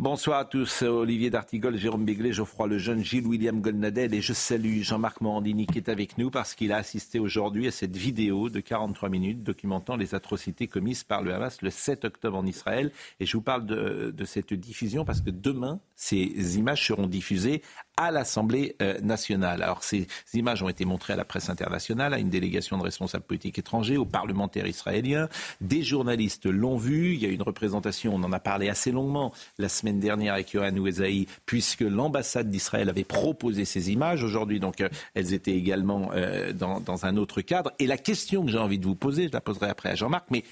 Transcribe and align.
Bonsoir 0.00 0.38
à 0.38 0.44
tous, 0.46 0.80
Olivier 0.80 1.28
D'Artigol, 1.28 1.76
Jérôme 1.76 2.06
Béglé, 2.06 2.32
Geoffroy 2.32 2.68
Lejeune, 2.68 3.04
Gilles 3.04 3.26
William 3.26 3.60
Golnadel 3.60 4.14
et 4.14 4.22
je 4.22 4.32
salue 4.32 4.80
Jean-Marc 4.80 5.20
Morandini 5.20 5.66
qui 5.66 5.76
est 5.76 5.90
avec 5.90 6.16
nous 6.16 6.30
parce 6.30 6.54
qu'il 6.54 6.72
a 6.72 6.78
assisté 6.78 7.18
aujourd'hui 7.18 7.68
à 7.68 7.70
cette 7.70 7.94
vidéo 7.94 8.48
de 8.48 8.60
43 8.60 9.10
minutes 9.10 9.42
documentant 9.42 9.96
les 9.96 10.14
atrocités 10.14 10.68
commises 10.68 11.04
par 11.04 11.20
le 11.20 11.34
Hamas 11.34 11.60
le 11.60 11.68
7 11.68 12.06
octobre 12.06 12.38
en 12.38 12.46
Israël. 12.46 12.92
Et 13.20 13.26
je 13.26 13.36
vous 13.36 13.42
parle 13.42 13.66
de, 13.66 14.10
de 14.16 14.24
cette 14.24 14.54
diffusion 14.54 15.04
parce 15.04 15.20
que 15.20 15.28
demain, 15.28 15.80
ces 15.96 16.56
images 16.56 16.86
seront 16.86 17.06
diffusées 17.06 17.60
à 17.96 18.10
l'Assemblée 18.10 18.76
euh, 18.80 18.98
nationale. 19.00 19.62
Alors 19.62 19.84
ces 19.84 20.06
images 20.34 20.62
ont 20.62 20.68
été 20.68 20.84
montrées 20.84 21.12
à 21.12 21.16
la 21.16 21.24
presse 21.24 21.50
internationale, 21.50 22.14
à 22.14 22.18
une 22.18 22.30
délégation 22.30 22.78
de 22.78 22.82
responsables 22.82 23.24
politiques 23.24 23.58
étrangers, 23.58 23.96
aux 23.96 24.06
parlementaires 24.06 24.66
israéliens. 24.66 25.28
Des 25.60 25.82
journalistes 25.82 26.46
l'ont 26.46 26.76
vu. 26.76 27.14
Il 27.14 27.20
y 27.20 27.26
a 27.26 27.28
une 27.28 27.42
représentation, 27.42 28.14
on 28.14 28.22
en 28.22 28.32
a 28.32 28.40
parlé 28.40 28.68
assez 28.68 28.90
longuement 28.90 29.32
la 29.58 29.68
semaine 29.68 30.00
dernière 30.00 30.34
avec 30.34 30.52
Yohann 30.52 30.78
Ouezaï, 30.78 31.26
puisque 31.46 31.82
l'ambassade 31.82 32.48
d'Israël 32.48 32.88
avait 32.88 33.04
proposé 33.04 33.64
ces 33.64 33.90
images. 33.90 34.24
Aujourd'hui, 34.24 34.60
donc, 34.60 34.80
euh, 34.80 34.88
elles 35.14 35.34
étaient 35.34 35.56
également 35.56 36.10
euh, 36.14 36.52
dans, 36.52 37.04
un 37.04 37.16
autre 37.16 37.40
cadre. 37.40 37.72
Et 37.78 37.86
la 37.86 37.96
question 37.96 38.44
que 38.44 38.50
j'ai 38.50 38.58
envie 38.58 38.78
de 38.78 38.86
vous 38.86 38.94
poser, 38.94 39.28
je 39.28 39.32
la 39.32 39.40
poserai 39.40 39.68
après 39.68 39.90
à 39.90 39.94
Jean-Marc, 39.94 40.26
mais 40.30 40.44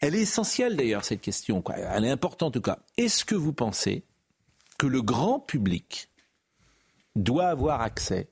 elle 0.00 0.14
est 0.14 0.22
essentielle 0.22 0.76
d'ailleurs, 0.76 1.04
cette 1.04 1.20
question. 1.20 1.62
Elle 1.74 2.04
est 2.04 2.10
importante 2.10 2.48
en 2.48 2.50
tout 2.52 2.60
cas. 2.60 2.78
Est-ce 2.96 3.24
que 3.24 3.34
vous 3.34 3.52
pensez 3.52 4.02
que 4.78 4.86
le 4.86 5.02
grand 5.02 5.40
public 5.40 6.08
doit 7.16 7.48
avoir 7.48 7.80
accès 7.80 8.28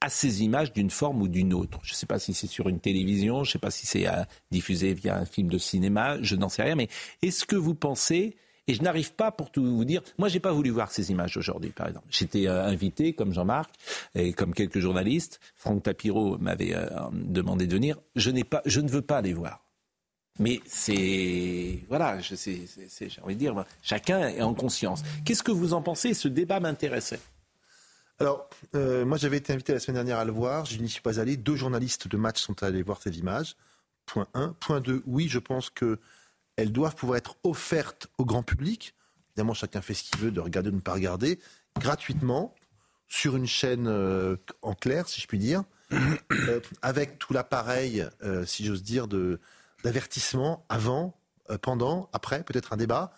à 0.00 0.08
ces 0.08 0.42
images 0.42 0.72
d'une 0.72 0.90
forme 0.90 1.22
ou 1.22 1.28
d'une 1.28 1.54
autre. 1.54 1.78
Je 1.82 1.92
ne 1.92 1.96
sais 1.96 2.06
pas 2.06 2.18
si 2.18 2.34
c'est 2.34 2.46
sur 2.46 2.68
une 2.68 2.80
télévision, 2.80 3.44
je 3.44 3.48
ne 3.48 3.52
sais 3.52 3.58
pas 3.58 3.70
si 3.70 3.86
c'est 3.86 4.06
euh, 4.06 4.24
diffusé 4.50 4.94
via 4.94 5.16
un 5.16 5.24
film 5.24 5.48
de 5.48 5.58
cinéma, 5.58 6.20
je 6.20 6.36
n'en 6.36 6.48
sais 6.48 6.62
rien, 6.62 6.74
mais 6.74 6.88
est-ce 7.22 7.46
que 7.46 7.56
vous 7.56 7.74
pensez, 7.74 8.36
et 8.66 8.74
je 8.74 8.82
n'arrive 8.82 9.14
pas 9.14 9.30
pour 9.32 9.50
tout 9.50 9.64
vous 9.64 9.84
dire, 9.84 10.02
moi 10.18 10.28
j'ai 10.28 10.40
pas 10.40 10.52
voulu 10.52 10.70
voir 10.70 10.92
ces 10.92 11.10
images 11.10 11.36
aujourd'hui 11.36 11.70
par 11.70 11.88
exemple. 11.88 12.06
J'étais 12.10 12.46
euh, 12.46 12.64
invité 12.66 13.14
comme 13.14 13.32
Jean-Marc 13.32 13.70
et 14.14 14.32
comme 14.32 14.52
quelques 14.52 14.80
journalistes, 14.80 15.40
Franck 15.56 15.84
Tapiro 15.84 16.36
m'avait 16.38 16.74
euh, 16.74 16.88
demandé 17.12 17.66
de 17.66 17.72
venir, 17.72 17.96
je, 18.16 18.30
pas, 18.42 18.62
je 18.66 18.80
ne 18.80 18.88
veux 18.88 19.02
pas 19.02 19.22
les 19.22 19.32
voir. 19.32 19.62
Mais 20.38 20.60
c'est. 20.66 21.84
Voilà, 21.88 22.18
j'ai 22.20 22.68
envie 23.22 23.34
de 23.34 23.40
dire, 23.40 23.64
chacun 23.80 24.28
est 24.28 24.42
en 24.42 24.52
conscience. 24.52 25.02
Qu'est-ce 25.24 25.42
que 25.42 25.50
vous 25.50 25.72
en 25.72 25.80
pensez? 25.80 26.12
Ce 26.12 26.28
débat 26.28 26.60
m'intéressait. 26.60 27.20
Alors, 28.18 28.48
euh, 28.74 29.04
moi 29.04 29.18
j'avais 29.18 29.36
été 29.36 29.52
invité 29.52 29.74
la 29.74 29.80
semaine 29.80 29.96
dernière 29.96 30.18
à 30.18 30.24
le 30.24 30.32
voir, 30.32 30.64
je 30.64 30.78
n'y 30.78 30.88
suis 30.88 31.02
pas 31.02 31.20
allé. 31.20 31.36
Deux 31.36 31.56
journalistes 31.56 32.08
de 32.08 32.16
match 32.16 32.40
sont 32.40 32.62
allés 32.62 32.82
voir 32.82 33.02
ces 33.02 33.18
images. 33.18 33.56
Point 34.06 34.26
1. 34.34 34.56
Point 34.60 34.80
2, 34.80 35.02
oui, 35.06 35.28
je 35.28 35.38
pense 35.38 35.68
qu'elles 35.68 36.72
doivent 36.72 36.94
pouvoir 36.94 37.18
être 37.18 37.36
offertes 37.44 38.08
au 38.16 38.24
grand 38.24 38.42
public. 38.42 38.94
Évidemment, 39.30 39.52
chacun 39.52 39.82
fait 39.82 39.92
ce 39.92 40.04
qu'il 40.04 40.18
veut 40.18 40.30
de 40.30 40.40
regarder 40.40 40.68
ou 40.68 40.72
de 40.72 40.76
ne 40.76 40.80
pas 40.80 40.94
regarder, 40.94 41.38
gratuitement, 41.78 42.54
sur 43.06 43.36
une 43.36 43.46
chaîne 43.46 43.86
euh, 43.86 44.36
en 44.62 44.74
clair, 44.74 45.08
si 45.08 45.20
je 45.20 45.26
puis 45.26 45.38
dire, 45.38 45.64
euh, 45.92 46.60
avec 46.80 47.18
tout 47.18 47.34
l'appareil, 47.34 48.06
si 48.46 48.64
j'ose 48.64 48.82
dire, 48.82 49.08
d'avertissement 49.84 50.64
avant, 50.70 51.18
pendant, 51.60 52.08
après, 52.14 52.42
peut-être 52.44 52.72
un 52.72 52.76
débat, 52.78 53.12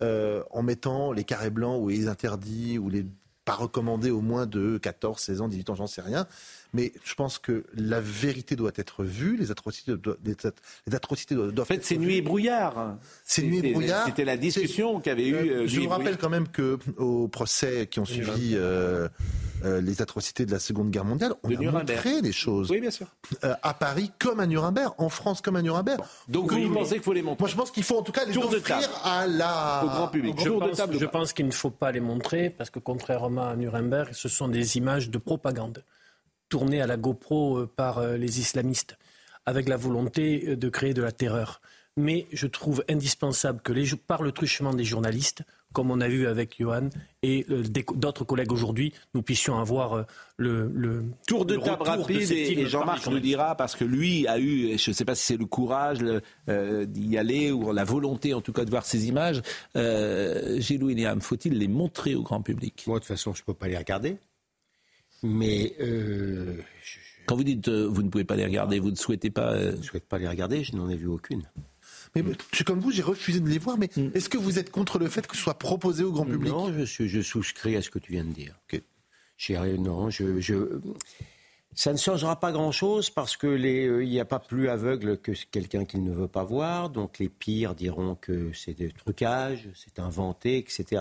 en 0.00 0.62
mettant 0.62 1.12
les 1.12 1.24
carrés 1.24 1.50
blancs 1.50 1.80
ou 1.80 1.88
les 1.88 2.08
interdits 2.08 2.76
ou 2.76 2.90
les 2.90 3.06
pas 3.44 3.54
recommandé 3.54 4.10
au 4.10 4.20
moins 4.20 4.46
de 4.46 4.78
14, 4.78 5.20
16 5.20 5.40
ans, 5.40 5.48
18 5.48 5.70
ans, 5.70 5.74
j'en 5.74 5.86
sais 5.86 6.00
rien. 6.00 6.26
Mais 6.74 6.92
je 7.04 7.14
pense 7.14 7.38
que 7.38 7.64
la 7.74 8.00
vérité 8.00 8.56
doit 8.56 8.70
être 8.76 9.04
vue, 9.04 9.36
les 9.36 9.50
atrocités, 9.50 9.96
doivent, 9.96 10.16
les 10.24 10.94
atrocités 10.94 11.34
doivent, 11.34 11.58
En 11.58 11.64
fait, 11.64 11.84
c'est 11.84 11.96
nuit 11.96 12.16
et 12.16 12.22
brouillard. 12.22 12.96
C'est 13.24 13.42
nuit 13.42 13.58
et 13.58 13.72
brouillard. 13.72 14.06
C'était 14.06 14.24
la 14.24 14.36
discussion 14.36 15.00
qu'avait 15.00 15.28
eu. 15.28 15.34
Euh, 15.34 15.66
je 15.66 15.80
vous 15.80 15.88
rappelle 15.88 16.16
quand 16.16 16.30
même 16.30 16.48
que 16.48 16.78
au 16.96 17.28
procès 17.28 17.88
qui 17.90 18.00
ont 18.00 18.04
suivi 18.04 18.52
euh, 18.54 19.08
euh, 19.64 19.80
les 19.80 20.02
atrocités 20.02 20.46
de 20.46 20.52
la 20.52 20.58
Seconde 20.58 20.90
Guerre 20.90 21.04
mondiale, 21.04 21.34
on 21.42 21.54
a 21.54 21.70
montré 21.70 22.22
des 22.22 22.32
choses. 22.32 22.70
Oui, 22.70 22.80
bien 22.80 22.90
sûr. 22.90 23.06
à 23.42 23.74
Paris 23.74 24.10
comme 24.18 24.40
à 24.40 24.46
Nuremberg, 24.46 24.92
en 24.98 25.08
France 25.08 25.40
comme 25.40 25.56
à 25.56 25.62
Nuremberg. 25.62 26.00
Donc 26.28 26.52
vous 26.52 26.74
pensez 26.74 26.94
qu'il 26.94 27.02
faut 27.02 27.12
les 27.12 27.22
montrer 27.22 27.42
Moi, 27.42 27.48
je 27.48 27.56
pense 27.56 27.70
qu'il 27.70 27.84
faut 27.84 27.98
en 27.98 28.02
tout 28.02 28.12
cas 28.12 28.24
les 28.24 28.36
offrir 28.36 28.88
à 29.04 29.26
la 29.26 29.82
au 29.84 29.86
grand 29.88 30.08
public. 30.08 30.34
Je 30.38 30.48
pense, 30.48 30.80
je 30.98 31.06
pense 31.06 31.32
qu'il 31.32 31.46
ne 31.46 31.52
faut 31.52 31.70
pas 31.70 31.92
les 31.92 32.00
montrer 32.00 32.50
parce 32.50 32.70
que 32.70 32.78
contrairement 32.78 33.48
à 33.48 33.56
Nuremberg, 33.56 34.10
ce 34.12 34.28
sont 34.28 34.48
des 34.48 34.76
images 34.76 35.10
de 35.10 35.18
propagande 35.18 35.84
tourné 36.52 36.82
à 36.82 36.86
la 36.86 36.98
GoPro 36.98 37.60
euh, 37.60 37.66
par 37.66 37.96
euh, 37.96 38.18
les 38.18 38.38
islamistes, 38.38 38.98
avec 39.46 39.70
la 39.70 39.78
volonté 39.78 40.44
euh, 40.48 40.56
de 40.56 40.68
créer 40.68 40.92
de 40.92 41.00
la 41.00 41.10
terreur. 41.10 41.62
Mais 41.96 42.26
je 42.30 42.46
trouve 42.46 42.84
indispensable 42.90 43.62
que, 43.62 43.72
les, 43.72 43.86
par 43.96 44.22
le 44.22 44.32
truchement 44.32 44.74
des 44.74 44.84
journalistes, 44.84 45.44
comme 45.72 45.90
on 45.90 46.00
a 46.00 46.08
vu 46.08 46.26
avec 46.26 46.56
Johan 46.58 46.88
et 47.22 47.46
d'autres 47.94 48.24
collègues 48.24 48.52
aujourd'hui, 48.52 48.92
nous 49.14 49.22
puissions 49.22 49.58
avoir 49.58 50.04
le, 50.36 51.04
tour 51.26 51.44
de 51.44 51.56
table 51.56 51.82
rapide 51.82 52.30
et, 52.32 52.66
Jean-Marc 52.66 53.06
nous 53.06 53.20
dira 53.20 53.56
parce 53.56 53.76
que 53.76 53.84
lui 53.84 54.26
a 54.26 54.38
eu, 54.38 54.78
je 54.78 54.90
ne 54.90 54.94
sais 54.94 55.04
pas 55.04 55.14
si 55.14 55.24
c'est 55.24 55.36
le 55.36 55.46
courage 55.46 56.00
d'y 56.48 57.18
aller 57.18 57.52
ou 57.52 57.72
la 57.72 57.84
volonté 57.84 58.34
en 58.34 58.40
tout 58.40 58.52
cas 58.52 58.64
de 58.64 58.70
voir 58.70 58.84
ces 58.84 59.08
images. 59.08 59.42
Euh, 59.76 60.60
Gilles 60.60 60.82
William, 60.82 61.20
faut-il 61.20 61.58
les 61.58 61.68
montrer 61.68 62.14
au 62.14 62.22
grand 62.22 62.42
public? 62.42 62.84
Moi 62.86 62.98
de 62.98 63.04
toute 63.04 63.08
façon 63.08 63.32
je 63.34 63.42
ne 63.42 63.46
peux 63.46 63.54
pas 63.54 63.68
les 63.68 63.78
regarder. 63.78 64.16
Mais 65.22 65.74
euh, 65.80 66.56
quand 67.26 67.36
vous 67.36 67.44
dites 67.44 67.68
euh, 67.68 67.86
vous 67.88 68.02
ne 68.02 68.08
pouvez 68.08 68.24
pas 68.24 68.36
les 68.36 68.44
regarder, 68.44 68.80
vous 68.80 68.90
ne 68.90 68.96
souhaitez 68.96 69.30
pas. 69.30 69.52
Euh, 69.52 69.72
Je 69.72 69.76
ne 69.76 69.82
souhaite 69.82 70.08
pas 70.08 70.18
les 70.18 70.28
regarder, 70.28 70.64
je 70.64 70.74
n'en 70.76 70.88
ai 70.88 70.96
vu 70.96 71.06
aucune. 71.06 71.42
Mais 72.14 72.22
je 72.50 72.56
suis 72.56 72.64
comme 72.64 72.80
vous, 72.80 72.90
j'ai 72.90 73.02
refusé 73.02 73.40
de 73.40 73.48
les 73.48 73.58
voir, 73.58 73.78
mais 73.78 73.88
mm. 73.96 74.10
est-ce 74.14 74.28
que 74.28 74.38
vous 74.38 74.58
êtes 74.58 74.70
contre 74.70 74.98
le 74.98 75.08
fait 75.08 75.26
que 75.26 75.36
ce 75.36 75.42
soit 75.42 75.58
proposé 75.58 76.04
au 76.04 76.12
grand 76.12 76.26
public? 76.26 76.52
Non, 76.52 76.72
je, 76.72 76.84
suis, 76.84 77.08
je 77.08 77.20
souscris 77.20 77.76
à 77.76 77.82
ce 77.82 77.90
que 77.90 77.98
tu 77.98 78.12
viens 78.12 78.24
de 78.24 78.32
dire. 78.32 78.58
Ok. 78.72 78.82
Non, 79.78 80.08
je, 80.08 80.40
je, 80.40 80.54
ça 81.74 81.92
ne 81.92 81.98
changera 81.98 82.38
pas 82.38 82.52
grand-chose 82.52 83.10
parce 83.10 83.36
que 83.36 83.56
il 83.56 84.08
n'y 84.08 84.20
a 84.20 84.24
pas 84.24 84.38
plus 84.38 84.68
aveugle 84.68 85.18
que 85.18 85.32
quelqu'un 85.50 85.84
qui 85.84 85.98
ne 85.98 86.12
veut 86.12 86.28
pas 86.28 86.44
voir. 86.44 86.90
Donc 86.90 87.18
les 87.18 87.28
pires 87.28 87.74
diront 87.74 88.14
que 88.14 88.52
c'est 88.52 88.74
des 88.74 88.90
trucages, 88.90 89.68
c'est 89.74 89.98
inventé, 89.98 90.58
etc 90.58 91.00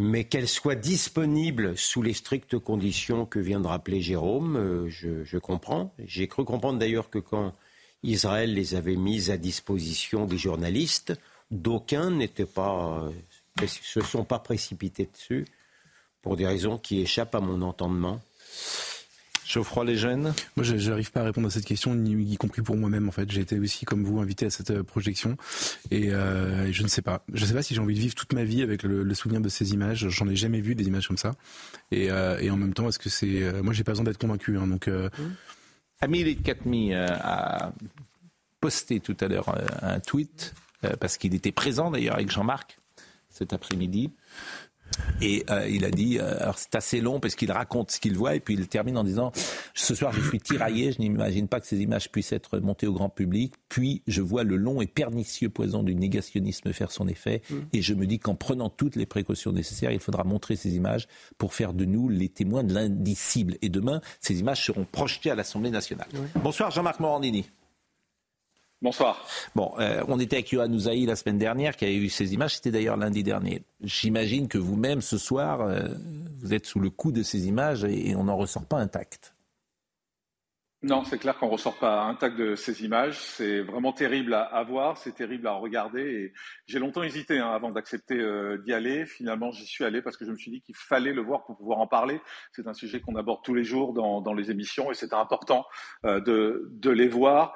mais 0.00 0.24
qu'elle 0.24 0.48
soit 0.48 0.76
disponible 0.76 1.76
sous 1.76 2.00
les 2.00 2.14
strictes 2.14 2.58
conditions 2.58 3.26
que 3.26 3.38
vient 3.38 3.60
de 3.60 3.66
rappeler 3.66 4.00
Jérôme, 4.00 4.56
euh, 4.56 4.88
je, 4.88 5.38
comprends. 5.38 5.94
J'ai 6.06 6.26
cru 6.26 6.44
comprendre 6.44 6.78
d'ailleurs 6.78 7.10
que 7.10 7.18
quand 7.18 7.52
Israël 8.02 8.54
les 8.54 8.74
avait 8.74 8.96
mises 8.96 9.30
à 9.30 9.36
disposition 9.36 10.26
des 10.26 10.38
journalistes, 10.38 11.12
d'aucuns 11.50 12.10
n'étaient 12.10 12.46
pas, 12.46 13.02
euh, 13.60 13.66
se 13.66 14.00
sont 14.00 14.24
pas 14.24 14.38
précipités 14.38 15.08
dessus 15.12 15.46
pour 16.22 16.36
des 16.36 16.46
raisons 16.46 16.78
qui 16.78 17.00
échappent 17.00 17.34
à 17.34 17.40
mon 17.40 17.62
entendement. 17.62 18.20
Geoffroy 19.50 19.84
les 19.84 19.96
jeunes 19.96 20.32
Moi, 20.54 20.62
je 20.62 20.76
n'arrive 20.76 21.10
pas 21.10 21.22
à 21.22 21.24
répondre 21.24 21.48
à 21.48 21.50
cette 21.50 21.64
question, 21.64 21.92
y 22.04 22.36
compris 22.36 22.62
pour 22.62 22.76
moi-même. 22.76 23.08
En 23.08 23.10
fait, 23.10 23.28
j'ai 23.32 23.40
été 23.40 23.58
aussi, 23.58 23.84
comme 23.84 24.04
vous, 24.04 24.20
invité 24.20 24.46
à 24.46 24.50
cette 24.50 24.70
euh, 24.70 24.84
projection, 24.84 25.36
euh, 25.92 26.66
et 26.66 26.72
je 26.72 26.82
ne 26.84 26.88
sais 26.88 27.02
pas. 27.02 27.24
Je 27.32 27.42
ne 27.42 27.46
sais 27.48 27.54
pas 27.54 27.62
si 27.62 27.74
j'ai 27.74 27.80
envie 27.80 27.96
de 27.96 28.00
vivre 28.00 28.14
toute 28.14 28.32
ma 28.32 28.44
vie 28.44 28.62
avec 28.62 28.84
le, 28.84 29.12
souvenir 29.14 29.40
de 29.40 29.48
ces 29.48 29.72
images. 29.72 30.08
J'en 30.08 30.28
ai 30.28 30.36
jamais 30.36 30.60
vu 30.60 30.76
des 30.76 30.84
images 30.84 31.08
comme 31.08 31.18
ça. 31.18 31.32
Et, 31.90 32.12
euh, 32.12 32.48
en 32.48 32.56
même 32.56 32.74
temps, 32.74 32.88
est-ce 32.88 33.00
que 33.00 33.08
c'est 33.08 33.60
Moi, 33.62 33.72
j'ai 33.72 33.82
pas 33.82 33.92
besoin 33.92 34.04
d'être 34.04 34.18
convaincu. 34.18 34.56
Hein, 34.56 34.68
donc. 34.68 34.86
Mmh. 34.86 35.08
Amir 36.00 36.34
Katmi 36.42 36.94
a 36.94 37.72
posté 38.60 39.00
tout 39.00 39.16
à 39.20 39.28
l'heure 39.28 39.54
un 39.82 40.00
tweet 40.00 40.54
parce 40.98 41.18
qu'il 41.18 41.34
était 41.34 41.52
présent 41.52 41.90
d'ailleurs 41.90 42.14
avec 42.14 42.30
Jean-Marc 42.30 42.78
cet 43.28 43.52
après-midi 43.52 44.10
et 45.20 45.44
euh, 45.50 45.68
il 45.68 45.84
a 45.84 45.90
dit, 45.90 46.18
euh, 46.18 46.40
alors 46.40 46.58
c'est 46.58 46.74
assez 46.74 47.00
long 47.00 47.20
parce 47.20 47.34
qu'il 47.34 47.52
raconte 47.52 47.90
ce 47.90 48.00
qu'il 48.00 48.16
voit 48.16 48.34
et 48.34 48.40
puis 48.40 48.54
il 48.54 48.68
termine 48.68 48.96
en 48.96 49.04
disant, 49.04 49.32
ce 49.74 49.94
soir 49.94 50.12
je 50.12 50.20
suis 50.20 50.40
tiraillé, 50.40 50.92
je 50.92 50.98
n'imagine 50.98 51.48
pas 51.48 51.60
que 51.60 51.66
ces 51.66 51.80
images 51.80 52.10
puissent 52.10 52.32
être 52.32 52.58
montées 52.58 52.86
au 52.86 52.92
grand 52.92 53.08
public, 53.08 53.54
puis 53.68 54.02
je 54.06 54.22
vois 54.22 54.44
le 54.44 54.56
long 54.56 54.80
et 54.80 54.86
pernicieux 54.86 55.48
poison 55.48 55.82
du 55.82 55.94
négationnisme 55.94 56.72
faire 56.72 56.90
son 56.90 57.08
effet 57.08 57.42
mm. 57.50 57.56
et 57.72 57.82
je 57.82 57.94
me 57.94 58.06
dis 58.06 58.18
qu'en 58.18 58.34
prenant 58.34 58.70
toutes 58.70 58.96
les 58.96 59.06
précautions 59.06 59.52
nécessaires, 59.52 59.92
il 59.92 60.00
faudra 60.00 60.24
montrer 60.24 60.56
ces 60.56 60.74
images 60.74 61.06
pour 61.38 61.54
faire 61.54 61.72
de 61.72 61.84
nous 61.84 62.08
les 62.08 62.28
témoins 62.28 62.64
de 62.64 62.74
l'indicible. 62.74 63.56
Et 63.62 63.68
demain, 63.68 64.00
ces 64.20 64.40
images 64.40 64.64
seront 64.64 64.86
projetées 64.90 65.30
à 65.30 65.34
l'Assemblée 65.34 65.70
nationale. 65.70 66.08
Bonsoir 66.42 66.70
Jean-Marc 66.70 67.00
Morandini. 67.00 67.46
Bonsoir. 68.82 69.26
Bon, 69.54 69.74
euh, 69.78 70.02
on 70.08 70.18
était 70.18 70.36
avec 70.36 70.50
Yohann 70.52 70.74
Ouzaï 70.74 71.04
la 71.04 71.14
semaine 71.14 71.36
dernière 71.36 71.76
qui 71.76 71.84
avait 71.84 71.98
vu 71.98 72.08
ces 72.08 72.32
images. 72.32 72.56
C'était 72.56 72.70
d'ailleurs 72.70 72.96
lundi 72.96 73.22
dernier. 73.22 73.62
J'imagine 73.82 74.48
que 74.48 74.56
vous-même, 74.56 75.02
ce 75.02 75.18
soir, 75.18 75.60
euh, 75.60 75.88
vous 76.38 76.54
êtes 76.54 76.64
sous 76.64 76.80
le 76.80 76.88
coup 76.88 77.12
de 77.12 77.22
ces 77.22 77.46
images 77.46 77.84
et, 77.84 78.14
on 78.16 78.24
n'en 78.24 78.38
ressort 78.38 78.64
pas 78.64 78.78
intact. 78.78 79.34
Non, 80.82 81.04
c'est 81.04 81.18
clair 81.18 81.36
qu'on 81.36 81.48
ne 81.48 81.52
ressort 81.52 81.78
pas 81.78 82.04
intact 82.04 82.38
de 82.38 82.54
ces 82.54 82.82
images. 82.82 83.18
C'est 83.20 83.60
vraiment 83.60 83.92
terrible 83.92 84.32
à, 84.32 84.64
voir, 84.66 84.96
c'est 84.96 85.12
terrible 85.12 85.46
à 85.46 85.52
regarder. 85.52 86.00
Et 86.00 86.32
j'ai 86.66 86.78
longtemps 86.78 87.02
hésité 87.02 87.38
hein, 87.38 87.50
avant 87.50 87.70
d'accepter 87.70 88.18
euh, 88.18 88.56
d'y 88.64 88.72
aller. 88.72 89.04
Finalement, 89.04 89.50
j'y 89.50 89.66
suis 89.66 89.84
allé 89.84 90.00
parce 90.00 90.16
que 90.16 90.24
je 90.24 90.30
me 90.30 90.38
suis 90.38 90.50
dit 90.50 90.62
qu'il 90.62 90.74
fallait 90.74 91.12
le 91.12 91.20
voir 91.20 91.44
pour 91.44 91.58
pouvoir 91.58 91.80
en 91.80 91.86
parler. 91.86 92.18
C'est 92.52 92.66
un 92.66 92.72
sujet 92.72 93.02
qu'on 93.02 93.16
aborde 93.16 93.44
tous 93.44 93.52
les 93.52 93.64
jours 93.64 93.92
dans, 93.92 94.22
dans 94.22 94.32
les 94.32 94.50
émissions 94.50 94.90
et 94.90 94.94
c'est 94.94 95.12
important 95.12 95.66
de, 96.02 96.70
de 96.72 96.90
les 96.90 97.08
voir 97.08 97.52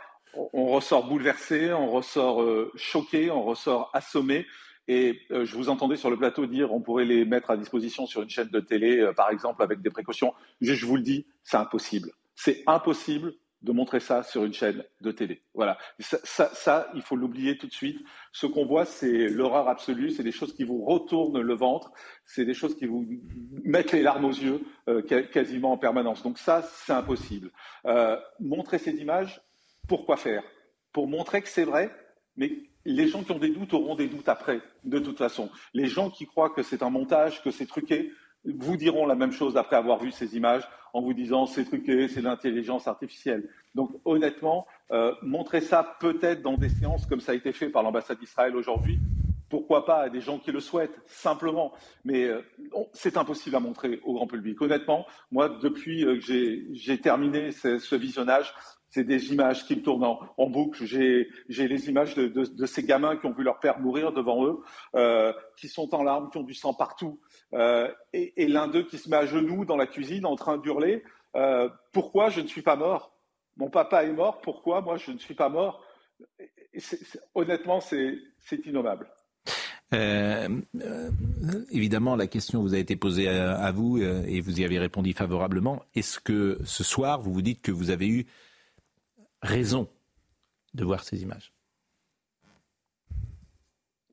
on 0.53 0.67
ressort 0.67 1.07
bouleversé, 1.07 1.73
on 1.73 1.91
ressort 1.91 2.43
euh, 2.43 2.71
choqué, 2.77 3.31
on 3.31 3.43
ressort 3.43 3.91
assommé. 3.93 4.47
Et 4.87 5.21
euh, 5.31 5.45
je 5.45 5.57
vous 5.57 5.71
entendais 5.71 5.97
sur 5.97 6.11
le 6.11 6.17
plateau 6.17 6.47
dire 6.47 6.73
on 6.73 6.81
pourrait 6.81 7.07
les 7.07 7.25
mettre 7.25 7.51
à 7.51 7.57
disposition 7.57 8.07
sur 8.07 8.23
une 8.23 8.29
chaîne 8.29 8.49
de 8.49 8.61
télé, 8.61 8.99
euh, 9.01 9.13
par 9.13 9.31
exemple, 9.31 9.63
avec 9.63 9.81
des 9.81 9.91
précautions. 9.91 10.35
Je, 10.61 10.85
vous 10.85 10.97
le 10.97 11.03
dis, 11.03 11.27
c'est 11.43 11.57
impossible. 11.57 12.11
C'est 12.35 12.63
impossible 12.67 13.35
de 13.63 13.73
montrer 13.73 13.99
ça 13.99 14.23
sur 14.23 14.45
une 14.45 14.53
chaîne 14.53 14.85
de 15.01 15.11
télé. 15.11 15.43
Voilà. 15.55 15.79
Ça, 15.99 16.91
il 16.95 17.01
faut 17.01 17.17
l'oublier 17.17 17.57
tout 17.57 17.67
de 17.67 17.73
suite. 17.73 17.99
Ce 18.31 18.45
qu'on 18.45 18.67
voit, 18.67 18.85
c'est 18.85 19.29
l'horreur 19.29 19.69
absolue. 19.69 20.11
C'est 20.11 20.23
des 20.23 20.33
choses 20.33 20.55
qui 20.55 20.65
vous 20.65 20.85
retournent 20.85 21.41
le 21.41 21.55
ventre. 21.55 21.91
C'est 22.27 22.45
des 22.45 22.53
choses 22.53 22.77
qui 22.77 22.85
vous 22.85 23.07
mettent 23.65 23.93
les 23.93 24.03
larmes 24.03 24.27
aux 24.27 24.33
yeux 24.33 24.61
quasiment 25.33 25.73
en 25.73 25.79
permanence. 25.79 26.23
Donc 26.23 26.37
ça, 26.37 26.61
c'est 26.61 26.93
impossible. 26.93 27.53
montrer 28.39 28.77
ces 28.77 28.97
images, 28.97 29.41
pourquoi 29.89 30.17
faire? 30.17 30.43
Pour 30.93 31.09
montrer 31.09 31.43
que 31.43 31.49
c'est 31.49 31.65
vrai, 31.65 31.91
mais 32.37 32.53
les 32.85 33.09
gens 33.09 33.23
qui 33.23 33.33
ont 33.33 33.39
des 33.39 33.51
doutes 33.51 33.75
auront 33.75 33.95
des 33.95 34.09
doutes 34.09 34.29
après, 34.29 34.61
de 34.85 34.99
toute 34.99 35.19
façon. 35.19 35.51
Les 35.73 35.87
gens 35.87 36.11
qui 36.11 36.27
croient 36.27 36.51
que 36.51 36.63
c'est 36.63 36.83
un 36.83 36.91
montage, 36.91 37.43
que 37.43 37.51
c'est 37.51 37.67
truqué, 37.67 38.13
vous 38.45 38.77
diront 38.77 39.07
la 39.07 39.15
même 39.15 39.33
chose 39.33 39.57
après 39.57 39.77
avoir 39.77 39.99
vu 39.99 40.11
ces 40.11 40.37
images 40.37 40.69
en 40.93 41.01
vous 41.01 41.15
disant 41.15 41.47
c'est 41.47 41.65
truqué, 41.65 42.09
c'est 42.09 42.21
l'intelligence 42.21 42.87
artificielle. 42.87 43.49
Donc 43.75 43.91
honnêtement, 44.05 44.67
euh, 44.91 45.15
montrer 45.23 45.61
ça 45.61 45.97
peut-être 45.99 46.43
dans 46.43 46.57
des 46.57 46.69
séances 46.69 47.07
comme 47.07 47.21
ça 47.21 47.33
a 47.33 47.35
été 47.35 47.53
fait 47.53 47.71
par 47.71 47.83
l'ambassade 47.83 48.19
d'Israël 48.19 48.55
aujourd'hui, 48.55 48.99
pourquoi 49.49 49.87
pas 49.87 50.03
à 50.03 50.09
des 50.11 50.21
gens 50.21 50.39
qui 50.39 50.53
le 50.53 50.61
souhaitent, 50.61 50.99
simplement. 51.07 51.73
Mais 52.05 52.25
euh, 52.25 52.43
c'est 52.93 53.17
impossible 53.17 53.57
à 53.57 53.61
montrer 53.61 54.01
au 54.05 54.15
grand 54.15 54.27
public. 54.27 54.61
Honnêtement, 54.61 55.07
moi, 55.31 55.49
depuis 55.49 56.05
euh, 56.05 56.19
que 56.19 56.75
j'ai 56.75 57.01
terminé 57.01 57.51
ce 57.53 57.95
visionnage, 57.95 58.53
c'est 58.95 59.03
des 59.03 59.33
images 59.33 59.67
qui 59.67 59.75
me 59.75 59.83
tournent 59.83 60.05
en, 60.05 60.49
boucle. 60.49 60.85
J'ai 60.85 61.29
les 61.49 61.89
images 61.89 62.15
de, 62.15 62.67
ces 62.67 62.85
gamins 62.85 63.17
qui 63.17 63.27
ont 63.27 63.33
vu 63.33 63.43
leur 63.43 63.59
père 63.59 63.81
mourir 63.81 64.13
devant 64.13 64.47
eux, 64.47 64.61
euh, 64.95 65.33
qui 65.57 65.67
sont 65.67 65.93
en 65.97 66.05
larmes, 66.05 66.31
qui 66.31 66.39
ont 66.39 66.45
du 66.45 66.55
sang 66.55 66.75
partout, 66.75 67.19
euh, 67.55 67.91
et, 68.13 68.47
l'un 68.47 68.69
d'eux 68.69 68.85
qui 68.85 68.99
se 68.99 69.11
met 69.11 69.17
à 69.17 69.27
genoux 69.27 69.65
dans 69.65 69.77
la 69.77 69.89
cuisine 69.89 70.25
en 70.25 70.37
train 70.37 70.59
d'hurler 70.59 71.03
euh, 71.35 71.69
Pourquoi 71.93 72.31
je 72.31 72.41
ne 72.41 72.47
suis 72.47 72.63
pas 72.63 72.77
mort? 72.77 73.19
Mon 73.57 73.69
papa 73.69 74.05
est 74.05 74.13
mort, 74.13 74.41
pourquoi 74.41 74.81
moi 74.81 74.97
je 74.97 75.11
ne 75.11 75.19
suis 75.19 75.35
pas 75.35 75.49
mort? 75.49 75.85
Honnêtement, 77.35 77.81
c'est 77.81 78.17
innommable. 78.65 79.09
évidemment, 81.73 82.15
la 82.15 82.29
question 82.29 82.63
vous 82.63 82.75
a 82.75 82.79
été 82.79 82.95
posée 82.95 83.29
à, 83.29 83.73
vous 83.73 84.01
et 84.01 84.41
vous 84.41 84.61
y 84.61 84.65
avez 84.65 84.79
répondu 84.79 85.13
favorablement. 85.15 85.83
Est-ce 85.97 86.21
que 86.21 86.59
ce 86.65 86.85
soir, 86.85 87.21
vous 87.21 87.33
vous 87.33 87.43
dites 87.43 87.61
que 87.61 87.73
vous 87.73 87.91
avez 87.91 88.07
eu 88.07 88.27
raison 89.45 89.89
de 90.73 90.85
voir 90.85 91.05
ces 91.05 91.23
images 91.23 91.53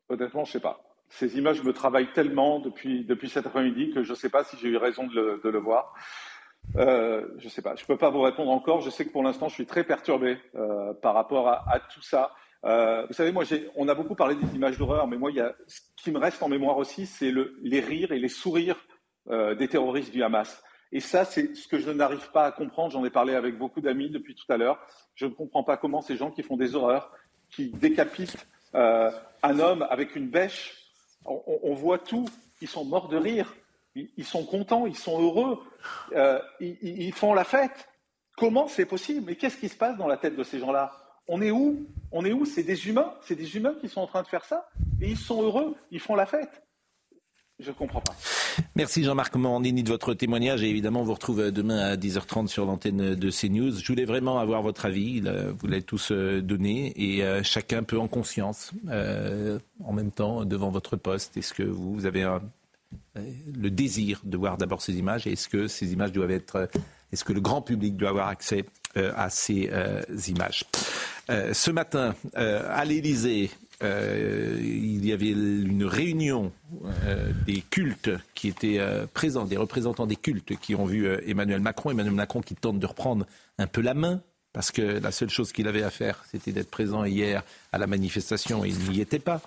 Honnêtement, 0.09 0.43
je 0.43 0.49
ne 0.49 0.53
sais 0.53 0.59
pas. 0.59 0.83
Ces 1.09 1.37
images 1.37 1.63
me 1.63 1.73
travaillent 1.73 2.11
tellement 2.13 2.59
depuis, 2.59 3.05
depuis 3.05 3.29
cet 3.29 3.47
après-midi 3.47 3.91
que 3.91 4.03
je 4.03 4.11
ne 4.11 4.15
sais 4.15 4.29
pas 4.29 4.43
si 4.43 4.57
j'ai 4.57 4.67
eu 4.67 4.77
raison 4.77 5.07
de 5.07 5.39
le, 5.43 5.59
voir. 5.59 5.93
Euh, 6.75 7.25
je 7.37 7.45
ne 7.45 7.49
sais 7.49 7.61
pas. 7.61 7.75
Je 7.75 7.83
ne 7.83 7.87
peux 7.87 7.97
pas 7.97 8.09
vous 8.09 8.21
répondre 8.21 8.51
encore. 8.51 8.81
Je 8.81 8.89
sais 8.89 9.05
que 9.05 9.11
pour 9.11 9.23
l'instant, 9.23 9.47
je 9.47 9.53
suis 9.53 9.65
très 9.65 9.85
perturbé 9.85 10.37
euh, 10.55 10.93
par 11.01 11.13
rapport 11.13 11.47
à, 11.47 11.79
tout 11.93 12.01
ça. 12.01 12.31
Euh, 12.65 13.05
vous 13.07 13.13
savez, 13.13 13.31
moi, 13.31 13.43
on 13.75 13.87
a 13.87 13.95
beaucoup 13.95 14.15
parlé 14.15 14.35
des 14.35 14.55
images 14.55 14.77
d'horreur, 14.77 15.07
mais 15.07 15.17
moi, 15.17 15.31
ce 15.67 15.79
qui 15.95 16.11
me 16.11 16.19
reste 16.19 16.43
en 16.43 16.49
mémoire 16.49 16.77
aussi, 16.77 17.05
c'est 17.05 17.31
le, 17.31 17.55
les 17.61 17.79
rires 17.79 18.11
et 18.11 18.19
les 18.19 18.29
sourires 18.29 18.85
des 19.29 19.67
terroristes 19.67 20.11
du 20.11 20.23
Hamas. 20.23 20.61
Et 20.91 20.99
ça, 20.99 21.25
c'est 21.25 21.55
ce 21.55 21.67
que 21.67 21.79
je 21.79 21.89
n'arrive 21.89 22.31
pas 22.31 22.45
à 22.45 22.51
comprendre. 22.51 22.91
J'en 22.91 23.05
ai 23.05 23.09
parlé 23.09 23.35
avec 23.35 23.57
beaucoup 23.57 23.81
d'amis 23.81 24.09
depuis 24.09 24.35
tout 24.35 24.51
à 24.51 24.57
l'heure. 24.57 24.79
Je 25.15 25.25
ne 25.25 25.31
comprends 25.31 25.63
pas 25.63 25.77
comment 25.77 26.01
ces 26.01 26.17
gens 26.17 26.31
qui 26.31 26.43
font 26.43 26.57
des 26.57 26.75
horreurs, 26.75 27.11
qui 27.49 27.69
décapitent 27.69 28.45
euh, 28.75 29.11
un 29.43 29.59
homme 29.59 29.85
avec 29.89 30.15
une 30.15 30.27
bêche, 30.27 30.77
on, 31.25 31.73
voit 31.73 31.99
tout. 31.99 32.27
Ils 32.61 32.67
sont 32.67 32.83
morts 32.85 33.07
de 33.07 33.17
rire. 33.17 33.55
Ils, 33.95 34.25
sont 34.25 34.45
contents, 34.45 34.87
ils 34.87 34.97
sont 34.97 35.21
heureux. 35.21 35.59
Euh, 36.13 36.39
ils, 36.59 36.77
ils, 36.81 37.13
font 37.13 37.33
la 37.33 37.43
fête. 37.43 37.89
Comment 38.37 38.67
c'est 38.67 38.85
possible? 38.85 39.25
Mais 39.27 39.35
qu'est-ce 39.35 39.57
qui 39.57 39.69
se 39.69 39.75
passe 39.75 39.97
dans 39.97 40.07
la 40.07 40.17
tête 40.17 40.35
de 40.35 40.43
ces 40.43 40.59
gens-là? 40.59 40.91
On 41.27 41.41
est 41.41 41.51
où? 41.51 41.85
On 42.11 42.25
est 42.25 42.33
où? 42.33 42.45
C'est 42.45 42.63
des 42.63 42.87
humains. 42.87 43.13
C'est 43.21 43.35
des 43.35 43.55
humains 43.55 43.75
qui 43.79 43.87
sont 43.87 44.01
en 44.01 44.07
train 44.07 44.23
de 44.23 44.27
faire 44.27 44.45
ça. 44.45 44.69
Et 45.01 45.09
ils 45.09 45.17
sont 45.17 45.41
heureux. 45.43 45.75
Ils 45.91 45.99
font 45.99 46.15
la 46.15 46.25
fête. 46.25 46.63
Je 47.59 47.69
ne 47.69 47.75
comprends 47.75 48.01
pas. 48.01 48.15
Merci 48.75 49.03
Jean-Marc 49.03 49.35
Morandini 49.35 49.83
de 49.83 49.89
votre 49.89 50.13
témoignage 50.13 50.63
et 50.63 50.69
évidemment 50.69 51.01
on 51.01 51.03
vous 51.03 51.13
retrouve 51.13 51.51
demain 51.51 51.79
à 51.79 51.95
10h30 51.95 52.47
sur 52.47 52.65
l'antenne 52.65 53.15
de 53.15 53.31
CNews. 53.31 53.77
Je 53.77 53.87
voulais 53.87 54.05
vraiment 54.05 54.39
avoir 54.39 54.61
votre 54.61 54.85
avis, 54.85 55.21
vous 55.21 55.67
l'avez 55.67 55.81
tous 55.81 56.11
euh, 56.11 56.41
donné 56.41 56.93
et 56.95 57.23
euh, 57.23 57.43
chacun 57.43 57.83
peut 57.83 57.99
en 57.99 58.07
conscience 58.07 58.71
euh, 58.89 59.59
en 59.83 59.93
même 59.93 60.11
temps 60.11 60.45
devant 60.45 60.69
votre 60.69 60.95
poste. 60.95 61.37
Est-ce 61.37 61.53
que 61.53 61.63
vous 61.63 62.05
avez 62.05 62.27
le 63.15 63.69
désir 63.69 64.21
de 64.23 64.37
voir 64.37 64.57
d'abord 64.57 64.81
ces 64.81 64.97
images? 64.97 65.27
Et 65.27 65.33
est-ce 65.33 65.49
que 65.49 65.67
ces 65.67 65.93
images 65.93 66.11
doivent 66.11 66.31
être, 66.31 66.69
est-ce 67.11 67.23
que 67.23 67.33
le 67.33 67.41
grand 67.41 67.61
public 67.61 67.95
doit 67.95 68.09
avoir 68.09 68.27
accès 68.27 68.65
à 68.95 69.29
ces 69.29 69.69
images? 70.27 70.65
Ce 71.29 71.71
matin 71.71 72.15
à 72.35 72.83
l'Élysée, 72.85 73.49
euh, 73.83 74.57
il 74.61 75.05
y 75.05 75.11
avait 75.11 75.29
une 75.29 75.85
réunion 75.85 76.51
euh, 77.05 77.31
des 77.45 77.61
cultes 77.61 78.11
qui 78.35 78.47
étaient 78.47 78.79
euh, 78.79 79.05
présents, 79.11 79.45
des 79.45 79.57
représentants 79.57 80.05
des 80.05 80.15
cultes 80.15 80.55
qui 80.57 80.75
ont 80.75 80.85
vu 80.85 81.07
Emmanuel 81.27 81.61
Macron. 81.61 81.91
Emmanuel 81.91 82.13
Macron 82.13 82.41
qui 82.41 82.55
tente 82.55 82.79
de 82.79 82.85
reprendre 82.85 83.25
un 83.57 83.67
peu 83.67 83.81
la 83.81 83.93
main 83.93 84.21
parce 84.53 84.71
que 84.71 84.81
la 84.81 85.11
seule 85.11 85.29
chose 85.29 85.53
qu'il 85.53 85.67
avait 85.67 85.83
à 85.83 85.89
faire, 85.89 86.23
c'était 86.29 86.51
d'être 86.51 86.69
présent 86.69 87.05
hier 87.05 87.43
à 87.71 87.77
la 87.77 87.87
manifestation 87.87 88.65
et 88.65 88.69
il 88.69 88.91
n'y 88.91 88.99
était 88.99 89.19
pas. 89.19 89.41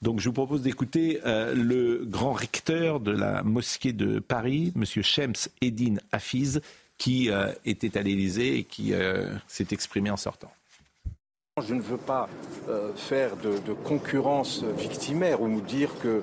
Donc 0.00 0.20
je 0.20 0.28
vous 0.30 0.32
propose 0.32 0.62
d'écouter 0.62 1.20
le 1.24 2.02
grand 2.06 2.32
recteur 2.32 3.00
de 3.00 3.10
la 3.10 3.42
mosquée 3.42 3.92
de 3.92 4.18
Paris, 4.18 4.72
M. 4.74 4.84
Shems 4.86 5.50
Eddin 5.60 5.96
Hafiz, 6.10 6.62
qui 6.96 7.28
était 7.66 7.98
à 7.98 8.02
l'Élysée 8.02 8.56
et 8.56 8.64
qui 8.64 8.94
s'est 9.46 9.68
exprimé 9.72 10.08
en 10.08 10.16
sortant. 10.16 10.50
Je 11.64 11.72
ne 11.72 11.80
veux 11.80 11.96
pas 11.96 12.28
euh, 12.68 12.90
faire 12.94 13.30
de, 13.38 13.72
concurrence 13.72 14.62
victimaire 14.62 15.40
ou 15.40 15.48
nous 15.48 15.62
dire 15.62 15.88
que 16.02 16.20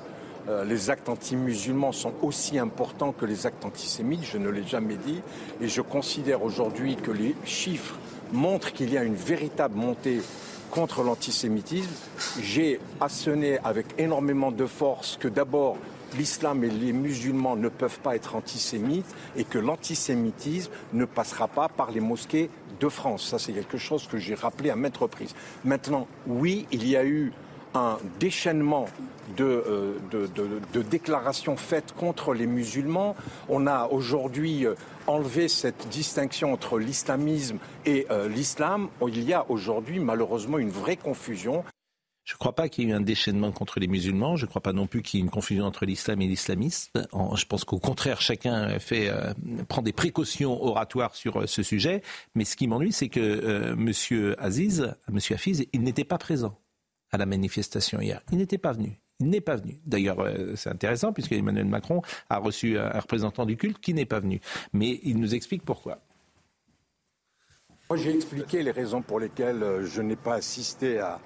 euh, 0.48 0.64
les 0.64 0.92
actes 0.92 1.10
anti-musulmans 1.10 1.92
sont 1.92 2.14
aussi 2.22 2.60
importants 2.60 3.14
que 3.14 3.26
les 3.26 3.48
actes 3.48 3.66
antisémites. 3.66 4.26
Je 4.32 4.38
ne 4.38 4.50
l'ai 4.50 4.62
jamais 4.62 4.96
dit. 4.96 5.24
Et 5.60 5.68
je 5.68 5.82
considère 5.82 6.44
aujourd'hui 6.44 6.98
que 6.98 7.10
les 7.10 7.36
chiffres 7.46 7.98
montrent 8.32 8.74
qu'il 8.74 8.94
y 8.94 8.98
a 9.00 9.04
une 9.04 9.16
véritable 9.16 9.76
montée 9.76 10.22
contre 10.70 11.02
l'antisémitisme. 11.02 11.90
J'ai 12.40 12.80
assené 13.02 13.58
avec 13.64 13.88
énormément 13.98 14.52
de 14.52 14.68
force 14.68 15.18
que 15.18 15.28
d'abord 15.28 15.78
l'islam 16.16 16.64
et 16.64 16.70
les 16.70 16.94
musulmans 16.94 17.56
ne 17.56 17.70
peuvent 17.70 18.00
pas 18.02 18.16
être 18.16 18.36
antisémites 18.36 19.16
et 19.36 19.46
que 19.46 19.58
l'antisémitisme 19.58 20.72
ne 20.94 21.06
passera 21.06 21.48
pas 21.48 21.70
par 21.70 21.90
les 21.90 22.02
mosquées 22.02 22.52
de 22.80 22.90
France. 22.90 23.28
Ça, 23.28 23.40
c'est 23.40 23.54
quelque 23.54 23.78
chose 23.78 24.08
que 24.08 24.18
j'ai 24.18 24.36
rappelé 24.36 24.70
à 24.70 24.76
maintes 24.76 24.98
reprises. 24.98 25.36
Maintenant, 25.64 26.08
oui, 26.28 26.66
il 26.72 26.88
y 26.88 26.96
a 26.96 27.06
eu 27.06 27.32
un 27.74 27.98
déchaînement 28.20 28.86
de, 29.36 29.64
euh, 29.68 30.84
déclarations 30.90 31.58
faites 31.58 31.94
contre 31.94 32.34
les 32.34 32.46
musulmans. 32.46 33.16
On 33.50 33.68
a 33.68 33.88
aujourd'hui 33.88 34.66
euh, 34.66 34.76
enlevé 35.08 35.48
cette 35.48 35.88
distinction 35.90 36.54
entre 36.54 36.78
l'islamisme 36.78 37.58
et 37.86 38.06
euh, 38.12 38.28
l'islam. 38.28 38.90
Il 39.08 39.24
y 39.24 39.34
a 39.34 39.46
aujourd'hui 39.50 40.00
malheureusement 40.00 40.60
une 40.60 40.70
vraie 40.70 40.98
confusion. 40.98 41.64
Je 42.24 42.36
ne 42.36 42.38
crois 42.38 42.56
pas 42.56 42.70
qu'il 42.70 42.86
y 42.86 42.88
ait 42.88 42.92
eu 42.92 42.94
un 42.94 43.02
déchaînement 43.02 43.52
contre 43.52 43.82
les 43.82 43.88
musulmans. 43.88 44.38
Je 44.38 44.46
ne 44.46 44.50
crois 44.50 44.62
pas 44.62 44.72
non 44.72 44.88
plus 44.88 45.02
qu'il 45.02 45.20
y 45.20 45.22
ait 45.22 45.26
une 45.26 45.32
confusion 45.32 45.66
entre 45.66 45.86
l'islam 45.86 46.22
et 46.22 46.28
l'islamisme. 46.28 47.06
Je 47.36 47.46
pense 47.46 47.66
qu'au 47.66 47.80
contraire, 47.80 48.22
chacun 48.22 48.78
euh, 48.92 49.34
prend 49.68 49.82
des 49.82 49.92
précautions 49.92 50.62
oratoires 50.64 51.16
sur 51.16 51.42
euh, 51.42 51.48
ce 51.48 51.64
sujet. 51.64 52.02
Mais 52.34 52.46
ce 52.46 52.56
qui 52.56 52.68
m'ennuie, 52.68 52.94
c'est 52.94 53.10
que 53.10 53.20
euh, 53.20 53.74
M. 53.74 54.36
Aziz, 54.38 54.96
M. 55.10 55.20
Hafiz, 55.32 55.66
il 55.74 55.82
n'était 55.82 56.06
pas 56.06 56.18
présent 56.18 56.58
à 57.12 57.18
la 57.18 57.26
manifestation 57.26 58.00
hier. 58.00 58.22
Il 58.32 58.38
n'était 58.38 58.58
pas 58.58 58.72
venu. 58.72 59.02
Il 59.20 59.30
n'est 59.30 59.42
pas 59.42 59.58
venu. 59.58 59.82
D'ailleurs, 59.86 60.26
c'est 60.56 60.70
intéressant 60.70 61.14
puisque 61.14 61.34
Emmanuel 61.34 61.66
Macron 61.66 62.02
a 62.30 62.40
reçu 62.40 62.80
un 62.80 63.00
représentant 63.00 63.46
du 63.46 63.58
culte 63.58 63.80
qui 63.80 63.94
n'est 63.94 64.06
pas 64.06 64.20
venu. 64.20 64.40
Mais 64.72 65.00
il 65.04 65.20
nous 65.20 65.36
explique 65.36 65.64
pourquoi. 65.64 66.00
Moi, 67.90 67.98
j'ai 67.98 68.16
expliqué 68.16 68.64
les 68.64 68.72
raisons 68.72 69.02
pour 69.02 69.20
lesquelles 69.20 69.82
je 69.84 70.02
n'ai 70.02 70.16
pas 70.16 70.34
assisté 70.36 71.00
à, 71.00 71.20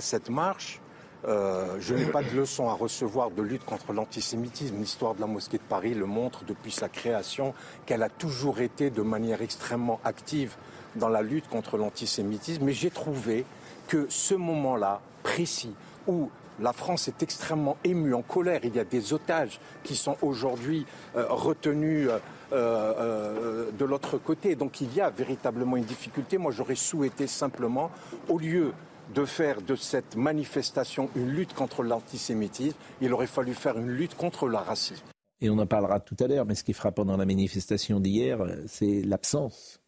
cette 0.00 0.30
marche. 0.30 0.80
Euh, 1.28 1.76
je 1.78 1.94
n'ai 1.94 2.06
pas 2.06 2.22
de 2.22 2.36
leçon 2.36 2.68
à 2.68 2.72
recevoir 2.72 3.30
de 3.30 3.42
lutte 3.42 3.64
contre 3.64 3.92
l'antisémitisme. 3.92 4.76
L'histoire 4.78 5.14
de 5.14 5.20
la 5.20 5.26
mosquée 5.26 5.58
de 5.58 5.62
Paris 5.62 5.94
le 5.94 6.06
montre 6.06 6.44
depuis 6.44 6.72
sa 6.72 6.88
création 6.88 7.54
qu'elle 7.86 8.02
a 8.02 8.08
toujours 8.08 8.60
été 8.60 8.90
de 8.90 9.02
manière 9.02 9.40
extrêmement 9.40 10.00
active 10.04 10.56
dans 10.96 11.08
la 11.08 11.22
lutte 11.22 11.48
contre 11.48 11.78
l'antisémitisme. 11.78 12.64
Mais 12.64 12.72
j'ai 12.72 12.90
trouvé 12.90 13.44
que 13.86 14.06
ce 14.08 14.34
moment-là 14.34 15.00
précis 15.22 15.74
où 16.08 16.28
la 16.60 16.72
France 16.72 17.08
est 17.08 17.22
extrêmement 17.22 17.76
émue, 17.84 18.14
en 18.14 18.22
colère. 18.22 18.60
Il 18.64 18.74
y 18.74 18.80
a 18.80 18.84
des 18.84 19.12
otages 19.12 19.60
qui 19.84 19.96
sont 19.96 20.16
aujourd'hui 20.22 20.84
euh, 21.16 21.24
retenus 21.28 22.08
euh, 22.52 23.70
de 23.72 23.84
l'autre 23.84 24.18
côté. 24.18 24.56
Donc 24.56 24.80
il 24.80 24.92
y 24.94 25.00
a 25.00 25.08
véritablement 25.08 25.76
une 25.76 25.84
difficulté. 25.84 26.36
Moi, 26.36 26.52
j'aurais 26.52 26.74
souhaité 26.74 27.26
simplement, 27.26 27.90
au 28.28 28.38
lieu 28.38 28.72
de 29.14 29.24
faire 29.24 29.62
de 29.62 29.76
cette 29.76 30.16
manifestation 30.16 31.10
une 31.16 31.30
lutte 31.30 31.54
contre 31.54 31.82
l'antisémitisme, 31.82 32.76
il 33.00 33.12
aurait 33.12 33.26
fallu 33.26 33.54
faire 33.54 33.78
une 33.78 33.90
lutte 33.90 34.14
contre 34.14 34.48
le 34.48 34.56
racisme. 34.56 35.04
Et 35.40 35.50
on 35.50 35.58
en 35.58 35.66
parlera 35.66 36.00
tout 36.00 36.16
à 36.20 36.28
l'heure, 36.28 36.46
mais 36.46 36.54
ce 36.54 36.64
qui 36.64 36.72
frappe 36.72 36.96
pendant 36.96 37.16
la 37.16 37.26
manifestation 37.26 37.98
d'hier, 37.98 38.38
c'est 38.66 39.02
l'absence 39.02 39.80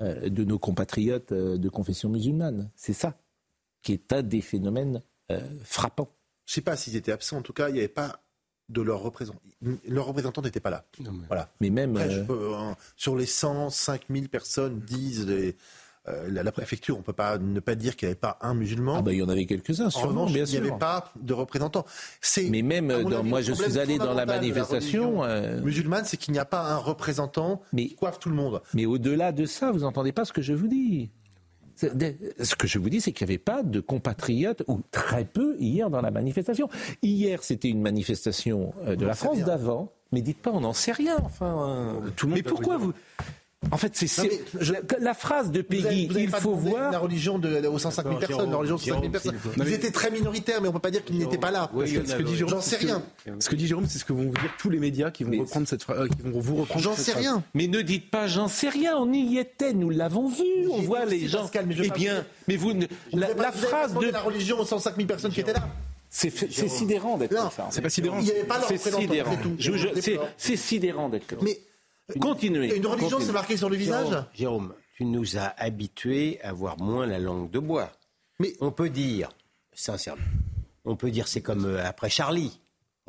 de 0.00 0.44
nos 0.44 0.58
compatriotes 0.58 1.32
de 1.32 1.68
confession 1.68 2.08
musulmane. 2.08 2.70
C'est 2.76 2.92
ça 2.92 3.16
qui 3.82 3.92
est 3.92 4.12
un 4.12 4.22
des 4.22 4.40
phénomènes 4.40 5.02
euh, 5.30 5.40
frappant. 5.64 6.08
Je 6.46 6.52
ne 6.52 6.54
sais 6.54 6.60
pas 6.62 6.76
s'ils 6.76 6.96
étaient 6.96 7.12
absents. 7.12 7.38
En 7.38 7.42
tout 7.42 7.52
cas, 7.52 7.68
il 7.68 7.74
n'y 7.74 7.78
avait 7.78 7.88
pas 7.88 8.20
de 8.68 8.80
leur 8.80 9.00
représentant. 9.00 9.40
Leur 9.86 10.06
représentant 10.06 10.40
n'était 10.40 10.60
pas 10.60 10.70
là. 10.70 10.86
mais... 10.98 11.06
Voilà. 11.26 11.52
Mais 11.60 11.70
même 11.70 11.96
euh, 11.96 12.24
euh, 12.30 12.74
sur 12.96 13.16
les 13.16 13.26
105 13.26 14.04
000 14.08 14.28
personnes 14.28 14.80
disent 14.80 15.26
la, 16.06 16.52
préfecture, 16.52 16.96
on 16.96 16.98
ne 16.98 17.04
peut 17.04 17.12
pas 17.12 17.38
ne 17.38 17.60
pas 17.60 17.74
dire 17.74 17.96
qu'il 17.96 18.08
n'y 18.08 18.12
avait 18.12 18.20
pas 18.20 18.38
un 18.40 18.54
musulman. 18.54 18.96
Ah 18.98 19.02
ben, 19.02 19.12
il 19.12 19.18
y 19.18 19.22
en 19.22 19.28
avait 19.28 19.46
quelques-uns, 19.46 19.90
sûrement, 19.90 20.26
bien 20.26 20.46
sûr. 20.46 20.58
Il 20.58 20.62
n'y 20.62 20.68
avait 20.70 20.78
pas 20.78 21.12
de 21.20 21.32
représentant. 21.32 21.86
Mais 22.50 22.62
même, 22.62 22.88
dans, 23.04 23.22
moi, 23.22 23.40
je 23.40 23.52
suis 23.52 23.78
allé 23.78 23.98
dans 23.98 24.14
la 24.14 24.26
manifestation. 24.26 25.22
musulmane, 25.62 26.04
c'est 26.04 26.16
qu'il 26.16 26.32
n'y 26.32 26.40
a 26.40 26.44
pas 26.44 26.72
un 26.72 26.76
représentant 26.76 27.62
mais, 27.72 27.86
qui 27.86 27.94
coiffe 27.94 28.18
tout 28.18 28.28
le 28.28 28.34
monde. 28.34 28.62
Mais 28.74 28.86
au-delà 28.86 29.32
de 29.32 29.44
ça, 29.44 29.70
vous 29.70 29.80
n'entendez 29.80 30.12
pas 30.12 30.24
ce 30.24 30.32
que 30.32 30.42
je 30.42 30.52
vous 30.52 30.68
dis. 30.68 31.10
Ce 31.76 32.54
que 32.54 32.66
je 32.66 32.78
vous 32.78 32.90
dis, 32.90 33.00
c'est 33.00 33.12
qu'il 33.12 33.26
n'y 33.26 33.32
avait 33.32 33.38
pas 33.38 33.62
de 33.62 33.80
compatriotes, 33.80 34.62
ou 34.68 34.80
très 34.90 35.24
peu, 35.24 35.56
hier 35.58 35.90
dans 35.90 36.00
la 36.00 36.10
manifestation. 36.10 36.68
Hier, 37.02 37.42
c'était 37.42 37.68
une 37.68 37.80
manifestation 37.80 38.74
euh, 38.86 38.94
de 38.94 39.04
la 39.04 39.14
France 39.14 39.38
d'avant, 39.40 39.92
mais 40.12 40.22
dites 40.22 40.38
pas, 40.38 40.50
on 40.50 40.60
n'en 40.60 40.72
sait 40.72 40.92
rien. 40.92 41.16
Enfin, 41.24 42.00
tout 42.16 42.26
le 42.26 42.32
monde 42.32 42.42
mais 42.44 42.48
pourquoi 42.48 42.76
vous 42.76 42.92
en 43.70 43.76
fait, 43.76 43.92
c'est 43.94 44.28
la, 45.00 45.14
phrase 45.14 45.50
de 45.52 45.62
Peggy, 45.62 46.08
il 46.14 46.30
faut 46.30 46.54
voir 46.54 46.90
la 46.90 46.98
religion 46.98 47.38
de, 47.38 47.66
aux 47.66 47.78
105 47.78 48.02
000 48.02 48.18
personnes. 48.18 48.50
La 48.50 48.56
religion 48.56 48.78
105 48.78 49.00
000 49.00 49.12
personnes. 49.12 49.36
Ils 49.56 49.72
étaient 49.72 49.90
très 49.90 50.10
minoritaires, 50.10 50.60
mais 50.60 50.68
on 50.68 50.72
peut 50.72 50.80
pas 50.80 50.90
dire 50.90 51.04
qu'ils 51.04 51.18
n'étaient 51.18 51.38
pas 51.38 51.50
là. 51.50 51.70
ce 51.74 52.16
que 52.16 52.22
dit 52.22 52.36
Jérôme, 52.36 52.54
j'en 52.54 52.60
sais 52.60 52.76
rien. 52.76 53.02
Ce 53.38 53.48
que 53.48 53.54
dit 53.54 53.66
Jérôme, 53.66 53.86
c'est 53.88 53.98
ce 53.98 54.04
que 54.04 54.12
vont 54.12 54.24
vous 54.24 54.32
dire 54.32 54.52
tous 54.58 54.70
les 54.70 54.78
médias 54.78 55.10
qui 55.10 55.24
vont 55.24 55.38
reprendre 55.38 55.68
cette 55.68 55.82
phrase, 55.82 56.00
euh, 56.00 56.08
qui 56.08 56.22
vont 56.22 56.40
vous 56.40 56.56
reprendre. 56.56 56.82
J'en 56.82 56.96
sais 56.96 57.12
rien. 57.12 57.42
Mais 57.54 57.68
ne 57.68 57.80
dites 57.82 58.10
pas, 58.10 58.26
j'en 58.26 58.48
sais 58.48 58.68
rien. 58.68 58.96
On 58.96 59.12
y 59.12 59.38
était, 59.38 59.72
nous 59.72 59.90
l'avons 59.90 60.28
vu. 60.28 60.68
On 60.70 60.80
voit 60.82 61.04
les 61.04 61.28
gens. 61.28 61.50
Eh 61.54 61.90
bien, 61.90 62.24
mais 62.48 62.56
vous, 62.56 62.72
la 63.12 63.52
phrase 63.52 63.94
de 63.94 64.08
la 64.08 64.20
religion 64.20 64.58
aux 64.58 64.64
105 64.64 64.96
000 64.96 65.06
personnes 65.06 65.32
qui 65.32 65.40
étaient 65.40 65.52
là. 65.52 65.68
C'est 66.10 66.30
sidérant 66.68 67.16
d'être 67.16 67.34
comme 67.34 67.50
ça. 67.50 67.68
C'est 67.70 67.80
pas 67.80 67.88
sidérant. 67.88 68.18
Il 68.18 68.24
n'y 68.24 68.30
avait 68.32 68.44
pas 68.44 68.58
leur 68.58 68.68
représentant. 68.68 69.06
C'est 70.36 70.56
sidérant 70.56 71.08
d'être 71.08 71.26
comme 71.26 71.46
ça. 71.46 71.54
Continuez. 72.20 72.76
Une 72.76 72.86
religion, 72.86 73.18
c'est 73.20 73.32
marqué 73.32 73.56
sur 73.56 73.68
le 73.68 73.76
visage 73.76 74.08
Jérôme, 74.34 74.74
tu 74.96 75.04
nous 75.04 75.36
as 75.36 75.54
habitués 75.58 76.40
à 76.42 76.52
voir 76.52 76.78
moins 76.78 77.06
la 77.06 77.18
langue 77.18 77.50
de 77.50 77.58
bois. 77.58 77.90
Mais 78.38 78.54
on 78.60 78.70
peut 78.70 78.90
dire, 78.90 79.30
sincèrement, 79.72 80.22
on 80.84 80.96
peut 80.96 81.10
dire 81.10 81.28
c'est 81.28 81.42
comme 81.42 81.64
euh, 81.64 81.84
après 81.84 82.10
Charlie. 82.10 82.58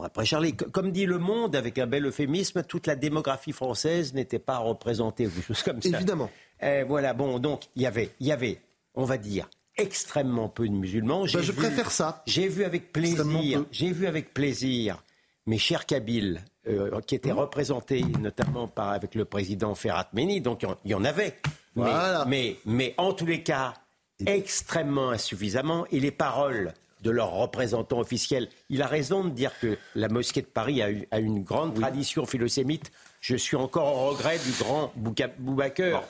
Après 0.02 0.26
Charlie, 0.26 0.56
comme 0.56 0.92
dit 0.92 1.06
Le 1.06 1.20
Monde, 1.20 1.56
avec 1.56 1.78
un 1.78 1.86
bel 1.86 2.06
euphémisme, 2.06 2.64
toute 2.64 2.88
la 2.88 2.96
démographie 2.96 3.52
française 3.52 4.14
n'était 4.14 4.40
pas 4.40 4.58
représentée, 4.58 5.28
ou 5.28 5.30
des 5.30 5.42
choses 5.42 5.62
comme 5.62 5.82
ça. 5.82 5.90
Évidemment. 5.90 6.30
Eh, 6.62 6.84
voilà, 6.84 7.14
bon, 7.14 7.40
donc 7.40 7.64
il 7.76 7.84
y 7.84 7.86
avait, 7.86 8.12
il 8.20 8.28
y 8.28 8.32
avait, 8.32 8.60
on 8.96 9.04
va 9.04 9.18
dire, 9.18 9.50
extrêmement 9.78 10.50
peu 10.50 10.68
de 10.68 10.74
musulmans. 10.74 11.26
Ben, 11.32 11.42
je 11.42 11.52
préfère 11.52 11.92
ça. 11.92 12.24
J'ai 12.26 12.48
vu 12.48 12.64
avec 12.64 12.92
plaisir, 12.92 13.66
j'ai 13.72 13.92
vu 13.92 14.08
avec 14.08 14.34
plaisir 14.34 15.04
mes 15.46 15.58
chers 15.58 15.86
Kabyles, 15.86 16.44
euh, 16.68 17.02
qui 17.02 17.16
étaient 17.16 17.32
représentés 17.32 18.04
notamment 18.22 18.68
par, 18.68 18.90
avec 18.90 19.16
le 19.16 19.26
président 19.26 19.76
Ferrat 19.76 20.08
Meni, 20.14 20.42
donc 20.42 20.66
il 20.86 20.92
y 20.92 20.94
en 20.94 21.04
avait. 21.04 21.38
Mais, 21.76 22.58
mais, 22.66 22.94
en 22.98 23.14
tous 23.14 23.26
les 23.26 23.44
cas, 23.44 23.74
extrêmement 24.26 25.10
insuffisamment, 25.10 25.86
et 25.92 26.00
les 26.00 26.12
paroles 26.12 26.74
de 27.02 27.12
leurs 27.12 27.32
représentants 27.32 28.00
officiels. 28.00 28.48
Il 28.70 28.82
a 28.82 28.88
raison 28.88 29.26
de 29.26 29.30
dire 29.30 29.52
que 29.60 29.78
la 29.94 30.08
mosquée 30.08 30.42
de 30.42 30.48
Paris 30.48 30.82
a, 30.82 30.88
a 31.12 31.20
une 31.20 31.44
grande 31.44 31.74
tradition 31.74 32.26
philosémite 32.26 32.92
je 33.24 33.38
suis 33.38 33.56
encore 33.56 33.96
au 33.96 34.10
regret 34.10 34.38
du 34.38 34.52
grand 34.60 34.92
Boubaker, 34.98 36.04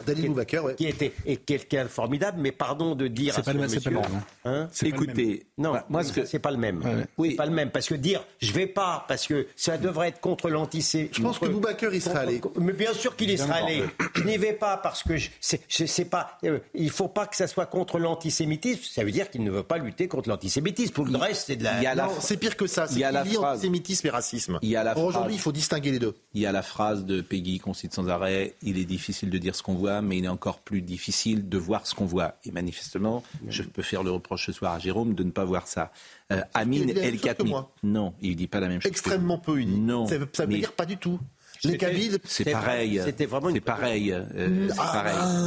qui, 0.75 0.88
était 0.88 1.13
quelqu'un 1.46 1.84
de 1.84 1.88
formidable, 1.88 2.39
mais 2.41 2.51
pardon 2.51 2.96
de 2.96 3.08
dire 3.08 3.36
c'est 3.36 3.46
pas, 3.46 3.53
le, 3.53 3.60
pas 3.60 3.89
le 3.91 4.00
même. 4.00 4.22
Hein 4.46 4.67
Écoutez, 4.84 5.46
non, 5.60 5.74
bah, 5.74 5.86
moi 5.89 6.01
c'est 6.03 6.39
pas 6.39 6.50
le 6.50 6.58
même. 6.58 7.05
Oui, 7.20 7.36
pas 7.36 7.46
le 7.46 7.51
même 7.51 7.70
parce 7.70 7.88
que 7.88 7.93
dire 7.93 8.25
je 8.39 8.51
vais 8.51 8.65
pas 8.65 9.05
parce 9.08 9.27
que 9.27 9.46
ça 9.55 9.77
devrait 9.77 10.08
être 10.08 10.22
contre 10.22 10.50
l'antisémitisme. 10.50 11.22
Je 11.22 11.22
pense 11.22 11.38
que 11.38 11.46
Boubaker 11.46 11.93
il 11.93 12.01
sera 12.01 12.22
allé. 12.22 12.41
Mais 12.60 12.74
bien 12.74 12.93
sûr 12.93 13.15
qu'il 13.15 13.29
y 13.29 13.38
sera 13.38 13.58
allé. 13.58 13.84
Je 14.15 14.24
n'y 14.24 14.38
vais 14.38 14.53
pas 14.53 14.77
parce 14.77 15.03
que 15.03 15.13
c'est 15.39 16.05
pas. 16.05 16.39
Euh, 16.46 16.58
il 16.74 16.89
faut 16.89 17.10
pas 17.10 17.27
que 17.27 17.36
ça 17.36 17.46
soit 17.46 17.67
contre 17.67 18.00
l'antisémitisme. 18.00 18.82
Ça 18.91 19.03
veut 19.03 19.12
dire 19.12 19.29
qu'il 19.29 19.43
ne 19.43 19.51
veut 19.51 19.62
pas 19.62 19.77
lutter 19.77 20.08
contre 20.08 20.29
l'antisémitisme. 20.29 20.93
Pour 20.93 21.05
le 21.05 21.15
reste, 21.15 21.46
c'est 21.46 21.58
de 21.58 21.63
la. 21.63 22.10
c'est 22.22 22.38
pire 22.38 22.58
que 22.58 22.65
ça. 22.65 22.88
Il 22.89 22.98
y 22.98 23.03
a 23.03 23.12
la 23.12 23.24
phrase. 23.24 23.60
Antisémitisme 23.60 24.08
et 24.08 24.10
racisme. 24.10 24.60
Aujourd'hui, 24.96 25.36
il 25.36 25.39
faut 25.39 25.51
distinguer 25.51 25.91
les 25.91 26.00
deux. 26.00 26.15
Il 26.34 26.41
y 26.41 26.48
a 26.48 26.51
la 26.51 26.63
phrase 26.63 27.02
de 27.03 27.22
Peggy 27.22 27.60
qu'on 27.60 27.74
cite 27.74 27.93
sans 27.93 28.07
arrêt, 28.07 28.55
il 28.62 28.77
est 28.77 28.86
difficile 28.86 29.29
de 29.29 29.38
dire 29.38 29.55
ce 29.55 29.63
qu'on 29.63 29.75
voit, 29.75 30.01
mais 30.01 30.17
il 30.17 30.25
est 30.25 30.29
encore 30.29 30.60
plus 30.60 30.81
difficile 30.81 31.48
de 31.48 31.57
voir 31.57 31.86
ce 31.88 31.93
qu'on 31.95 32.05
voit. 32.05 32.36
Et 32.45 32.51
manifestement, 32.51 33.24
je 33.48 33.63
peux 33.63 33.81
faire 33.81 34.03
le 34.03 34.12
reproche 34.12 34.45
ce 34.48 34.51
soir 34.51 34.74
à 34.74 34.79
Jérôme 34.79 35.13
de 35.13 35.24
ne 35.24 35.31
pas 35.31 35.45
voir 35.45 35.67
ça. 35.67 35.91
Euh, 36.31 36.41
Amin 36.53 36.88
El 36.88 37.19
Khatmi. 37.19 37.53
Non, 37.83 38.13
il 38.22 38.31
ne 38.31 38.36
dit 38.36 38.48
pas 38.48 38.60
la 38.60 38.67
même 38.67 38.81
chose. 38.81 38.89
Extrêmement 38.89 39.38
peu, 39.38 39.62
il 39.62 39.67
dit. 39.67 39.79
Non. 39.79 40.07
Ça 40.07 40.17
veut, 40.17 40.29
veut 40.38 40.48
dire 40.48 40.74
pas 40.74 40.86
du 40.86 40.98
tout. 40.98 41.19
Les 41.63 41.77
Kabyles, 41.77 42.17
c'est 42.25 42.51
pareil. 42.51 43.01
C'était 43.03 43.25
vraiment 43.25 43.51
c'est 43.53 43.62
pareil. 43.62 44.12
Euh, 44.12 44.70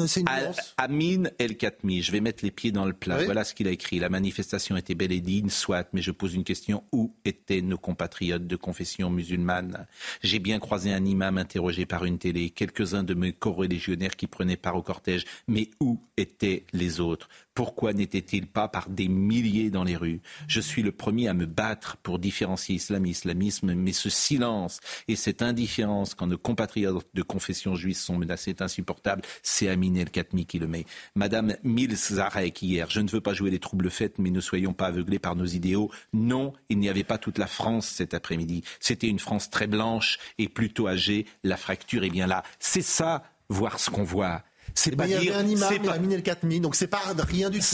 c'est 0.06 0.24
pareil. 0.24 0.46
Amin 0.76 1.24
El 1.38 1.56
Khatmi, 1.56 2.02
je 2.02 2.12
vais 2.12 2.20
mettre 2.20 2.44
les 2.44 2.50
pieds 2.50 2.72
dans 2.72 2.84
le 2.84 2.92
plat. 2.92 3.24
Voilà 3.24 3.44
ce 3.44 3.54
qu'il 3.54 3.68
a 3.68 3.70
écrit. 3.70 3.98
La 3.98 4.08
manifestation 4.08 4.76
était 4.76 4.94
bel 4.94 5.12
et 5.12 5.20
digne, 5.20 5.48
soit, 5.48 5.88
mais 5.92 6.02
je 6.02 6.10
pose 6.10 6.34
une 6.34 6.44
question. 6.44 6.84
Où 6.92 7.12
étaient 7.24 7.60
nos 7.60 7.78
compatriotes 7.78 8.46
de 8.46 8.56
confession 8.56 9.10
musulmane? 9.10 9.86
J'ai 10.22 10.38
bien 10.38 10.58
croisé 10.58 10.92
un 10.92 11.04
imam 11.04 11.38
interrogé 11.38 11.86
par 11.86 12.04
une 12.04 12.18
télé, 12.18 12.50
quelques-uns 12.50 13.02
de 13.02 13.14
mes 13.14 13.32
co-religionnaires 13.32 14.16
qui 14.16 14.26
prenaient 14.26 14.56
part 14.56 14.76
au 14.76 14.82
cortège. 14.82 15.24
Mais 15.48 15.70
où 15.80 15.98
étaient 16.16 16.64
les 16.72 17.00
autres? 17.00 17.28
Pourquoi 17.56 17.94
n'était-il 17.94 18.46
pas 18.46 18.68
par 18.68 18.90
des 18.90 19.08
milliers 19.08 19.70
dans 19.70 19.82
les 19.82 19.96
rues? 19.96 20.20
Je 20.46 20.60
suis 20.60 20.82
le 20.82 20.92
premier 20.92 21.26
à 21.26 21.32
me 21.34 21.46
battre 21.46 21.96
pour 21.96 22.18
différencier 22.18 22.74
islam 22.74 23.06
et 23.06 23.10
islamisme, 23.10 23.72
mais 23.74 23.92
ce 23.92 24.10
silence 24.10 24.78
et 25.08 25.16
cette 25.16 25.40
indifférence 25.40 26.14
quand 26.14 26.26
nos 26.26 26.36
compatriotes 26.36 27.06
de 27.14 27.22
confession 27.22 27.74
juive 27.74 27.96
sont 27.96 28.18
menacés 28.18 28.50
est 28.50 28.60
insupportable. 28.60 29.22
C'est 29.42 29.70
Amine 29.70 29.96
El 29.96 30.10
Khatmi 30.10 30.44
qui 30.44 30.58
le 30.58 30.66
met. 30.66 30.84
Madame 31.14 31.56
Milzarek 31.64 32.60
hier, 32.60 32.90
je 32.90 33.00
ne 33.00 33.08
veux 33.08 33.22
pas 33.22 33.32
jouer 33.32 33.50
les 33.50 33.58
troubles 33.58 33.90
faits, 33.90 34.18
mais 34.18 34.30
ne 34.30 34.40
soyons 34.42 34.74
pas 34.74 34.88
aveuglés 34.88 35.18
par 35.18 35.34
nos 35.34 35.46
idéaux. 35.46 35.90
Non, 36.12 36.52
il 36.68 36.78
n'y 36.78 36.90
avait 36.90 37.04
pas 37.04 37.16
toute 37.16 37.38
la 37.38 37.46
France 37.46 37.86
cet 37.86 38.12
après-midi. 38.12 38.64
C'était 38.80 39.08
une 39.08 39.18
France 39.18 39.48
très 39.48 39.66
blanche 39.66 40.18
et 40.36 40.50
plutôt 40.50 40.88
âgée. 40.88 41.24
La 41.42 41.56
fracture 41.56 42.04
est 42.04 42.10
bien 42.10 42.26
là. 42.26 42.42
C'est 42.58 42.82
ça, 42.82 43.22
voir 43.48 43.80
ce 43.80 43.88
qu'on 43.88 44.04
voit. 44.04 44.42
C'est 44.76 44.94
pas 44.94 45.06
il 45.06 45.12
y 45.12 45.14
avait 45.14 45.32
un 45.32 45.46
imam, 45.46 45.72
il 45.82 45.88
a 45.88 45.98
miné 45.98 46.16
le 46.16 46.22
4000, 46.22 46.60
donc 46.60 46.76
c'est 46.76 46.86
pas 46.86 47.00
rien 47.16 47.50
du 47.50 47.58
tout. 47.58 47.64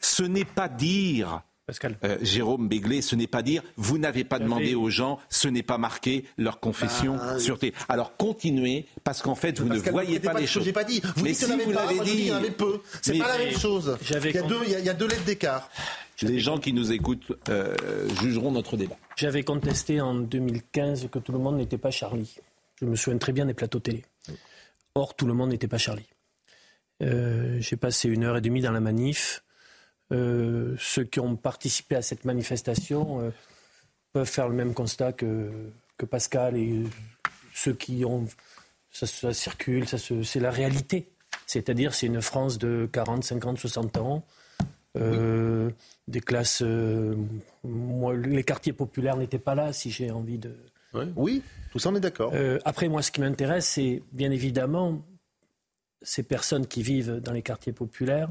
Ce 0.00 0.22
n'est 0.22 0.44
pas 0.44 0.68
dire. 0.68 1.42
Pascal. 1.66 1.98
Euh, 2.04 2.16
Jérôme 2.22 2.68
Béglé, 2.68 3.02
ce 3.02 3.16
n'est 3.16 3.26
pas 3.26 3.42
dire 3.42 3.60
vous 3.76 3.98
n'avez 3.98 4.22
pas 4.22 4.38
demandé 4.38 4.76
aux 4.76 4.88
gens, 4.88 5.18
ce 5.28 5.48
n'est 5.48 5.64
pas 5.64 5.78
marqué 5.78 6.24
leur 6.38 6.60
confession 6.60 7.16
bah, 7.16 7.40
sûreté. 7.40 7.74
Alors 7.88 8.16
continuez 8.16 8.86
parce 9.02 9.20
qu'en 9.20 9.34
fait 9.34 9.58
vous 9.58 9.68
ne 9.68 9.78
voyez 9.78 10.20
pas, 10.20 10.32
les 10.34 10.46
choses. 10.46 10.62
J'ai 10.64 10.72
pas 10.72 10.84
dit. 10.84 11.00
Vous 11.16 11.24
mais 11.24 11.30
dites 11.30 11.44
si 11.44 11.44
vous 11.44 11.72
l'avez 11.72 11.98
dit, 12.00 12.12
il 12.12 12.26
y 12.26 12.32
en 12.32 12.36
avait 12.36 12.52
peu. 12.52 12.80
C'est 13.02 13.18
pas 13.18 13.36
la 13.36 13.44
même 13.44 13.58
chose. 13.58 13.98
Il 14.00 14.10
y, 14.10 14.38
a 14.38 14.42
deux, 14.42 14.60
il, 14.64 14.84
y 14.84 14.88
a, 14.88 14.94
deux 14.94 15.08
lettres 15.08 15.24
d'écart. 15.24 15.68
Les 16.22 16.38
gens 16.38 16.58
qui 16.58 16.72
nous 16.72 16.92
écoutent 16.92 17.32
euh, 17.48 17.74
jugeront 18.20 18.52
notre 18.52 18.76
débat. 18.76 18.96
J'avais 19.16 19.42
contesté 19.42 20.00
en 20.00 20.14
2015 20.14 21.08
que 21.10 21.18
tout 21.18 21.32
le 21.32 21.38
monde 21.38 21.56
n'était 21.56 21.78
pas 21.78 21.90
Charlie. 21.90 22.36
Je 22.80 22.86
me 22.86 22.94
souviens 22.94 23.18
très 23.18 23.32
bien 23.32 23.44
des 23.44 23.54
plateaux 23.54 23.80
télé. 23.80 24.04
Or, 24.94 25.16
tout 25.16 25.26
le 25.26 25.34
monde 25.34 25.50
n'était 25.50 25.68
pas 25.68 25.78
Charlie. 25.78 26.06
Euh, 27.02 27.58
j'ai 27.60 27.76
passé 27.76 28.08
une 28.08 28.24
heure 28.24 28.36
et 28.36 28.40
demie 28.40 28.60
dans 28.60 28.72
la 28.72 28.80
manif. 28.80 29.42
Euh, 30.12 30.76
ceux 30.78 31.04
qui 31.04 31.20
ont 31.20 31.36
participé 31.36 31.96
à 31.96 32.02
cette 32.02 32.24
manifestation 32.24 33.20
euh, 33.20 33.30
peuvent 34.12 34.28
faire 34.28 34.48
le 34.48 34.54
même 34.54 34.72
constat 34.72 35.12
que, 35.12 35.50
que 35.96 36.06
Pascal 36.06 36.56
et 36.56 36.84
ceux 37.54 37.74
qui 37.74 38.04
ont. 38.04 38.26
Ça, 38.90 39.34
circule, 39.34 39.86
ça 39.86 39.98
c'est 39.98 40.40
la 40.40 40.50
réalité. 40.50 41.10
C'est-à-dire, 41.46 41.92
c'est 41.92 42.06
une 42.06 42.22
France 42.22 42.56
de 42.56 42.88
40, 42.90 43.24
50, 43.24 43.58
60 43.58 43.98
ans. 43.98 44.24
Euh, 44.96 45.70
des 46.08 46.22
classes. 46.22 46.62
Les 46.62 48.42
quartiers 48.42 48.72
populaires 48.72 49.18
n'étaient 49.18 49.38
pas 49.38 49.54
là, 49.54 49.74
si 49.74 49.90
j'ai 49.90 50.10
envie 50.10 50.38
de. 50.38 50.56
Oui, 51.14 51.42
tout 51.72 51.78
ça, 51.78 51.90
on 51.90 51.94
est 51.94 52.00
d'accord. 52.00 52.32
Après, 52.64 52.88
moi, 52.88 53.02
ce 53.02 53.10
qui 53.10 53.20
m'intéresse, 53.20 53.66
c'est 53.66 54.02
bien 54.12 54.30
évidemment 54.30 55.04
ces 56.02 56.22
personnes 56.22 56.66
qui 56.66 56.82
vivent 56.82 57.20
dans 57.20 57.32
les 57.32 57.42
quartiers 57.42 57.72
populaires 57.72 58.28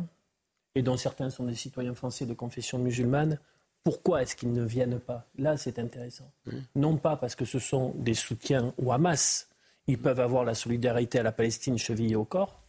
et 0.76 0.82
dont 0.82 0.98
certains 0.98 1.30
sont 1.30 1.46
des 1.46 1.56
citoyens 1.56 1.96
français 1.96 2.26
de 2.26 2.34
confession 2.34 2.78
musulmane. 2.78 3.40
Pourquoi 3.84 4.24
est-ce 4.24 4.36
qu'ils 4.36 4.54
ne 4.54 4.64
viennent 4.64 5.00
pas? 5.00 5.26
Là, 5.38 5.58
c'est 5.58 5.80
intéressant. 5.80 6.30
Non 6.76 6.98
pas 6.98 7.16
parce 7.16 7.36
que 7.36 7.46
ce 7.46 7.60
sont 7.60 7.94
des 7.98 8.14
soutiens 8.14 8.74
au 8.78 8.92
Hamas, 8.92 9.48
ils 9.88 10.00
peuvent 10.00 10.20
avoir 10.20 10.44
la 10.44 10.56
solidarité 10.56 11.20
à 11.20 11.24
la 11.24 11.32
Palestine 11.32 11.78
chevillée 11.78 12.16
au 12.16 12.26
corps, 12.26 12.60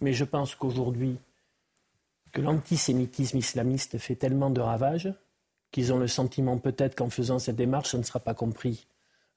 mais 0.00 0.12
je 0.12 0.24
pense 0.24 0.54
qu'aujourd'hui, 0.54 1.16
que 2.32 2.40
l'antisémitisme 2.40 3.38
islamiste 3.38 3.98
fait 3.98 4.16
tellement 4.16 4.50
de 4.50 4.60
ravages 4.60 5.14
qu'ils 5.70 5.92
ont 5.92 5.98
le 5.98 6.08
sentiment 6.08 6.58
peut-être 6.58 6.96
qu'en 6.96 7.08
faisant 7.08 7.38
cette 7.38 7.56
démarche, 7.56 7.92
ça 7.92 7.98
ne 7.98 8.02
sera 8.02 8.20
pas 8.20 8.34
compris 8.34 8.86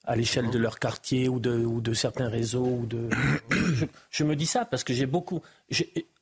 à 0.07 0.15
l'échelle 0.15 0.49
de 0.49 0.57
leur 0.57 0.79
quartier 0.79 1.29
ou 1.29 1.39
de, 1.39 1.51
ou 1.65 1.81
de 1.81 1.93
certains 1.93 2.29
réseaux. 2.29 2.65
Ou 2.65 2.85
de... 2.85 3.09
je, 4.09 4.23
me 4.23 4.35
dis 4.35 4.45
ça 4.47 4.65
parce 4.65 4.83
que 4.83 4.93
j'ai 4.93 5.05
beaucoup... 5.05 5.41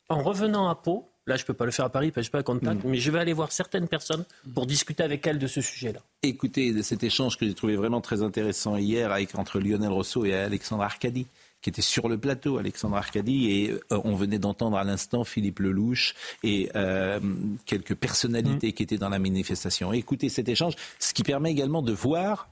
En 0.10 0.22
revenant 0.22 0.68
à 0.68 0.76
Pau, 0.76 1.10
là 1.26 1.36
je 1.36 1.44
ne 1.44 1.48
peux 1.48 1.54
pas 1.54 1.66
le 1.66 1.72
faire 1.72 1.86
à 1.86 1.90
Paris 1.90 2.12
parce 2.12 2.28
que 2.28 2.32
je 2.32 2.38
n'ai 2.38 2.44
pas 2.44 2.52
le 2.54 2.60
contact, 2.60 2.84
mm. 2.84 2.90
mais 2.90 2.98
je 2.98 3.10
vais 3.10 3.20
aller 3.20 3.34
voir 3.34 3.52
certaines 3.52 3.88
personnes 3.88 4.24
pour 4.54 4.68
discuter 4.68 5.04
avec 5.04 5.26
elles 5.26 5.40
de 5.40 5.48
ce 5.48 5.62
sujet-là. 5.62 6.00
Écoutez, 6.22 6.84
cet 6.84 7.04
échange 7.04 7.38
que 7.38 7.46
j'ai 7.46 7.54
trouvé 7.54 7.76
vraiment 7.76 8.02
très 8.02 8.22
intéressant 8.22 8.78
hier 8.78 9.12
avec, 9.12 9.34
entre 9.36 9.60
Lionel 9.60 9.90
Rousseau 9.90 10.26
et 10.26 10.36
Alexandre 10.36 10.84
Arcadi 10.84 11.28
qui 11.62 11.70
était 11.70 11.82
sur 11.82 12.08
le 12.10 12.20
plateau, 12.20 12.60
Alexandre 12.60 12.96
Arcadi, 12.96 13.50
et 13.50 13.72
euh, 13.72 14.00
on 14.04 14.14
venait 14.14 14.38
d'entendre 14.38 14.78
à 14.78 14.84
l'instant 14.84 15.24
Philippe 15.24 15.58
Lelouch 15.58 16.14
et 16.44 16.70
euh, 16.76 17.20
quelques 17.66 17.96
personnalités 17.96 18.68
mm. 18.68 18.74
qui 18.74 18.84
étaient 18.84 19.00
dans 19.00 19.10
la 19.10 19.18
manifestation. 19.18 19.92
Écoutez 19.92 20.30
cet 20.30 20.48
échange, 20.48 20.76
ce 21.00 21.16
qui 21.16 21.24
permet 21.24 21.50
également 21.50 21.82
de 21.82 21.92
voir 21.92 22.50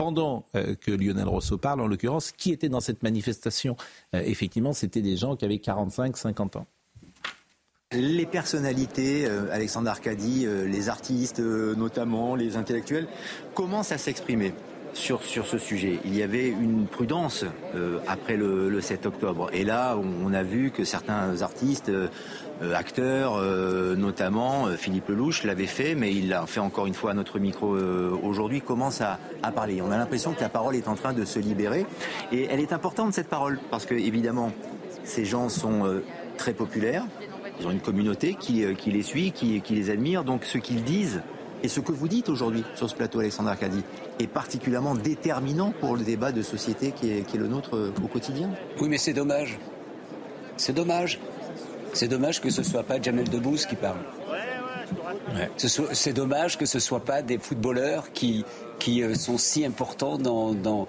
pendant 0.00 0.46
euh, 0.54 0.74
que 0.74 0.90
Lionel 0.90 1.28
Rousseau 1.28 1.58
parle, 1.58 1.82
en 1.82 1.86
l'occurrence, 1.86 2.32
qui 2.32 2.52
était 2.52 2.70
dans 2.70 2.80
cette 2.80 3.02
manifestation. 3.02 3.76
effectivement, 4.14 4.72
c'était 4.72 5.02
des 5.02 5.16
gens 5.16 5.36
qui 5.36 5.44
avaient 5.44 5.58
45, 5.58 6.16
50 6.16 6.56
ans. 6.56 6.66
Les 7.92 8.24
personnalités, 8.24 9.26
Alexandre 9.50 9.90
Arcadi, 9.90 10.46
les 10.46 10.88
artistes 10.88 11.40
notamment, 11.40 12.36
les 12.36 12.56
intellectuels, 12.56 13.08
commencent 13.54 13.92
à 13.92 13.98
s'exprimer 13.98 14.54
sur, 14.92 15.20
ce 15.22 15.58
sujet. 15.58 15.98
Il 16.04 16.16
y 16.16 16.22
avait 16.22 16.48
une 16.48 16.86
prudence 16.86 17.44
euh, 17.74 17.98
après 18.06 18.36
le, 18.36 18.80
7 18.80 19.06
octobre. 19.06 19.50
Et 19.52 19.64
là, 19.64 19.96
on, 19.96 20.32
a 20.32 20.42
vu 20.42 20.70
que 20.70 20.84
certains 20.84 21.42
artistes, 21.42 21.90
euh, 21.90 22.08
acteurs, 22.74 23.36
euh, 23.36 23.94
notamment 23.94 24.66
Philippe 24.76 25.08
Lelouch, 25.08 25.44
l'avait 25.44 25.66
fait, 25.66 25.94
mais 25.94 26.12
il 26.12 26.28
l'a 26.28 26.46
fait 26.46 26.60
encore 26.60 26.86
une 26.86 26.94
fois 26.94 27.12
à 27.12 27.14
notre 27.14 27.38
micro 27.38 27.76
aujourd'hui, 28.22 28.60
commence 28.60 29.00
à, 29.00 29.18
parler. 29.54 29.82
On 29.82 29.90
a 29.90 29.96
l'impression 29.96 30.32
que 30.32 30.40
la 30.40 30.48
parole 30.48 30.76
est 30.76 30.88
en 30.88 30.94
train 30.94 31.12
de 31.12 31.24
se 31.24 31.38
libérer. 31.38 31.86
Et 32.32 32.46
elle 32.50 32.60
est 32.60 32.72
importante, 32.72 33.12
cette 33.12 33.28
parole, 33.28 33.58
parce 33.70 33.86
que, 33.86 33.94
évidemment, 33.94 34.52
ces 35.04 35.24
gens 35.24 35.48
sont 35.48 36.00
très 36.36 36.52
populaires. 36.52 37.04
Ils 37.58 37.66
ont 37.66 37.70
une 37.70 37.80
communauté 37.80 38.34
qui, 38.38 38.64
qui 38.76 38.90
les 38.90 39.02
suit, 39.02 39.32
qui, 39.32 39.60
qui 39.60 39.74
les 39.74 39.90
admire. 39.90 40.24
Donc, 40.24 40.44
ce 40.44 40.58
qu'ils 40.58 40.82
disent, 40.82 41.20
et 41.62 41.68
ce 41.68 41.80
que 41.80 41.92
vous 41.92 42.08
dites 42.08 42.28
aujourd'hui 42.28 42.64
sur 42.74 42.88
ce 42.88 42.94
plateau, 42.94 43.20
Alexandre 43.20 43.50
Arcadi, 43.50 43.82
est 44.20 44.26
particulièrement 44.26 44.94
déterminant 44.94 45.72
pour 45.80 45.96
le 45.96 46.02
débat 46.02 46.32
de 46.32 46.42
société 46.42 46.92
qui 46.92 47.10
est, 47.10 47.34
le 47.34 47.46
nôtre 47.46 47.76
euh, 47.76 47.92
au 48.02 48.08
quotidien. 48.08 48.50
Oui, 48.80 48.88
mais 48.88 48.98
c'est 48.98 49.12
dommage. 49.12 49.58
C'est 50.56 50.72
dommage. 50.72 51.18
C'est 51.92 52.08
dommage 52.08 52.40
que 52.40 52.50
ce 52.50 52.60
ne 52.60 52.66
soit 52.66 52.82
pas 52.82 53.00
Jamel 53.00 53.28
Debbouze 53.28 53.66
qui 53.66 53.76
parle. 53.76 53.98
C'est 55.56 56.12
dommage 56.12 56.58
que 56.58 56.66
ce 56.66 56.78
ne 56.78 56.80
soit 56.80 57.04
pas 57.04 57.22
des 57.22 57.38
footballeurs 57.38 58.12
qui, 58.12 58.44
qui 58.78 59.02
euh, 59.02 59.14
sont 59.14 59.38
si 59.38 59.64
importants 59.64 60.18
dans, 60.18 60.88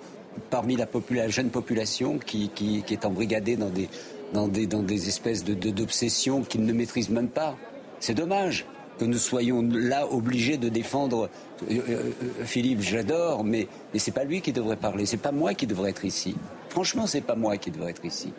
parmi 0.49 0.75
la, 0.75 0.87
jeune 1.27 1.49
population 1.49 2.17
qui, 2.17 2.49
qui, 2.49 2.83
est 2.89 3.05
embrigadée 3.05 3.55
dans 3.55 3.69
des, 3.69 3.89
dans 4.33 4.47
des, 4.47 4.67
dans 4.67 4.83
des 4.83 5.07
espèces 5.07 5.43
d'obsessions 5.43 6.39
de, 6.41 6.45
qu'ils 6.45 6.65
ne 6.65 6.73
maîtrisent 6.73 7.09
même 7.09 7.29
pas. 7.29 7.55
C'est 7.99 8.13
dommage 8.13 8.65
que 9.01 9.05
nous 9.05 9.17
soyons 9.17 9.63
là 9.63 10.07
obligés 10.07 10.57
de 10.57 10.69
défendre 10.69 11.27
euh, 11.71 11.79
euh, 11.89 12.11
Philippe, 12.45 12.81
j'adore, 12.81 13.43
mais, 13.43 13.67
mais 13.91 13.99
c'est 13.99 14.11
pas 14.11 14.23
lui 14.23 14.41
qui 14.41 14.53
devrait 14.53 14.77
parler, 14.77 15.07
c'est 15.07 15.17
pas 15.17 15.31
moi 15.31 15.55
qui 15.55 15.65
devrais 15.65 15.89
être 15.89 16.05
ici. 16.05 16.35
Franchement, 16.69 17.07
c'est 17.07 17.21
pas 17.21 17.33
moi 17.33 17.57
qui 17.57 17.71
devrais 17.71 17.89
être 17.91 18.05
ici. 18.05 18.31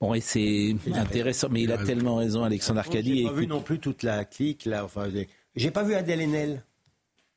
Bon, 0.00 0.14
et 0.14 0.22
c'est 0.22 0.74
intéressant, 0.94 1.48
mais 1.50 1.60
il 1.60 1.72
a 1.72 1.76
tellement 1.76 2.16
raison, 2.16 2.44
Alexandre 2.44 2.80
Arcadi. 2.80 3.18
J'ai 3.18 3.24
pas 3.24 3.32
vu 3.34 3.46
non 3.46 3.60
plus 3.60 3.78
toute 3.78 4.02
la 4.02 4.24
clique, 4.24 4.64
là. 4.64 4.86
Enfin, 4.86 5.08
j'ai 5.54 5.70
pas 5.70 5.82
vu 5.82 5.92
Adèle 5.92 6.22
Haenel. 6.22 6.62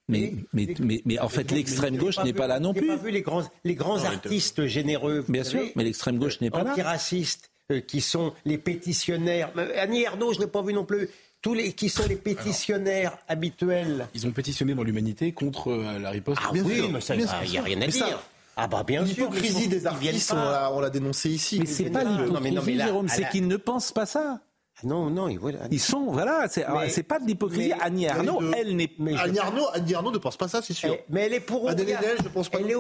Mais, 0.08 0.34
mais, 0.54 0.73
mais, 1.04 1.19
en 1.19 1.28
fait, 1.28 1.52
l'extrême 1.52 1.97
gauche 1.97 2.23
n'est 2.23 2.32
pas 2.32 2.47
là 2.47 2.62
non 2.62 2.73
plus. 2.73 2.88
J'ai 2.88 2.88
pas 2.88 2.95
vu 2.95 3.12
les 3.12 3.21
grands, 3.21 3.43
les 3.65 3.76
grands 3.76 4.06
artistes 4.06 4.67
généreux. 4.67 5.26
Bien 5.28 5.43
sûr, 5.43 5.63
mais 5.76 5.84
l'extrême 5.84 6.17
gauche 6.17 6.39
n'est 6.39 6.49
pas 6.49 6.63
là. 6.63 6.71
Antiracistes, 6.71 7.52
euh, 7.71 7.82
qui 7.82 7.99
sont 7.99 8.34
les 8.45 8.58
pétitionnaires. 8.58 9.52
Annie 9.78 10.04
Ernaux, 10.04 10.32
je 10.32 10.39
ne 10.39 10.45
l'ai 10.45 10.49
pas 10.49 10.62
vu 10.62 10.73
non 10.73 10.86
plus 10.86 11.10
tous 11.43 11.53
les 11.53 11.73
qui 11.73 11.89
sont 11.89 12.08
les 12.08 12.15
pétitionnaires 12.15 13.15
habituels. 13.27 14.08
Ils 14.15 14.25
ont 14.25 14.32
pétitionné 14.32 14.73
dans 14.73 14.82
l'humanité 14.84 15.34
contre 15.34 15.71
euh, 15.71 15.99
la 15.99 16.10
riposte. 16.10 16.41
Ah 16.43 16.49
oui, 16.53 16.89
mais 16.91 17.01
ça, 17.01 17.15
il 17.15 17.51
n'y 17.51 17.58
a 17.58 17.62
rien 17.62 17.82
à 17.82 17.88
dire. 17.88 18.19
ah 18.58 18.67
bah 18.67 18.84
bien 18.84 19.06
sûr. 19.06 19.29
L'hypocrisie 19.29 19.67
des 19.67 19.86
artistes, 19.86 20.34
on 20.34 20.79
l'a 20.79 20.89
dénoncé 20.89 21.29
ici. 21.29 21.60
Mais 21.60 21.67
c'est 21.67 21.91
pas 21.91 22.03
l'hypocrisie, 22.03 22.77
Jérôme, 22.77 23.08
c'est 23.10 23.29
qu'ils 23.29 23.47
ne 23.47 23.58
pensent 23.58 23.91
pas 23.91 24.08
ça. 24.08 24.39
Non, 24.83 25.09
non, 25.09 25.29
ils 25.29 25.79
sont, 25.79 26.12
voilà, 26.12 26.47
c'est 26.49 27.03
pas 27.03 27.19
de 27.19 27.25
l'hypocrisie. 27.25 27.71
Annie 27.79 28.07
Arnaud, 28.07 28.41
elle 28.55 28.75
n'est 28.75 28.88
pas. 28.88 29.21
Annie 29.21 29.39
Arnaud, 29.39 29.67
Annie 29.73 29.93
Arnaud 29.93 30.12
ne 30.12 30.17
pense 30.17 30.38
pas 30.38 30.47
ça, 30.47 30.62
c'est 30.62 30.73
sûr. 30.73 30.97
Mais 31.09 31.25
elle 31.25 31.33
est 31.33 31.39
pour 31.39 31.69
je 31.69 32.29
pense 32.29 32.49
pas 32.49 32.59
elle, 32.59 32.71
est 32.71 32.75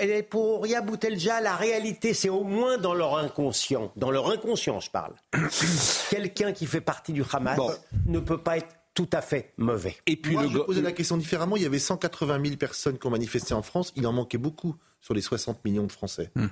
elle 0.00 0.10
est 0.10 0.22
pour 0.22 0.58
Oria 0.58 0.80
Boutelja, 0.80 1.40
la 1.40 1.56
réalité, 1.56 2.14
c'est 2.14 2.28
au 2.28 2.44
moins 2.44 2.78
dans 2.78 2.94
leur 2.94 3.16
inconscient. 3.16 3.92
Dans 3.96 4.10
leur 4.10 4.30
inconscient, 4.30 4.80
je 4.80 4.90
parle. 4.90 5.14
Quelqu'un 6.10 6.52
qui 6.52 6.66
fait 6.66 6.80
partie 6.80 7.12
du 7.12 7.24
Hamas 7.32 7.58
ne 8.06 8.18
peut 8.18 8.38
pas 8.38 8.58
être 8.58 8.74
tout 8.94 9.08
à 9.12 9.22
fait 9.22 9.52
mauvais. 9.56 9.96
Et 10.06 10.16
puis 10.16 10.34
Moi, 10.34 10.46
je 10.52 10.58
posais 10.58 10.82
la 10.82 10.92
question 10.92 11.16
différemment. 11.16 11.56
Il 11.56 11.62
y 11.62 11.66
avait 11.66 11.78
180 11.78 12.40
000 12.44 12.56
personnes 12.56 12.98
qui 12.98 13.06
ont 13.06 13.10
manifesté 13.10 13.54
en 13.54 13.62
France. 13.62 13.92
Il 13.96 14.06
en 14.06 14.12
manquait 14.12 14.38
beaucoup 14.38 14.76
sur 15.00 15.14
les 15.14 15.22
60 15.22 15.64
millions 15.64 15.86
de 15.86 15.92
Français. 15.92 16.30
Hmm. 16.34 16.48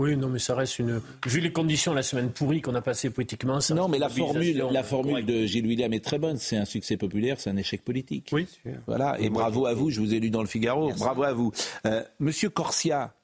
Oui, 0.00 0.16
non, 0.16 0.30
mais 0.30 0.38
ça 0.38 0.54
reste 0.54 0.78
une. 0.78 1.02
Vu 1.26 1.40
les 1.40 1.52
conditions, 1.52 1.92
la 1.92 2.02
semaine 2.02 2.30
pourrie 2.30 2.62
qu'on 2.62 2.74
a 2.74 2.80
passée 2.80 3.10
politiquement, 3.10 3.60
ça 3.60 3.74
Non, 3.74 3.86
mais 3.86 3.98
la 3.98 4.08
formule, 4.08 4.56
la 4.70 4.82
formule 4.82 5.26
de 5.26 5.44
Gilles 5.44 5.66
William 5.66 5.92
est 5.92 6.02
très 6.02 6.18
bonne. 6.18 6.38
C'est 6.38 6.56
un 6.56 6.64
succès 6.64 6.96
populaire, 6.96 7.38
c'est 7.38 7.50
un 7.50 7.56
échec 7.58 7.84
politique. 7.84 8.30
Oui. 8.32 8.46
Voilà, 8.86 9.20
et 9.20 9.28
bravo 9.28 9.66
à 9.66 9.74
vous. 9.74 9.90
Je 9.90 10.00
vous 10.00 10.14
ai 10.14 10.18
lu 10.18 10.30
dans 10.30 10.40
le 10.40 10.46
Figaro. 10.46 10.90
Bravo 10.94 11.22
à 11.22 11.34
vous. 11.34 11.52
Euh, 11.84 12.02
Monsieur 12.18 12.48
Corsia, 12.48 13.14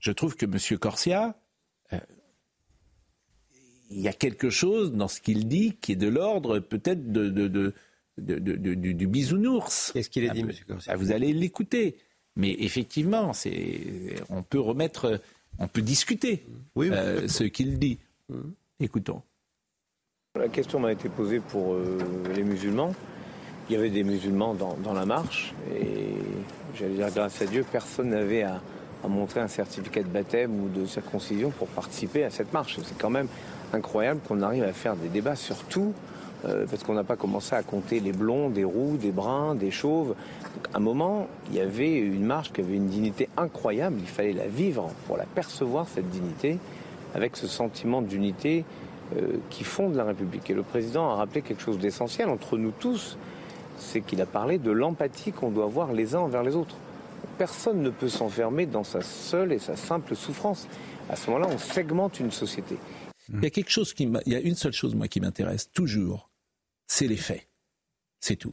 je 0.00 0.12
trouve 0.12 0.36
que 0.36 0.44
Monsieur 0.44 0.76
Corsia, 0.76 1.34
euh, 1.94 1.98
il 3.88 4.02
y 4.02 4.08
a 4.08 4.12
quelque 4.12 4.50
chose 4.50 4.92
dans 4.92 5.08
ce 5.08 5.18
qu'il 5.18 5.48
dit 5.48 5.78
qui 5.80 5.92
est 5.92 5.96
de 5.96 6.08
l'ordre 6.08 6.58
peut-être 6.58 7.10
de, 7.10 7.30
de, 7.30 7.72
du, 8.18 9.06
bisounours. 9.06 9.92
Qu'est-ce 9.94 10.10
qu'il 10.10 10.28
a 10.28 10.34
dit, 10.34 10.44
Monsieur 10.44 10.66
Corsia? 10.66 10.92
ah, 10.92 10.96
Vous 10.98 11.10
allez 11.10 11.32
l'écouter. 11.32 11.96
Mais 12.36 12.54
effectivement, 12.60 13.32
on 14.28 14.42
peut 14.42 14.60
remettre 14.60 15.20
on 15.58 15.68
peut 15.68 15.82
discuter 15.82 16.44
euh, 16.76 17.28
ce 17.28 17.44
qu'il 17.44 17.78
dit. 17.78 17.98
Écoutons. 18.80 19.22
La 20.38 20.48
question 20.48 20.80
m'a 20.80 20.92
été 20.92 21.08
posée 21.08 21.40
pour 21.40 21.74
euh, 21.74 21.98
les 22.34 22.42
musulmans. 22.42 22.94
Il 23.68 23.74
y 23.74 23.76
avait 23.76 23.90
des 23.90 24.02
musulmans 24.02 24.54
dans, 24.54 24.92
la 24.92 25.06
marche 25.06 25.54
et 25.72 26.14
j'allais 26.74 26.94
dire 26.94 27.10
grâce 27.10 27.40
à 27.42 27.46
Dieu, 27.46 27.64
personne 27.70 28.10
n'avait 28.10 28.42
à, 28.42 28.60
montrer 29.08 29.40
un 29.40 29.48
certificat 29.48 30.02
de 30.02 30.08
baptême 30.08 30.58
ou 30.58 30.68
de 30.68 30.86
circoncision 30.86 31.50
pour 31.50 31.68
participer 31.68 32.24
à 32.24 32.30
cette 32.30 32.52
marche. 32.52 32.78
C'est 32.84 32.96
quand 32.98 33.10
même 33.10 33.28
incroyable 33.72 34.20
qu'on 34.26 34.40
arrive 34.42 34.64
à 34.64 34.72
faire 34.72 34.96
des 34.96 35.08
débats 35.08 35.36
sur 35.36 35.56
tout 35.64 35.92
euh, 36.44 36.66
parce 36.68 36.82
qu'on 36.82 36.94
n'a 36.94 37.04
pas 37.04 37.16
commencé 37.16 37.54
à 37.54 37.62
compter 37.62 38.00
les 38.00 38.12
blonds, 38.12 38.50
des 38.50 38.64
roux, 38.64 38.96
des 38.96 39.12
bruns, 39.12 39.54
des 39.54 39.70
chauves. 39.70 40.14
à 40.74 40.78
un 40.78 40.80
moment, 40.80 41.28
il 41.50 41.56
y 41.56 41.60
avait 41.60 41.96
une 41.96 42.24
marche 42.24 42.52
qui 42.52 42.60
avait 42.60 42.74
une 42.74 42.88
dignité 42.88 43.28
incroyable. 43.36 43.96
Il 44.00 44.08
fallait 44.08 44.32
la 44.32 44.48
vivre 44.48 44.90
pour 45.06 45.16
la 45.16 45.24
percevoir, 45.24 45.86
cette 45.88 46.08
dignité, 46.10 46.58
avec 47.14 47.36
ce 47.36 47.46
sentiment 47.46 48.02
d'unité 48.02 48.64
euh, 49.16 49.36
qui 49.50 49.62
fonde 49.62 49.94
la 49.94 50.04
République. 50.04 50.50
Et 50.50 50.54
le 50.54 50.62
président 50.62 51.10
a 51.10 51.16
rappelé 51.16 51.42
quelque 51.42 51.62
chose 51.62 51.78
d'essentiel 51.78 52.28
entre 52.28 52.58
nous 52.58 52.72
tous, 52.72 53.18
c'est 53.78 54.00
qu'il 54.00 54.20
a 54.20 54.26
parlé 54.26 54.58
de 54.58 54.70
l'empathie 54.70 55.32
qu'on 55.32 55.50
doit 55.50 55.64
avoir 55.64 55.92
les 55.92 56.14
uns 56.14 56.20
envers 56.20 56.42
les 56.42 56.56
autres. 56.56 56.76
Personne 57.38 57.82
ne 57.82 57.90
peut 57.90 58.08
s'enfermer 58.08 58.66
dans 58.66 58.84
sa 58.84 59.00
seule 59.00 59.52
et 59.52 59.58
sa 59.58 59.76
simple 59.76 60.16
souffrance. 60.16 60.66
À 61.08 61.16
ce 61.16 61.30
moment-là, 61.30 61.48
on 61.52 61.58
segmente 61.58 62.20
une 62.20 62.30
société. 62.30 62.76
Il 63.32 63.42
y 63.42 63.46
a 63.46 63.50
quelque 63.50 63.70
chose 63.70 63.92
qui, 63.94 64.10
il 64.26 64.32
y 64.32 64.36
a 64.36 64.40
une 64.40 64.54
seule 64.54 64.72
chose 64.72 64.94
moi 64.94 65.08
qui 65.08 65.20
m'intéresse 65.20 65.70
toujours, 65.70 66.28
c'est 66.92 67.06
les 67.06 67.16
faits. 67.16 67.48
C'est 68.20 68.36
tout. 68.36 68.52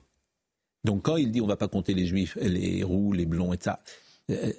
Donc 0.85 1.03
quand 1.03 1.17
il 1.17 1.31
dit 1.31 1.41
on 1.41 1.45
ne 1.45 1.49
va 1.49 1.57
pas 1.57 1.67
compter 1.67 1.93
les 1.93 2.05
juifs, 2.05 2.37
les 2.41 2.83
roux, 2.83 3.11
les 3.11 3.25
blonds, 3.25 3.53
et 3.53 3.57
ça, 3.59 3.83
euh, 4.31 4.53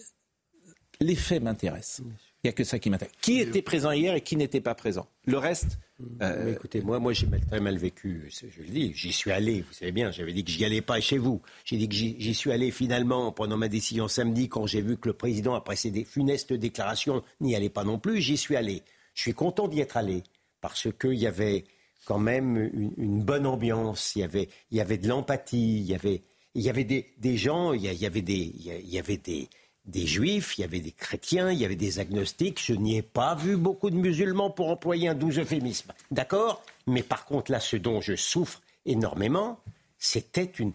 les 1.00 1.16
faits 1.16 1.42
m'intéressent. 1.42 2.02
Il 2.42 2.46
n'y 2.46 2.50
a 2.50 2.52
que 2.52 2.64
ça 2.64 2.78
qui 2.78 2.90
m'intéresse. 2.90 3.14
Qui 3.22 3.40
était 3.40 3.62
présent 3.62 3.90
hier 3.90 4.14
et 4.14 4.20
qui 4.20 4.36
n'était 4.36 4.60
pas 4.60 4.74
présent? 4.74 5.08
Le 5.24 5.38
reste. 5.38 5.78
Euh... 6.20 6.52
écoutez, 6.52 6.82
moi, 6.82 6.98
moi 6.98 7.14
j'ai 7.14 7.26
très 7.48 7.60
mal 7.60 7.78
vécu, 7.78 8.30
je 8.30 8.62
le 8.62 8.68
dis. 8.68 8.92
J'y 8.94 9.12
suis 9.12 9.30
allé, 9.30 9.62
vous 9.62 9.72
savez 9.72 9.92
bien, 9.92 10.10
j'avais 10.10 10.32
dit 10.34 10.44
que 10.44 10.50
j'y 10.50 10.64
allais 10.64 10.82
pas 10.82 11.00
chez 11.00 11.18
vous. 11.18 11.40
J'ai 11.64 11.78
dit 11.78 11.88
que 11.88 11.94
j'y 11.94 12.34
suis 12.34 12.52
allé 12.52 12.70
finalement 12.70 13.28
en 13.28 13.32
prenant 13.32 13.56
ma 13.56 13.68
décision 13.68 14.08
samedi 14.08 14.48
quand 14.48 14.66
j'ai 14.66 14.82
vu 14.82 14.98
que 14.98 15.08
le 15.08 15.14
président, 15.14 15.54
après 15.54 15.76
ses 15.76 16.04
funestes 16.04 16.52
déclarations, 16.52 17.22
n'y 17.40 17.56
allait 17.56 17.70
pas 17.70 17.84
non 17.84 17.98
plus. 17.98 18.20
J'y 18.20 18.36
suis 18.36 18.56
allé. 18.56 18.82
Je 19.14 19.22
suis 19.22 19.34
content 19.34 19.68
d'y 19.68 19.80
être 19.80 19.96
allé 19.96 20.22
parce 20.60 20.88
qu'il 20.98 21.14
y 21.14 21.26
avait 21.26 21.64
quand 22.04 22.18
même 22.18 22.56
une, 22.96 23.22
bonne 23.22 23.46
ambiance, 23.46 24.14
il 24.16 24.20
y 24.20 24.22
avait, 24.22 24.48
il 24.70 24.78
y 24.78 24.80
avait 24.80 24.98
de 24.98 25.08
l'empathie, 25.08 25.80
il 25.80 25.86
y 25.86 25.94
avait, 25.94 26.22
il 26.54 26.62
y 26.62 26.70
avait 26.70 26.84
des, 26.84 27.36
gens, 27.36 27.72
il 27.72 27.82
y, 27.82 27.88
il 27.88 28.00
y 28.00 28.06
avait 28.06 28.22
des, 28.22 28.52
il 28.54 28.88
y 28.88 28.98
avait 28.98 29.16
des 29.16 29.48
des 29.86 30.06
juifs, 30.06 30.58
il 30.58 30.62
y 30.62 30.64
avait 30.64 30.80
des 30.80 30.92
chrétiens, 30.92 31.50
il 31.50 31.58
y 31.58 31.64
avait 31.64 31.76
des 31.76 31.98
agnostiques. 31.98 32.60
Je 32.62 32.74
n'y 32.74 32.96
ai 32.96 33.02
pas 33.02 33.34
vu 33.34 33.56
beaucoup 33.56 33.90
de 33.90 33.96
musulmans 33.96 34.50
pour 34.50 34.68
employer 34.68 35.08
un 35.08 35.14
doux 35.14 35.30
euphémisme. 35.30 35.92
D'accord? 36.10 36.62
Mais 36.86 37.02
par 37.02 37.24
contre, 37.24 37.50
là, 37.50 37.60
ce 37.60 37.76
dont 37.76 38.00
je 38.00 38.16
souffre 38.16 38.60
énormément, 38.86 39.60
c'était 39.98 40.50
une 40.58 40.72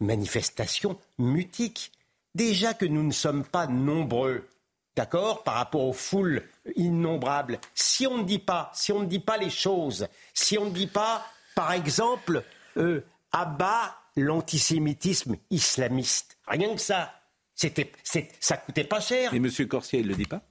manifestation 0.00 0.98
mutique. 1.18 1.92
Déjà 2.34 2.74
que 2.74 2.86
nous 2.86 3.02
ne 3.02 3.12
sommes 3.12 3.44
pas 3.44 3.66
nombreux, 3.66 4.46
d'accord, 4.98 5.44
par 5.44 5.54
rapport 5.54 5.84
aux 5.84 5.92
foules 5.92 6.42
innombrables. 6.74 7.60
Si 7.74 8.06
on 8.06 8.18
ne 8.18 8.24
dit 8.24 8.40
pas, 8.40 8.70
si 8.74 8.90
on 8.92 9.00
ne 9.00 9.06
dit 9.06 9.20
pas 9.20 9.36
les 9.36 9.50
choses, 9.50 10.08
si 10.34 10.58
on 10.58 10.66
ne 10.66 10.70
dit 10.70 10.88
pas, 10.88 11.24
par 11.54 11.72
exemple, 11.72 12.42
euh, 12.76 13.04
abat 13.32 13.96
l'antisémitisme 14.16 15.36
islamiste, 15.50 16.36
rien 16.48 16.74
que 16.74 16.80
ça, 16.80 17.12
c'était, 17.54 17.92
ça 18.40 18.56
coûtait 18.56 18.84
pas 18.84 19.00
cher. 19.00 19.32
Et 19.32 19.36
M. 19.36 19.48
Corsia, 19.68 20.00
il 20.00 20.08
le 20.08 20.16
dit 20.16 20.24
pas? 20.24 20.42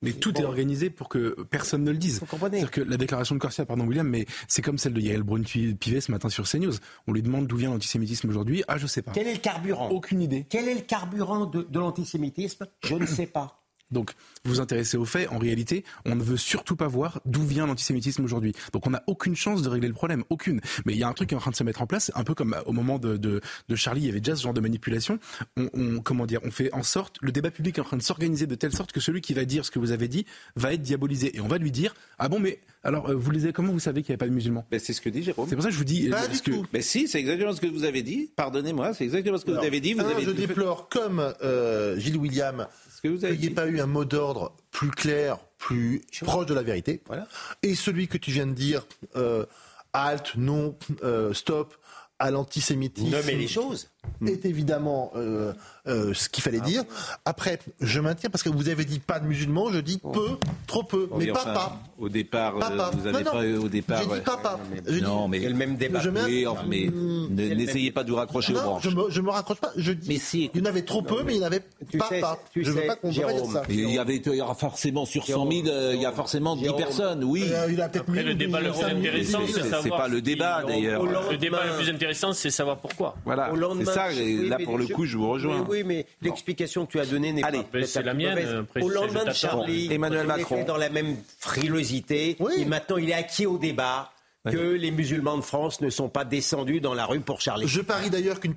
Mais 0.00 0.12
tout 0.12 0.36
est 0.36 0.44
organisé 0.44 0.90
pour 0.90 1.08
que 1.08 1.42
personne 1.44 1.84
ne 1.84 1.92
le 1.92 1.96
dise. 1.96 2.18
Vous 2.18 2.26
comprenez? 2.26 2.58
C'est-à-dire 2.58 2.72
que 2.72 2.80
la 2.80 2.96
déclaration 2.96 3.36
de 3.36 3.40
Corsia, 3.40 3.64
pardon 3.64 3.86
William, 3.86 4.08
mais 4.08 4.26
c'est 4.48 4.60
comme 4.60 4.76
celle 4.76 4.94
de 4.94 5.00
Yael 5.00 5.22
Brun-Pivet 5.22 6.00
ce 6.00 6.10
matin 6.10 6.28
sur 6.28 6.48
CNews. 6.48 6.74
On 7.06 7.12
lui 7.12 7.22
demande 7.22 7.46
d'où 7.46 7.56
vient 7.56 7.70
l'antisémitisme 7.70 8.28
aujourd'hui. 8.28 8.64
Ah, 8.66 8.78
je 8.78 8.88
sais 8.88 9.02
pas. 9.02 9.12
Quel 9.12 9.28
est 9.28 9.34
le 9.34 9.38
carburant? 9.38 9.90
Aucune 9.90 10.20
idée. 10.20 10.44
Quel 10.50 10.66
est 10.66 10.74
le 10.74 10.80
carburant 10.80 11.46
de, 11.46 11.62
de 11.62 11.78
l'antisémitisme? 11.78 12.66
Je 12.82 12.96
ne 12.96 13.06
sais 13.06 13.26
pas. 13.26 13.61
Donc, 13.92 14.12
vous 14.44 14.54
vous 14.54 14.60
intéressez 14.60 14.96
aux 14.96 15.04
faits. 15.04 15.28
En 15.30 15.38
réalité, 15.38 15.84
on 16.04 16.14
ne 16.14 16.22
veut 16.22 16.36
surtout 16.36 16.76
pas 16.76 16.88
voir 16.88 17.20
d'où 17.26 17.42
vient 17.42 17.66
l'antisémitisme 17.66 18.24
aujourd'hui. 18.24 18.54
Donc, 18.72 18.86
on 18.86 18.90
n'a 18.90 19.02
aucune 19.06 19.36
chance 19.36 19.62
de 19.62 19.68
régler 19.68 19.88
le 19.88 19.94
problème, 19.94 20.24
aucune. 20.30 20.60
Mais 20.86 20.92
il 20.94 20.98
y 20.98 21.02
a 21.02 21.08
un 21.08 21.12
truc 21.12 21.28
qui 21.28 21.34
est 21.34 21.38
en 21.38 21.40
train 21.40 21.50
de 21.50 21.56
se 21.56 21.64
mettre 21.64 21.82
en 21.82 21.86
place, 21.86 22.10
un 22.14 22.24
peu 22.24 22.34
comme 22.34 22.56
au 22.66 22.72
moment 22.72 22.98
de, 22.98 23.16
de, 23.16 23.40
de 23.68 23.76
Charlie, 23.76 24.02
il 24.02 24.06
y 24.06 24.10
avait 24.10 24.20
déjà 24.20 24.36
ce 24.36 24.42
genre 24.42 24.54
de 24.54 24.60
manipulation. 24.60 25.18
On, 25.56 25.68
on, 25.74 26.00
comment 26.00 26.26
dire, 26.26 26.40
on 26.44 26.50
fait 26.50 26.72
en 26.72 26.82
sorte, 26.82 27.16
le 27.20 27.32
débat 27.32 27.50
public 27.50 27.78
est 27.78 27.80
en 27.80 27.84
train 27.84 27.96
de 27.96 28.02
s'organiser 28.02 28.46
de 28.46 28.54
telle 28.54 28.72
sorte 28.72 28.92
que 28.92 29.00
celui 29.00 29.20
qui 29.20 29.34
va 29.34 29.44
dire 29.44 29.64
ce 29.64 29.70
que 29.70 29.78
vous 29.78 29.92
avez 29.92 30.08
dit 30.08 30.26
va 30.56 30.72
être 30.72 30.82
diabolisé. 30.82 31.36
Et 31.36 31.40
on 31.40 31.48
va 31.48 31.58
lui 31.58 31.70
dire, 31.70 31.94
ah 32.18 32.28
bon, 32.28 32.40
mais 32.40 32.60
alors, 32.84 33.10
euh, 33.10 33.14
vous 33.14 33.30
lisez 33.30 33.52
comment 33.52 33.72
vous 33.72 33.78
savez 33.78 34.02
qu'il 34.02 34.10
n'y 34.10 34.14
avait 34.14 34.18
pas 34.18 34.28
de 34.28 34.34
musulmans? 34.34 34.64
Ben, 34.70 34.80
C'est 34.80 34.92
ce 34.92 35.00
que 35.00 35.08
dit 35.08 35.22
Jérôme. 35.22 35.46
C'est 35.48 35.54
pour 35.54 35.62
ça 35.62 35.68
que 35.68 35.74
je 35.74 35.78
vous 35.78 35.84
dis. 35.84 36.08
Pas 36.08 36.26
du 36.26 36.40
que... 36.40 36.50
tout. 36.50 36.66
Ben, 36.72 36.82
si, 36.82 37.06
c'est 37.06 37.20
exactement 37.20 37.52
ce 37.52 37.60
que 37.60 37.68
vous 37.68 37.84
avez 37.84 38.02
dit. 38.02 38.30
Pardonnez-moi, 38.34 38.94
c'est 38.94 39.04
exactement 39.04 39.38
ce 39.38 39.44
que 39.44 39.50
Alors, 39.50 39.62
vous 39.62 39.68
avez 39.68 39.80
dit. 39.80 39.94
Vous 39.94 40.00
un, 40.00 40.08
avez 40.08 40.24
je 40.24 40.30
déplore, 40.30 40.88
comme 40.88 41.20
euh, 41.42 41.96
Gilles 41.98 42.16
William, 42.16 42.66
que 43.02 43.08
vous 43.08 43.24
avez 43.24 43.34
qu'il 43.34 43.40
n'y 43.40 43.46
ait 43.46 43.48
dit. 43.50 43.54
pas 43.54 43.66
eu 43.66 43.80
un 43.82 43.86
mot 43.86 44.04
d'ordre 44.04 44.56
plus 44.70 44.90
clair, 44.90 45.38
plus 45.58 46.02
proche 46.22 46.46
de 46.46 46.54
la 46.54 46.62
vérité. 46.62 47.02
Voilà. 47.06 47.26
Et 47.62 47.74
celui 47.74 48.08
que 48.08 48.16
tu 48.16 48.30
viens 48.30 48.46
de 48.46 48.54
dire, 48.54 48.86
euh, 49.16 49.44
halte, 49.92 50.36
non, 50.36 50.76
euh, 51.04 51.34
stop 51.34 51.76
à 52.18 52.30
l'antisémitisme. 52.30 53.10
Nommer 53.10 53.36
les 53.36 53.48
choses. 53.48 53.88
Est 54.26 54.44
évidemment 54.44 55.10
euh, 55.16 55.52
euh, 55.88 56.14
ce 56.14 56.28
qu'il 56.28 56.44
fallait 56.44 56.60
Ah. 56.62 56.66
dire. 56.66 56.84
Après, 57.24 57.58
je 57.80 57.98
maintiens 57.98 58.30
parce 58.30 58.44
que 58.44 58.48
vous 58.50 58.68
avez 58.68 58.84
dit 58.84 59.00
pas 59.00 59.18
de 59.18 59.26
musulmans, 59.26 59.72
je 59.72 59.80
dis 59.80 59.98
peu, 59.98 60.28
trop 60.68 60.84
peu, 60.84 61.08
mais 61.10 61.26
Oui, 61.26 61.32
pas 61.32 61.40
enfin, 61.40 61.54
pas. 61.54 61.78
Au 61.98 62.08
départ, 62.08 62.56
euh, 62.56 62.60
Papa. 62.60 62.90
vous 62.94 63.06
avez 63.08 63.24
Non, 63.24 63.30
pas 63.32 63.42
non. 63.44 63.62
au 63.64 63.68
départ. 63.68 64.00
J'ai 64.02 64.14
dit 64.18 64.20
papa. 64.24 64.60
Je 64.86 65.00
Non, 65.00 65.26
mais 65.26 65.40
le 65.40 65.54
même 65.54 65.74
débat. 65.76 65.98
Je 66.00 66.10
mets 66.10 66.20
un- 66.20 66.24
oui, 66.26 66.46
enfin, 66.46 66.62
mais 66.68 66.86
le 66.86 67.54
n'essayez 67.54 67.86
même- 67.86 67.92
pas 67.94 68.04
de 68.04 68.10
vous 68.10 68.16
raccrocher 68.16 68.52
aux 68.52 68.56
Non, 68.58 68.62
branches. 68.62 68.82
je 68.84 68.90
me, 68.90 69.10
je 69.10 69.20
me 69.20 69.30
raccroche 69.30 69.58
pas. 69.60 69.72
Je 69.76 69.90
dis, 69.92 70.08
Mais 70.08 70.18
si, 70.18 70.50
il 70.54 70.60
y 70.60 70.62
en 70.62 70.66
avait 70.66 70.82
trop 70.82 71.02
peu, 71.02 71.22
mais 71.24 71.34
il 71.34 71.40
y 71.40 71.42
en 71.42 71.46
avait 71.46 71.62
Tu 71.90 71.98
pas 71.98 72.08
sais, 72.08 72.20
pas. 72.20 72.38
tu 72.52 72.64
je 72.64 72.70
veux 72.70 72.80
sais, 72.80 72.86
pas 72.86 72.94
qu'on 72.96 73.08
ne 73.08 73.12
pas 73.14 73.28
Jérôme, 73.32 73.52
ça. 73.52 73.62
Il 73.68 73.90
y 73.90 73.98
avait, 73.98 74.16
il 74.16 74.34
y 74.34 74.40
aura 74.40 74.54
forcément 74.54 75.04
sur 75.04 75.24
100 75.26 75.50
000, 75.50 75.66
euh, 75.68 75.92
il 75.96 76.00
y 76.02 76.06
a 76.06 76.12
forcément 76.12 76.54
10 76.54 76.64
Jérôme. 76.64 76.78
personnes, 76.80 77.24
oui. 77.24 77.44
Euh, 77.52 77.66
il 77.72 77.80
a 77.80 77.88
peut-être 77.88 78.08
Après, 78.08 78.22
le 78.22 78.34
débat 78.34 78.60
le 78.60 78.70
plus 78.70 78.80
5 78.80 78.86
000. 78.88 78.98
intéressant, 78.98 79.40
c'est 79.46 79.62
savoir. 79.62 79.82
c'est 79.82 79.88
pas 79.90 80.08
le 80.08 80.20
débat, 80.22 80.62
d'ailleurs. 80.66 81.02
Le 81.04 81.36
débat 81.38 81.64
le 81.66 81.76
plus 81.82 81.90
intéressant, 81.90 82.32
c'est 82.32 82.50
savoir 82.50 82.76
pourquoi. 82.78 83.16
Voilà, 83.24 83.50
Au 83.50 83.54
c'est 83.54 83.60
lendemain, 83.60 83.91
ça, 83.92 84.08
oui, 84.14 84.48
là 84.48 84.58
pour 84.64 84.78
le 84.78 84.86
coup, 84.86 85.04
je 85.06 85.16
vous 85.16 85.28
rejoins. 85.30 85.60
Oui, 85.62 85.78
oui, 85.78 85.84
mais 85.84 86.06
l'explication 86.20 86.86
que 86.86 86.92
tu 86.92 87.00
as 87.00 87.06
donnée 87.06 87.32
n'est 87.32 87.42
pas 87.42 87.50
c'est 87.84 88.02
la 88.02 88.14
mienne, 88.14 88.66
Au 88.80 88.88
lendemain 88.88 89.24
de. 89.24 89.32
Charlie, 89.32 89.92
Emmanuel 89.92 90.26
on 90.28 90.30
était 90.30 90.38
Macron. 90.42 90.64
dans 90.64 90.76
la 90.76 90.88
même 90.90 91.16
frilosité, 91.38 92.36
Oui. 92.40 92.52
et 92.58 92.64
maintenant 92.64 92.96
il 92.96 93.10
est 93.10 93.14
acquis 93.14 93.46
au 93.46 93.58
débat 93.58 94.10
que 94.44 94.56
les 94.58 94.90
musulmans 94.90 95.36
de 95.36 95.42
France 95.42 95.80
ne 95.80 95.88
sont 95.88 96.08
pas 96.08 96.24
descendus 96.24 96.80
dans 96.80 96.94
la 96.94 97.06
rue 97.06 97.20
pour 97.20 97.40
Charlie. 97.40 97.68
Je 97.68 97.80
parie 97.80 98.10
d'ailleurs 98.10 98.40
qu'une 98.40 98.56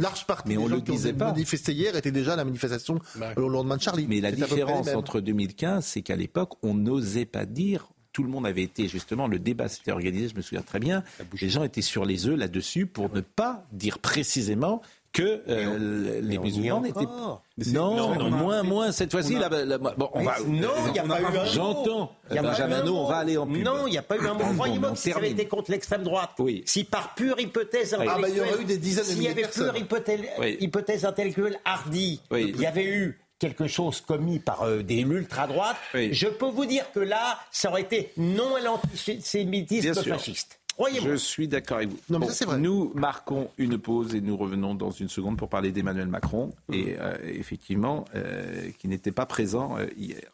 large 0.00 0.26
partie 0.26 0.48
Mais 0.48 0.56
des 0.56 0.60
on 0.60 0.68
gens 0.68 0.74
le 0.74 0.80
qui 0.80 0.90
ont 0.90 0.94
disait 0.94 1.12
pas. 1.12 1.26
manifesté 1.26 1.72
hier 1.72 1.94
étaient 1.94 2.10
déjà 2.10 2.32
à 2.32 2.36
la 2.36 2.44
manifestation 2.44 2.98
au 3.36 3.48
lendemain 3.48 3.76
de 3.76 3.82
Charlie. 3.82 4.06
Mais 4.08 4.20
la 4.20 4.32
différence 4.32 4.88
entre 4.88 5.20
2015, 5.20 5.84
c'est 5.84 6.02
qu'à 6.02 6.16
l'époque, 6.16 6.54
on 6.64 6.74
n'osait 6.74 7.24
pas 7.24 7.46
dire. 7.46 7.88
Tout 8.12 8.22
le 8.22 8.28
monde 8.28 8.46
avait 8.46 8.62
été 8.62 8.88
justement, 8.88 9.26
le 9.26 9.38
débat 9.38 9.68
s'était 9.68 9.92
organisé, 9.92 10.28
je 10.28 10.36
me 10.36 10.42
souviens 10.42 10.62
très 10.62 10.78
bien. 10.80 11.02
Les 11.40 11.48
gens 11.48 11.62
étaient 11.64 11.80
sur 11.82 12.04
les 12.04 12.26
œufs 12.26 12.38
là-dessus 12.38 12.86
pour 12.86 13.10
ne 13.12 13.20
pas 13.20 13.64
dire 13.72 13.98
précisément 13.98 14.82
que 15.12 15.42
euh, 15.48 16.20
les 16.22 16.38
on 16.38 16.42
musulmans 16.42 16.80
n'étaient 16.80 17.00
encore. 17.00 17.42
non, 17.72 18.14
non, 18.16 18.30
moins, 18.30 18.62
moins. 18.62 18.92
Cette 18.92 19.12
fois-ci, 19.12 19.34
là, 19.34 19.50
bon, 19.50 20.08
on 20.14 20.22
va. 20.22 20.36
non, 20.46 20.70
il 20.86 20.92
n'y 20.92 20.98
a 20.98 21.02
pas 21.04 21.20
eu 21.20 21.24
un. 21.24 21.44
J'entends. 21.44 22.12
A 22.30 22.34
pas 22.36 22.42
Benjamin 22.42 22.78
eu 22.84 22.88
un 22.88 22.92
on 22.92 23.06
va 23.06 23.16
aller 23.18 23.36
en 23.36 23.46
pub. 23.46 23.62
Non, 23.62 23.86
il 23.86 23.90
n'y 23.90 23.98
a 23.98 24.02
pas 24.02 24.16
eu 24.16 24.26
un 24.26 24.32
mot. 24.34 24.44
Croyez-moi 24.54 24.92
si 24.96 25.10
ça 25.10 25.18
avait 25.18 25.30
été 25.30 25.46
contre 25.46 25.70
l'extrême 25.70 26.02
droite, 26.02 26.30
Oui. 26.38 26.62
si 26.64 26.84
par 26.84 27.14
pure 27.14 27.38
hypothèse 27.38 27.94
Ah, 27.94 27.98
bah, 27.98 28.04
il 28.04 28.36
y 28.36 28.40
intellectuelle, 28.40 28.48
aurait 28.54 28.62
eu 28.62 28.64
des 28.64 28.78
dizaines 28.78 29.04
de 29.04 29.10
s'il 29.10 29.22
y 29.22 29.28
avait 29.28 29.42
pure 29.48 29.76
hypothèse, 29.76 30.20
Oui. 30.38 30.56
hypothèse 30.60 31.04
intellectuelle 31.04 31.58
hardie, 31.64 32.20
Oui. 32.30 32.52
il 32.54 32.60
y 32.60 32.64
avait 32.66 32.84
eu 32.86 33.18
quelque 33.42 33.66
chose 33.66 34.00
commis 34.00 34.38
par 34.38 34.62
euh, 34.62 34.82
des 34.82 35.00
ultra-droites, 35.00 35.76
Oui. 35.94 36.14
je 36.14 36.28
peux 36.28 36.48
vous 36.48 36.64
dire 36.64 36.84
que 36.92 37.00
là, 37.00 37.40
ça 37.50 37.70
aurait 37.70 37.82
été 37.82 38.12
non 38.16 38.54
à 38.54 38.60
l'antisémitisme 38.60 39.94
fasciste. 39.94 40.60
Croyez-moi. 40.76 41.10
Je 41.10 41.16
suis 41.16 41.48
d'accord 41.48 41.78
avec 41.78 41.90
vous. 41.90 41.98
Non, 42.08 42.20
mais 42.20 42.26
ça, 42.28 42.32
c'est 42.32 42.44
vrai. 42.44 42.58
Nous 42.58 42.92
marquons 42.94 43.50
une 43.58 43.78
pause 43.78 44.14
et 44.14 44.20
nous 44.20 44.36
revenons 44.36 44.74
dans 44.74 44.92
une 44.92 45.08
seconde 45.08 45.36
pour 45.36 45.48
parler 45.48 45.72
d'Emmanuel 45.72 46.06
Macron 46.06 46.52
et 46.72 46.96
euh, 46.98 47.16
effectivement 47.24 48.04
euh, 48.14 48.70
qui 48.78 48.86
n'était 48.88 49.12
pas 49.12 49.26
présent 49.26 49.76
euh, 49.78 49.86
hier. 49.96 50.30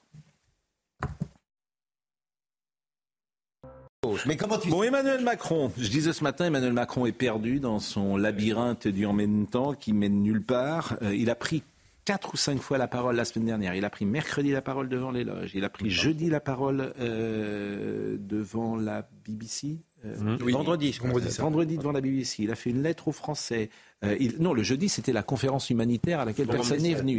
Mais 4.26 4.36
comment 4.36 4.58
tu 4.58 4.70
Bon, 4.70 4.82
Emmanuel 4.82 5.22
Macron, 5.22 5.72
je 5.76 5.88
disais 5.88 6.12
ce 6.12 6.22
matin, 6.22 6.46
Emmanuel 6.46 6.72
Macron 6.72 7.04
est 7.06 7.12
perdu 7.12 7.58
dans 7.60 7.80
son 7.80 8.16
labyrinthe 8.16 8.86
du 8.86 9.04
en 9.06 9.12
même 9.12 9.46
temps 9.46 9.74
qui 9.74 9.92
mène 9.92 10.22
nulle 10.22 10.42
part. 10.42 10.96
Euh, 11.02 11.14
il 11.14 11.30
a 11.30 11.34
pris 11.34 11.62
quatre 12.08 12.32
ou 12.32 12.36
cinq 12.38 12.58
fois 12.62 12.78
la 12.78 12.88
parole 12.88 13.16
la 13.16 13.26
semaine 13.26 13.44
dernière. 13.44 13.74
Il 13.74 13.84
a 13.84 13.90
pris 13.90 14.06
mercredi 14.06 14.50
la 14.50 14.62
parole 14.62 14.88
devant 14.88 15.10
les 15.10 15.24
loges. 15.24 15.50
Il 15.54 15.62
a 15.62 15.68
pris 15.68 15.90
jeudi 15.90 16.30
la 16.30 16.40
parole 16.40 16.94
euh, 17.00 18.16
devant 18.18 18.76
la 18.76 19.06
BBC. 19.26 19.78
Euh, 20.06 20.38
Oui. 20.42 20.52
Vendredi, 20.52 20.92
je. 20.92 21.02
Vendredi, 21.02 21.30
ça. 21.30 21.42
vendredi 21.42 21.76
devant 21.76 21.92
la 21.92 22.00
BBC. 22.00 22.44
Il 22.44 22.50
a 22.50 22.54
fait 22.54 22.70
une 22.70 22.82
lettre 22.82 23.08
aux 23.08 23.12
Français. 23.12 23.68
Euh, 24.04 24.16
il- 24.18 24.36
non, 24.40 24.54
le 24.54 24.62
jeudi, 24.62 24.88
c'était 24.88 25.12
la 25.12 25.22
conférence 25.22 25.68
humanitaire 25.68 26.20
à 26.20 26.24
laquelle 26.24 26.46
personne 26.46 26.80
n'est 26.80 26.94
venu. 26.94 27.18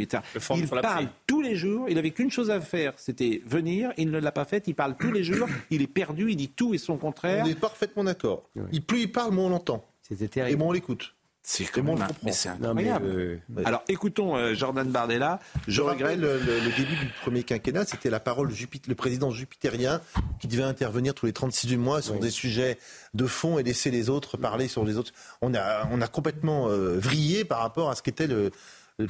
Il- 0.56 0.66
parle 0.68 1.06
tous 1.28 1.40
les 1.40 1.54
jours. 1.54 1.86
Il 1.88 1.96
avait 1.96 2.10
qu'une 2.10 2.30
chose 2.32 2.50
à 2.50 2.60
faire, 2.60 2.94
c'était 2.96 3.42
venir. 3.46 3.92
Il 3.96 4.10
ne 4.10 4.18
l'a 4.18 4.32
pas 4.32 4.44
fait. 4.44 4.66
Il 4.66 4.74
parle 4.74 4.96
tous 4.98 5.12
les 5.12 5.22
jours. 5.22 5.46
Il 5.70 5.82
est 5.82 5.86
perdu. 5.86 6.30
Il 6.30 6.36
dit 6.36 6.48
tout 6.48 6.74
et 6.74 6.78
son 6.78 6.96
contraire. 6.96 7.44
On 7.46 7.48
est 7.50 7.54
parfaitement 7.60 8.02
d'accord. 8.02 8.48
Il- 8.72 8.82
Plus 8.82 9.02
il 9.02 9.12
parle, 9.12 9.32
moins 9.34 9.44
on 9.46 9.50
l'entend. 9.50 9.84
C'était 10.02 10.24
Et 10.24 10.28
terrible. 10.28 10.58
moins 10.58 10.68
on 10.68 10.72
l'écoute. 10.72 11.14
C'est 11.42 11.64
même 11.76 11.86
mais 12.22 12.32
Non, 12.60 12.74
mais, 12.74 12.88
incroyable. 12.90 13.06
euh, 13.06 13.38
Alors 13.64 13.82
écoutons 13.88 14.36
euh, 14.36 14.54
Jordan 14.54 14.88
Bardella. 14.88 15.40
Je 15.66 15.72
Je 15.72 15.80
regrette. 15.82 16.18
le, 16.18 16.38
le- 16.38 16.60
le 16.60 16.70
début 16.76 16.94
du 16.96 17.06
premier 17.22 17.42
quinquennat, 17.42 17.86
c'était 17.86 18.10
la 18.10 18.20
parole 18.20 18.50
Jupit- 18.52 18.82
le 18.86 18.94
président 18.94 19.30
jupitérien 19.30 20.00
qui 20.38 20.48
devait 20.48 20.62
intervenir 20.62 21.14
tous 21.14 21.26
les 21.26 21.32
36 21.32 21.66
du 21.66 21.76
mois 21.78 22.02
sur 22.02 22.18
des 22.20 22.30
sujets 22.30 22.78
de 23.14 23.26
fond 23.26 23.58
et 23.58 23.62
laisser 23.62 23.90
les 23.90 24.10
autres 24.10 24.36
parler 24.36 24.68
sur 24.68 24.84
les 24.84 24.96
autres. 24.98 25.12
On 25.40 25.54
a, 25.54 25.88
on 25.90 26.00
a 26.02 26.06
complètement 26.08 26.68
euh, 26.68 26.98
vrillé 26.98 27.44
par 27.44 27.60
rapport 27.60 27.90
à 27.90 27.94
ce 27.96 28.02
qu'étaient 28.02 28.26
le- 28.28 28.50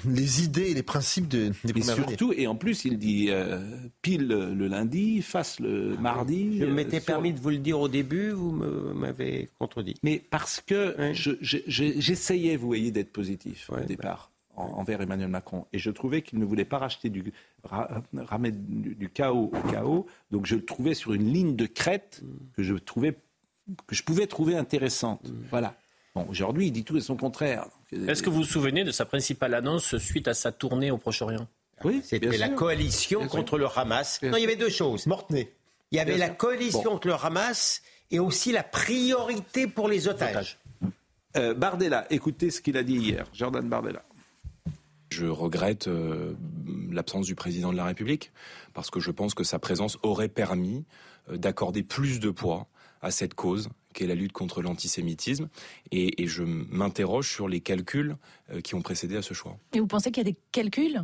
les 0.07 0.44
idées 0.44 0.70
et 0.70 0.74
les 0.74 0.83
principes 0.83 1.29
de, 1.29 1.53
des 1.64 1.90
années. 1.90 2.03
surtout, 2.07 2.33
et 2.33 2.46
en 2.46 2.55
plus, 2.57 2.85
il 2.85 2.98
dit 2.98 3.26
euh, 3.31 3.61
pile 4.03 4.29
le 4.29 4.66
lundi, 4.68 5.22
face 5.22 5.61
le 5.61 5.96
mardi. 5.98 6.59
Je 6.59 6.64
euh, 6.64 6.72
m'étais 6.72 6.98
sur- 6.98 7.07
permis 7.07 7.33
de 7.33 7.40
vous 7.40 7.50
le 7.50 7.59
dire 7.59 7.79
au 7.81 7.88
début, 7.88 8.31
vous 8.31 8.50
m'avez 8.53 9.48
contredit. 9.59 9.94
Mais 10.03 10.18
parce 10.31 10.61
que 10.61 10.96
Ouais. 10.98 11.14
je- 11.14 11.33
je- 11.40 11.59
je- 11.66 11.98
j'essayais, 11.98 12.57
vous 12.57 12.66
voyez, 12.66 12.90
d'être 12.90 13.12
positif 13.12 13.68
Ouais, 13.70 13.83
au 13.83 13.87
départ 13.87 14.31
en- 14.57 14.64
envers 14.64 15.00
Emmanuel 15.00 15.29
Macron. 15.29 15.66
Et 15.72 15.79
je 15.79 15.90
trouvais 15.90 16.22
qu'il 16.22 16.38
ne 16.38 16.44
voulait 16.44 16.64
pas 16.64 16.79
racheter 16.79 17.09
du, 17.09 17.33
ra- 17.64 18.03
ramener 18.14 18.53
du, 18.53 18.94
du 18.94 19.09
chaos 19.09 19.50
au 19.55 19.70
chaos. 19.70 20.07
Donc 20.31 20.46
je 20.46 20.57
le 20.57 20.64
trouvais 20.64 20.94
sur 20.94 21.12
une 21.12 21.33
ligne 21.33 21.57
de 21.57 21.66
crête 21.66 22.22
que 22.57 22.62
je 22.62 22.74
trouvais 22.74 23.16
que 23.87 23.94
je 23.94 24.03
pouvais 24.03 24.26
trouver 24.26 24.57
intéressante. 24.57 25.31
Voilà. 25.50 25.76
Bon, 26.16 26.26
aujourd'hui, 26.29 26.66
il 26.66 26.72
dit 26.72 26.83
tout 26.83 26.96
et 26.96 27.00
son 27.00 27.16
contraire. 27.16 27.66
Est-ce 27.92 28.22
que 28.22 28.31
vous 28.31 28.38
vous 28.38 28.44
souvenez 28.44 28.85
de 28.85 28.92
sa 28.92 29.05
principale 29.05 29.55
annonce 29.55 29.96
suite 29.98 30.29
à 30.29 30.35
sa 30.35 30.53
tournée 30.53 30.90
au 30.90 30.98
Proche-Orient? 30.98 31.46
Oui, 31.85 32.03
C'était 32.05 32.37
la 32.37 32.48
coalition 32.48 33.26
contre 33.26 33.59
le 33.59 33.66
Hamas. 33.74 34.20
non, 34.22 34.37
il 34.37 34.42
y 34.42 34.44
avait 34.44 34.57
deux 34.57 34.68
choses. 34.68 35.07
Mortenay. 35.07 35.53
Il 35.90 35.96
y 35.96 36.00
avait 36.00 36.18
la 36.18 36.29
coalition 36.29 36.83
contre 36.83 37.09
le 37.09 37.14
Hamas 37.14 37.83
et 38.11 38.18
aussi 38.18 38.53
la 38.53 38.62
priorité 38.62 39.66
pour 39.66 39.88
les 39.88 40.09
otages. 40.09 40.59
Euh, 41.37 41.55
Bardella, 41.55 42.07
écoutez 42.11 42.50
ce 42.50 42.61
qu'il 42.61 42.76
a 42.76 42.83
dit 42.83 42.96
hier. 42.96 43.26
Jordan 43.33 43.68
Bardella. 43.68 44.03
Je 45.11 45.26
regrette 45.26 45.88
euh, 45.88 46.35
l'absence 46.90 47.26
du 47.26 47.35
président 47.35 47.72
de 47.72 47.76
la 47.76 47.85
République 47.85 48.33
parce 48.74 48.90
que 48.90 49.00
je 49.00 49.11
pense 49.11 49.35
que 49.35 49.44
sa 49.44 49.59
présence 49.59 49.98
aurait 50.03 50.29
permis 50.29 50.85
euh, 51.29 51.37
d'accorder 51.37 51.83
plus 51.83 52.20
de 52.20 52.31
poids 52.31 52.66
à 53.03 53.11
cette 53.11 53.35
cause 53.35 53.68
qu'est 53.92 54.07
la 54.07 54.14
lutte 54.14 54.33
contre 54.33 54.62
l'antisémitisme. 54.62 55.48
Et, 55.90 56.26
je 56.26 56.42
m'interroge 56.42 57.29
sur 57.29 57.48
les 57.48 57.61
calculs 57.61 58.16
qui 58.62 58.74
ont 58.74 58.83
précédé 58.83 59.16
à 59.16 59.22
ce 59.22 59.35
choix. 59.35 59.59
Et 59.72 59.81
vous 59.81 59.87
pensez 59.87 60.11
qu'il 60.11 60.26
y 60.26 60.29
a 60.29 60.31
des 60.31 60.37
calculs? 60.53 61.03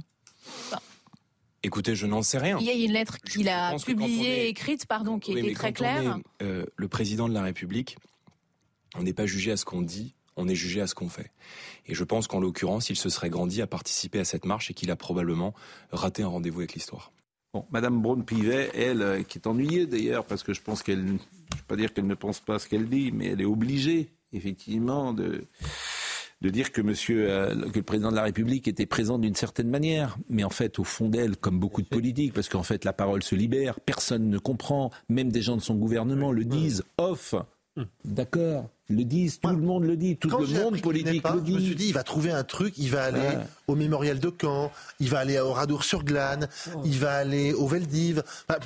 Écoutez, 1.63 1.97
je 1.97 2.07
n'en 2.07 2.23
sais 2.23 2.39
rien. 2.39 2.59
Il 2.61 2.67
y 2.67 2.71
a 2.71 2.75
une 2.75 2.93
lettre 2.93 3.19
qu'il 3.19 3.49
a 3.49 3.77
publiée, 3.77 4.49
écrite, 4.49 4.87
pardon, 4.87 5.19
qui 5.19 5.33
était 5.33 5.53
très 5.53 5.73
claire. 5.73 6.19
le 6.41 6.89
président 6.89 7.29
de 7.29 7.35
la 7.35 7.43
République, 7.43 7.97
on 8.95 9.03
n'est 9.03 9.13
pas 9.13 9.27
jugé 9.27 9.51
à 9.51 9.57
ce 9.57 9.65
qu'on 9.65 9.83
dit, 9.83 10.15
on 10.37 10.49
est 10.49 10.55
jugé 10.55 10.81
à 10.81 10.87
ce 10.87 10.95
qu'on 10.95 11.09
fait. 11.09 11.33
Et 11.87 11.95
je 11.95 12.05
pense 12.05 12.27
qu'en 12.27 12.41
l'occurrence, 12.41 12.91
il 12.91 12.97
se 12.97 13.09
serait 13.09 13.31
grandi 13.31 13.63
à 13.63 13.67
participer 13.67 14.19
à 14.19 14.25
cette 14.25 14.45
marche 14.45 14.71
et 14.71 14.75
qu'il 14.75 14.91
a 14.91 14.97
probablement 14.97 15.55
raté 15.91 16.23
un 16.23 16.29
rendez-vous 16.29 16.61
avec 16.61 16.75
l'histoire. 16.75 17.13
Bon, 17.53 17.65
Madame 17.71 18.01
Braun-Pivet, 18.03 18.71
elle, 18.75 19.03
euh, 19.03 19.23
qui 19.23 19.39
est 19.39 19.47
ennuyée 19.47 19.87
d'ailleurs, 19.87 20.27
parce 20.27 20.43
que 20.43 20.53
je 20.53 20.61
pense 20.61 20.83
qu'elle, 20.83 21.07
je 21.07 21.13
ne 21.13 21.19
veux 21.19 21.65
pas 21.69 21.77
dire 21.77 21.93
qu'elle 21.93 22.07
ne 22.07 22.15
pense 22.15 22.41
pas 22.41 22.59
ce 22.59 22.69
qu'elle 22.69 22.89
dit, 22.89 23.13
mais 23.13 23.29
elle 23.29 23.41
est 23.41 23.47
obligée, 23.47 24.11
effectivement, 24.33 25.13
de, 25.13 25.45
de 26.43 26.51
dire 26.51 26.71
que, 26.73 26.83
monsieur, 26.83 27.31
euh, 27.31 27.71
que 27.71 27.79
le 27.79 27.83
président 27.83 28.11
de 28.11 28.17
la 28.17 28.25
République 28.25 28.69
était 28.69 28.87
présent 28.87 29.19
d'une 29.19 29.35
certaine 29.35 29.69
manière. 29.69 30.19
Mais 30.29 30.45
en 30.45 30.51
fait, 30.51 30.79
au 30.79 30.85
fond 30.85 31.09
d'elle, 31.09 31.37
comme 31.37 31.59
beaucoup 31.59 31.83
de 31.83 31.89
politiques, 31.89 32.35
parce 32.35 32.49
qu'en 32.49 32.63
fait, 32.63 32.85
la 32.85 32.93
parole 32.93 33.23
se 33.23 33.35
libère, 33.35 33.81
personne 33.81 34.29
ne 34.29 34.39
comprend, 34.39 34.91
même 35.09 35.33
des 35.33 35.43
gens 35.43 35.57
de 35.57 35.63
son 35.63 35.77
gouvernement 35.77 36.33
le 36.33 36.45
disent, 36.45 36.85
off. 36.99 37.35
D'accord, 38.05 38.71
le 38.89 39.05
disent, 39.05 39.41
tout 39.41 39.49
le 39.49 39.57
monde 39.57 39.85
le 39.85 39.97
dit, 39.97 40.17
tout 40.17 40.29
le 40.29 40.47
monde 40.47 40.81
politique 40.81 41.23
le 41.29 41.41
dit. 41.41 41.53
Je 41.53 41.59
me 41.59 41.61
suis 41.61 41.75
dit, 41.75 41.89
il 41.89 41.95
va 41.95 42.03
trouver 42.03 42.31
un 42.31 42.45
truc, 42.45 42.75
il 42.79 42.91
va 42.91 43.05
aller 43.05 43.39
au 43.67 43.75
mémorial 43.75 44.19
de 44.19 44.33
Caen, 44.41 44.73
il 45.01 45.11
va 45.11 45.19
aller 45.19 45.39
au 45.39 45.53
Radour-sur-Glane, 45.53 46.49
oh. 46.75 46.83
il 46.85 46.99
va 46.99 47.17
aller 47.17 47.53
au 47.53 47.67
Veldiv, 47.67 48.23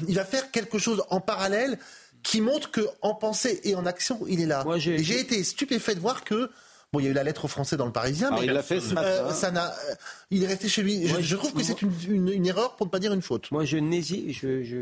il 0.08 0.14
va 0.14 0.24
faire 0.24 0.50
quelque 0.50 0.78
chose 0.78 1.02
en 1.10 1.20
parallèle 1.20 1.78
qui 2.22 2.40
montre 2.40 2.70
qu'en 2.70 3.14
pensée 3.14 3.60
et 3.64 3.74
en 3.74 3.86
action, 3.86 4.20
il 4.28 4.40
est 4.40 4.46
là. 4.46 4.64
et 4.76 5.02
j'ai 5.02 5.20
été 5.20 5.42
stupéfait 5.42 5.94
de 5.94 6.00
voir 6.00 6.22
que 6.22 6.50
Bon, 6.92 6.98
il 6.98 7.04
y 7.04 7.08
a 7.08 7.10
eu 7.10 7.14
la 7.14 7.22
lettre 7.22 7.44
au 7.44 7.48
Français 7.48 7.76
dans 7.76 7.86
le 7.86 7.92
Parisien, 7.92 8.32
mais 8.32 8.46
il 8.46 8.52
l'a 8.52 8.62
fait 8.62 8.80
euh, 8.96 9.30
ça 9.30 9.52
n'a, 9.52 9.68
euh, 9.68 9.94
il 10.30 10.42
est 10.42 10.46
resté 10.48 10.68
chez 10.68 10.82
lui. 10.82 11.06
je, 11.06 11.36
trouve 11.36 11.52
que 11.52 11.62
c'est 11.62 11.82
une, 11.82 12.46
erreur 12.46 12.74
pour 12.74 12.86
ne 12.86 12.90
pas 12.90 12.98
dire 12.98 13.12
une 13.12 13.22
faute. 13.22 13.50
Moi, 13.52 13.64
je 13.64 13.78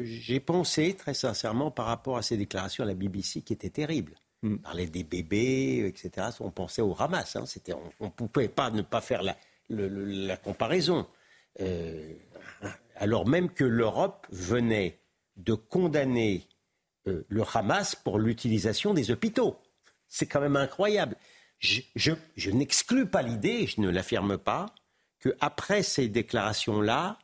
j'ai 0.05 0.41
pensé 0.41 0.95
très 0.95 1.13
sincèrement 1.13 1.71
par 1.71 1.87
rapport 1.87 2.17
à 2.17 2.23
ces 2.23 2.39
déclarations 2.39 2.83
à 2.83 2.87
la 2.87 2.95
BBC 2.95 3.43
qui 3.43 3.53
étaient 3.53 3.69
terribles. 3.69 4.15
Mm. 4.43 4.55
On 4.55 4.59
parlait 4.59 4.87
des 4.87 5.05
bébés, 5.05 5.85
etc. 5.87 6.29
On 6.41 6.51
pensait 6.51 6.83
au 6.83 6.95
ramasse. 6.95 7.37
Hein. 7.37 7.45
C'était, 7.47 7.75
on 8.01 8.07
ne 8.07 8.11
pouvait 8.11 8.49
pas 8.49 8.71
ne 8.71 8.83
pas 8.83 9.03
faire 9.03 9.23
la, 9.23 9.37
la 9.69 10.37
comparaison. 10.37 11.07
Euh, 11.61 12.15
alors 12.97 13.27
même 13.27 13.51
que 13.51 13.65
l'Europe 13.65 14.27
venait 14.31 15.01
de 15.37 15.55
condamner 15.55 16.47
euh, 17.07 17.25
le 17.29 17.43
Hamas 17.55 17.95
pour 17.95 18.19
l'utilisation 18.19 18.95
des 18.95 19.11
hôpitaux. 19.11 19.59
C'est 20.09 20.27
quand 20.27 20.41
même 20.41 20.57
incroyable. 20.57 21.17
Je, 21.59 21.81
je, 21.97 22.13
je 22.37 22.51
n'exclus 22.51 23.07
pas 23.07 23.23
l'idée, 23.23 23.67
je 23.67 23.81
ne 23.81 23.91
l'affirme 23.91 24.39
pas, 24.39 24.75
qu'après 25.21 25.83
ces 25.83 26.09
déclarations-là, 26.09 27.19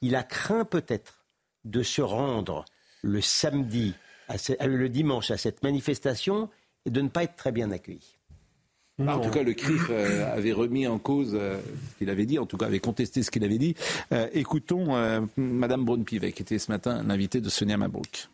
il 0.00 0.14
a 0.14 0.22
craint 0.22 0.64
peut-être 0.64 1.24
de 1.64 1.82
se 1.82 2.02
rendre 2.02 2.64
le 3.02 3.20
samedi, 3.20 3.94
à 4.28 4.66
le 4.66 4.88
dimanche 4.88 5.30
à 5.30 5.36
cette 5.36 5.62
manifestation 5.62 6.50
et 6.84 6.90
de 6.90 7.00
ne 7.00 7.08
pas 7.08 7.24
être 7.24 7.36
très 7.36 7.52
bien 7.52 7.70
accueilli. 7.70 8.18
En 9.06 9.20
tout 9.20 9.30
cas, 9.30 9.44
le 9.44 9.54
CRIF 9.54 9.86
euh, 9.90 10.34
avait 10.34 10.52
remis 10.52 10.88
en 10.88 10.98
cause 10.98 11.30
euh, 11.34 11.60
ce 11.92 11.98
qu'il 11.98 12.10
avait 12.10 12.26
dit, 12.26 12.38
en 12.38 12.46
tout 12.46 12.56
cas 12.56 12.66
avait 12.66 12.80
contesté 12.80 13.22
ce 13.22 13.30
qu'il 13.30 13.44
avait 13.44 13.58
dit. 13.58 13.76
Euh, 14.12 14.28
écoutons 14.32 14.88
Madame 15.36 15.84
Braun-Pivet, 15.84 16.32
qui 16.32 16.42
était 16.42 16.58
ce 16.58 16.70
matin 16.72 17.04
l'invitée 17.04 17.40
de 17.40 17.48
Sonia 17.48 17.76
Mabrouk. 17.76 18.28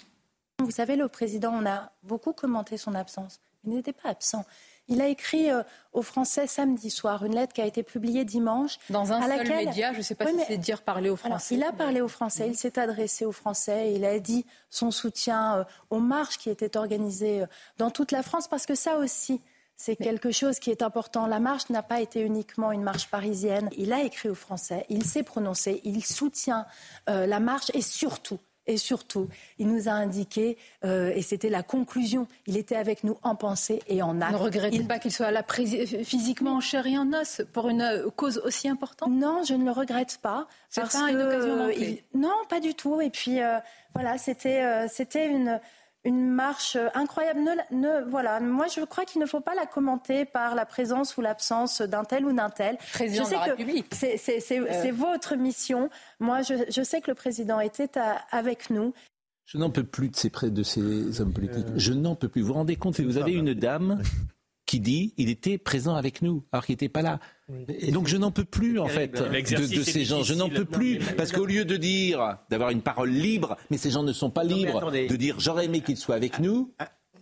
Vous 0.60 0.70
savez, 0.70 0.96
le 0.96 1.08
président, 1.08 1.52
on 1.52 1.66
a 1.66 1.92
beaucoup 2.02 2.32
commenté 2.32 2.78
son 2.78 2.94
absence. 2.94 3.40
Il 3.64 3.74
n'était 3.74 3.92
pas 3.92 4.08
absent. 4.08 4.46
Il 4.88 5.00
a 5.00 5.08
écrit 5.08 5.48
aux 5.92 6.02
Français 6.02 6.46
samedi 6.46 6.90
soir 6.90 7.24
une 7.24 7.34
lettre 7.34 7.52
qui 7.52 7.62
a 7.62 7.66
été 7.66 7.82
publiée 7.82 8.24
dimanche. 8.24 8.78
Dans 8.90 9.12
un 9.12 9.22
seul 9.22 9.46
média, 9.48 9.92
je 9.92 9.98
ne 9.98 10.02
sais 10.02 10.14
pas 10.14 10.26
si 10.26 10.34
c'est 10.46 10.58
dire 10.58 10.82
parler 10.82 11.10
aux 11.10 11.16
Français. 11.16 11.54
il 11.54 11.62
a 11.62 11.72
parlé 11.72 12.00
aux 12.00 12.08
Français, 12.08 12.48
il 12.48 12.56
s'est 12.56 12.78
adressé 12.78 13.24
aux 13.24 13.32
Français, 13.32 13.92
il 13.94 14.04
a 14.04 14.18
dit 14.18 14.44
son 14.70 14.90
soutien 14.90 15.66
aux 15.90 16.00
marches 16.00 16.38
qui 16.38 16.50
étaient 16.50 16.76
organisées 16.76 17.44
dans 17.78 17.90
toute 17.90 18.12
la 18.12 18.22
France, 18.22 18.48
parce 18.48 18.66
que 18.66 18.74
ça 18.74 18.98
aussi, 18.98 19.40
c'est 19.76 19.96
quelque 19.96 20.30
chose 20.30 20.58
qui 20.58 20.70
est 20.70 20.82
important. 20.82 21.26
La 21.26 21.40
marche 21.40 21.68
n'a 21.70 21.82
pas 21.82 22.00
été 22.00 22.20
uniquement 22.20 22.72
une 22.72 22.82
marche 22.82 23.08
parisienne. 23.08 23.70
Il 23.76 23.92
a 23.92 24.02
écrit 24.02 24.28
aux 24.28 24.34
Français, 24.34 24.86
il 24.88 25.04
s'est 25.04 25.22
prononcé, 25.22 25.80
il 25.84 26.04
soutient 26.04 26.66
euh, 27.08 27.26
la 27.26 27.40
marche 27.40 27.70
et 27.74 27.82
surtout, 27.82 28.38
et 28.66 28.76
surtout, 28.76 29.28
il 29.58 29.68
nous 29.68 29.88
a 29.88 29.92
indiqué, 29.92 30.56
euh, 30.84 31.12
et 31.14 31.22
c'était 31.22 31.50
la 31.50 31.62
conclusion, 31.62 32.26
il 32.46 32.56
était 32.56 32.76
avec 32.76 33.04
nous 33.04 33.18
en 33.22 33.34
pensée 33.34 33.82
et 33.88 34.02
en 34.02 34.20
acte. 34.20 34.32
Ne 34.32 34.38
regrettez 34.38 34.82
pas 34.82 34.98
qu'il 34.98 35.12
soit 35.12 35.30
là 35.30 35.44
physiquement 36.04 36.56
en 36.56 36.60
chair 36.60 36.86
et 36.86 36.96
en 36.96 37.12
os 37.12 37.42
pour 37.52 37.68
une 37.68 37.82
euh, 37.82 38.10
cause 38.10 38.38
aussi 38.38 38.68
importante? 38.68 39.10
Non, 39.10 39.42
je 39.44 39.54
ne 39.54 39.64
le 39.64 39.70
regrette 39.70 40.18
pas. 40.22 40.46
C'est 40.68 40.90
pas 40.90 41.10
une 41.10 41.20
occasion 41.20 41.56
manquée. 41.56 42.04
Non, 42.14 42.34
pas 42.48 42.60
du 42.60 42.74
tout. 42.74 43.00
Et 43.00 43.10
puis, 43.10 43.38
voilà, 43.94 44.18
c'était 44.18 44.88
c'était 44.88 45.28
une 45.28 45.60
une 46.04 46.28
marche 46.28 46.76
incroyable. 46.94 47.40
Ne, 47.70 48.08
voilà, 48.08 48.40
moi 48.40 48.66
je 48.68 48.84
crois 48.84 49.04
qu'il 49.04 49.20
ne 49.20 49.26
faut 49.26 49.40
pas 49.40 49.54
la 49.54 49.66
commenter 49.66 50.24
par 50.24 50.54
la 50.54 50.66
présence 50.66 51.16
ou 51.16 51.20
l'absence 51.20 51.80
d'un 51.80 52.04
tel 52.04 52.26
ou 52.26 52.32
d'un 52.32 52.50
tel. 52.50 52.76
Président 52.92 53.26
de 53.26 53.32
la 53.32 53.40
République. 53.40 53.94
Euh. 54.02 54.16
C'est 54.18 54.90
votre 54.90 55.36
mission. 55.36 55.88
Moi, 56.20 56.42
je, 56.42 56.82
sais 56.82 57.00
que 57.00 57.10
le 57.10 57.14
président 57.14 57.60
était 57.60 57.90
avec 58.30 58.70
nous. 58.70 58.92
Je 59.46 59.58
n'en 59.58 59.70
peux 59.70 59.84
plus 59.84 60.08
de 60.08 60.16
ces, 60.16 60.30
de 60.30 60.62
ces 60.62 61.20
hommes 61.20 61.32
politiques. 61.32 61.66
Je 61.76 61.92
n'en 61.92 62.14
peux 62.14 62.28
plus. 62.28 62.40
Vous 62.40 62.48
vous 62.48 62.54
rendez 62.54 62.76
compte 62.76 63.00
Vous 63.00 63.18
avez 63.18 63.32
une 63.32 63.54
dame 63.54 64.02
qui 64.74 64.80
dit 64.80 65.14
il 65.18 65.30
était 65.30 65.56
présent 65.56 65.94
avec 65.94 66.20
nous 66.20 66.42
alors 66.50 66.66
qu'il 66.66 66.72
n'était 66.72 66.88
pas 66.88 67.02
là. 67.02 67.20
Et 67.68 67.92
donc 67.92 68.08
je 68.08 68.16
n'en 68.16 68.32
peux 68.32 68.44
plus 68.44 68.80
en 68.80 68.88
fait 68.88 69.12
de, 69.12 69.82
ces 69.82 70.04
gens. 70.04 70.24
Je 70.24 70.34
n'en 70.34 70.48
peux 70.48 70.64
plus 70.64 70.98
parce 71.16 71.30
qu'au 71.30 71.46
lieu 71.46 71.64
de 71.64 71.76
dire 71.76 72.38
d'avoir 72.50 72.70
une 72.70 72.82
parole 72.82 73.10
libre, 73.10 73.56
mais 73.70 73.76
ces 73.76 73.92
gens 73.92 74.02
ne 74.02 74.12
sont 74.12 74.30
pas 74.30 74.42
libres, 74.42 74.90
de 74.90 75.16
dire 75.16 75.36
j'aurais 75.38 75.66
aimé 75.66 75.80
qu'il 75.80 75.96
soit 75.96 76.16
avec 76.16 76.40
nous. 76.40 76.72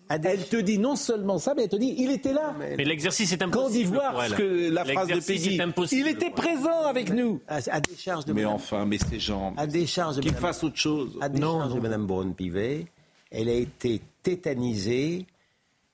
Elle 0.08 0.46
te 0.46 0.56
dit 0.56 0.78
non 0.78 0.96
seulement 0.96 1.38
ça, 1.38 1.54
mais 1.54 1.64
elle 1.64 1.68
te 1.68 1.76
dit 1.76 1.94
il 1.98 2.10
était 2.10 2.32
là. 2.32 2.54
Mais 2.58 2.84
l'exercice 2.84 3.32
est 3.32 3.42
impossible. 3.42 3.62
Quand 3.64 3.70
dit 3.70 3.84
voir 3.84 4.28
ce 4.28 4.34
que 4.34 4.70
la 4.70 4.84
phrase 4.86 5.08
de 5.08 5.20
Peggy, 5.20 5.60
il 5.92 6.08
était 6.08 6.30
présent 6.30 6.86
avec 6.86 7.12
nous. 7.12 7.40
À, 7.48 7.80
décharge 7.80 8.24
de 8.24 8.32
mais 8.32 8.46
enfin, 8.46 8.86
mais 8.86 8.96
ces 8.96 9.20
gens, 9.20 9.52
à 9.58 9.66
décharge 9.66 10.16
de 10.16 10.22
qu'ils 10.22 10.34
fassent 10.34 10.64
autre 10.64 10.78
chose. 10.78 11.18
À 11.20 11.28
décharge 11.28 11.74
de 11.74 11.80
Madame 11.80 12.06
Braun-Pivet, 12.06 12.86
elle 13.30 13.48
a 13.50 13.54
été 13.54 14.00
tétanisée 14.22 15.26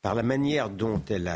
par 0.02 0.14
la 0.14 0.22
manière 0.22 0.70
dont 0.70 1.02
elle 1.10 1.30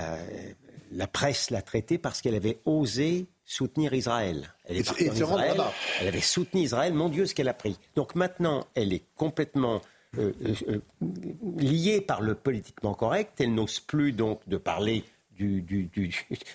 la 0.92 1.06
presse 1.06 1.50
l'a 1.50 1.62
traitée 1.62 1.98
parce 1.98 2.20
qu'elle 2.20 2.34
avait 2.34 2.58
osé 2.64 3.26
soutenir 3.44 3.92
Israël. 3.92 4.54
Elle 4.64 4.78
est 4.78 4.86
partie 4.86 5.10
en 5.10 5.14
Israël, 5.14 5.62
elle 6.00 6.08
avait 6.08 6.20
soutenu 6.20 6.62
Israël, 6.62 6.92
mon 6.92 7.08
Dieu, 7.08 7.26
ce 7.26 7.34
qu'elle 7.34 7.48
a 7.48 7.54
pris. 7.54 7.78
Donc 7.96 8.14
maintenant, 8.14 8.66
elle 8.74 8.92
est 8.92 9.04
complètement 9.16 9.80
euh, 10.18 10.32
euh, 10.44 10.54
euh, 10.68 10.80
liée 11.58 12.00
par 12.00 12.20
le 12.20 12.34
politiquement 12.34 12.94
correct. 12.94 13.40
Elle 13.40 13.54
n'ose 13.54 13.80
plus 13.80 14.12
donc 14.12 14.46
de 14.48 14.56
parler 14.56 15.04
du, 15.32 15.64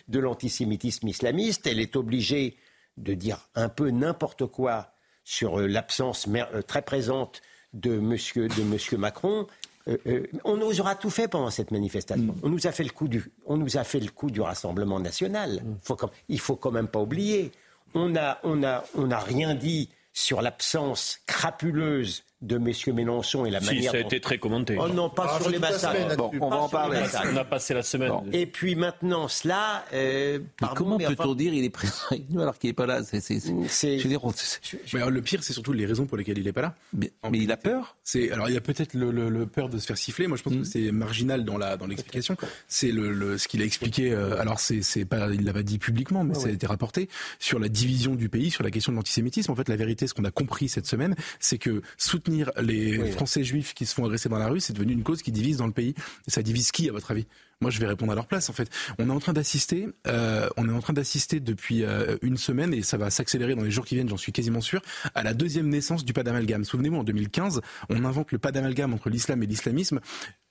de 0.08 0.20
l'antisémitisme 0.20 1.08
islamiste. 1.08 1.68
Elle 1.68 1.80
est 1.80 1.96
obligée 1.96 2.58
de 2.98 3.14
dire 3.14 3.48
un 3.56 3.70
peu 3.70 3.90
n'importe 3.90 4.46
quoi 4.46 4.94
sur 5.24 5.60
l'absence 5.60 6.28
très 6.68 6.82
présente 6.82 7.42
de 7.74 7.98
monsieur, 7.98 8.48
de 8.48 8.64
monsieur 8.64 8.98
Macron. 8.98 9.46
Euh, 9.88 9.98
euh, 10.08 10.24
on 10.44 10.58
nous 10.58 10.80
aura 10.80 10.96
tout 10.96 11.10
fait 11.10 11.28
pendant 11.28 11.50
cette 11.50 11.72
manifestation. 11.72 12.34
Mm. 12.34 12.40
On 12.44 12.50
nous 12.50 12.68
a 12.68 12.72
fait 12.72 12.84
le 12.84 12.90
coup 12.90 13.08
du, 13.08 13.24
on 13.46 13.58
nous 13.58 13.78
a 13.78 13.84
fait 13.84 14.00
le 14.00 14.10
coup 14.10 14.30
du 14.30 14.42
Rassemblement 14.42 15.00
national. 15.00 15.62
Mm. 15.64 15.76
Faut 15.82 15.98
il 16.30 16.40
faut 16.40 16.56
quand 16.56 16.72
même 16.72 16.88
pas 16.88 17.00
oublier. 17.00 17.52
On 17.94 18.10
n'a 18.10 18.40
on 18.44 18.64
a, 18.64 18.84
on 18.96 19.12
a 19.12 19.20
rien 19.20 19.56
dit 19.56 19.90
sur 20.14 20.42
l'absence 20.42 21.20
crapuleuse 21.26 22.24
de 22.42 22.58
messieurs 22.60 22.94
Mélenchon 22.94 23.46
et 23.48 23.50
la 23.52 23.60
Si, 23.60 23.66
manière 23.66 23.92
ça 23.92 23.98
a 23.98 24.02
dont- 24.02 24.08
été 24.08 24.20
très 24.22 24.38
commenté. 24.38 24.78
Oh 24.80 24.88
non, 24.90 25.10
pas 25.10 25.28
Ah, 25.36 25.42
sur 25.42 25.50
les 25.50 25.58
semaine, 25.58 26.16
Bon, 26.18 26.32
on 26.40 26.50
va 26.50 26.58
en 26.58 26.70
parler. 26.70 27.00
On 27.34 27.36
a 27.38 27.44
passé 27.44 27.74
la 27.74 27.82
semaine. 27.82 28.12
Et 28.32 28.46
puis 28.46 28.76
maintenant, 28.76 29.28
cela. 29.28 29.86
euh, 29.94 30.40
pardon, 30.60 30.76
comment 30.76 30.98
peut-on 30.98 31.14
enfin, 31.24 31.36
dire 31.36 31.54
il 31.54 31.64
est 31.64 31.70
présent 31.72 31.94
avec 32.12 32.30
nous 32.30 32.40
alors 32.42 32.58
qu'il 32.60 32.70
n'est 32.70 32.74
pas 32.76 32.86
là 32.86 33.04
C'est- 33.04 33.22
c'est- 33.22 33.40
c'est- 33.40 33.54
c'est- 33.68 33.98
je 33.98 34.04
veux 34.04 34.10
dire, 34.10 34.24
on- 34.24 34.32
c'est- 34.36 34.60
Mais 34.94 35.00
alors, 35.00 35.10
le 35.10 35.22
pire, 35.22 35.42
c'est 35.44 35.54
surtout 35.54 35.74
les 35.74 35.86
raisons 35.88 36.06
pour 36.06 36.16
lesquelles 36.18 36.38
il 36.38 36.44
n'est 36.46 36.52
pas 36.54 36.62
là. 36.62 36.76
mais, 36.94 37.12
mais 37.32 37.40
il 37.40 37.52
a 37.52 37.58
peur 37.58 37.96
C'est 38.04 38.32
alors 38.32 38.50
il 38.50 38.54
y 38.54 38.58
a 38.58 38.62
peut-être 38.62 38.94
le, 38.94 39.10
le- 39.12 39.30
le 39.30 39.48
peur 39.48 39.68
de 39.70 39.80
se 39.80 39.88
faire 39.88 39.98
siffler. 39.98 40.28
Moi, 40.28 40.38
je 40.38 40.44
pense 40.44 40.54
Mm. 40.54 40.60
que 40.62 40.64
c'est 40.68 40.92
marginal 40.92 41.44
dans 41.44 41.58
la 41.58 41.76
dans 41.76 41.88
l'explication. 41.88 42.38
C'est 42.68 42.92
le, 42.92 43.12
le- 43.12 43.38
ce 43.40 43.48
qu'il 43.48 43.62
a 43.62 43.66
expliqué. 43.66 44.12
euh, 44.12 44.40
alors 44.40 44.60
c'est 44.60 44.84
c'est 44.84 45.06
pas 45.06 45.28
il 45.34 45.44
l'a 45.44 45.54
pas 45.54 45.64
dit 45.64 45.80
publiquement, 45.80 46.24
mais 46.24 46.36
ça 46.36 46.50
a 46.50 46.52
été 46.52 46.68
rapporté 46.68 47.10
sur 47.40 47.58
la 47.60 47.68
division 47.68 48.14
du 48.16 48.30
pays, 48.30 48.52
sur 48.52 48.64
la 48.64 48.70
question 48.72 48.92
de 48.92 48.98
l'antisémitisme. 48.98 49.52
En 49.52 49.56
fait, 49.56 49.70
la 49.70 49.76
vérité, 49.76 50.06
ce 50.08 50.14
qu'on 50.14 50.24
a 50.26 50.32
compris 50.32 50.70
cette 50.70 50.86
semaine, 50.86 51.16
c'est 51.40 51.58
que 51.58 51.82
soutenir 51.98 52.27
les 52.62 53.12
Français 53.12 53.44
juifs 53.44 53.74
qui 53.74 53.86
se 53.86 53.94
font 53.94 54.06
agresser 54.06 54.30
dans 54.30 54.40
la 54.40 54.48
rue, 54.48 54.60
c'est 54.60 54.74
devenu 54.74 54.94
une 54.94 55.04
cause 55.04 55.22
qui 55.22 55.32
divise 55.32 55.58
dans 55.58 55.68
le 55.68 55.74
pays. 55.74 55.94
Et 56.28 56.32
ça 56.32 56.42
divise 56.42 56.72
qui, 56.72 56.90
à 56.90 56.92
votre 56.92 57.12
avis? 57.12 57.26
Moi, 57.60 57.72
je 57.72 57.80
vais 57.80 57.88
répondre 57.88 58.12
à 58.12 58.16
leur 58.16 58.28
place. 58.28 58.50
En 58.50 58.54
fait, 58.54 58.70
on 59.00 59.10
est 59.10 59.12
en 59.12 59.20
train 59.20 59.34
d'assister, 59.34 59.88
euh, 60.06 60.48
on 60.58 60.70
est 60.70 60.72
en 60.72 60.80
train 60.80 60.94
d'assister 60.94 61.40
depuis 61.40 61.84
euh, 61.84 62.16
une 62.22 62.38
semaine 62.38 62.72
et 62.72 62.84
ça 62.84 62.98
va 62.98 63.10
s'accélérer 63.10 63.56
dans 63.56 63.64
les 63.64 63.72
jours 63.72 63.86
qui 63.86 63.96
viennent, 63.96 64.10
j'en 64.10 64.18
suis 64.18 64.32
quasiment 64.32 64.62
sûr, 64.62 64.82
à 65.16 65.24
la 65.24 65.34
deuxième 65.34 65.68
naissance 65.68 66.06
du 66.06 66.14
pas 66.14 66.22
d'amalgame. 66.22 66.64
Souvenez-vous, 66.66 66.98
en 66.98 67.04
2015, 67.04 67.62
on 67.90 68.06
invente 68.06 68.32
le 68.32 68.38
pas 68.38 68.52
d'amalgame 68.52 68.94
entre 68.94 69.10
l'islam 69.10 69.42
et 69.42 69.48
l'islamisme, 69.48 70.00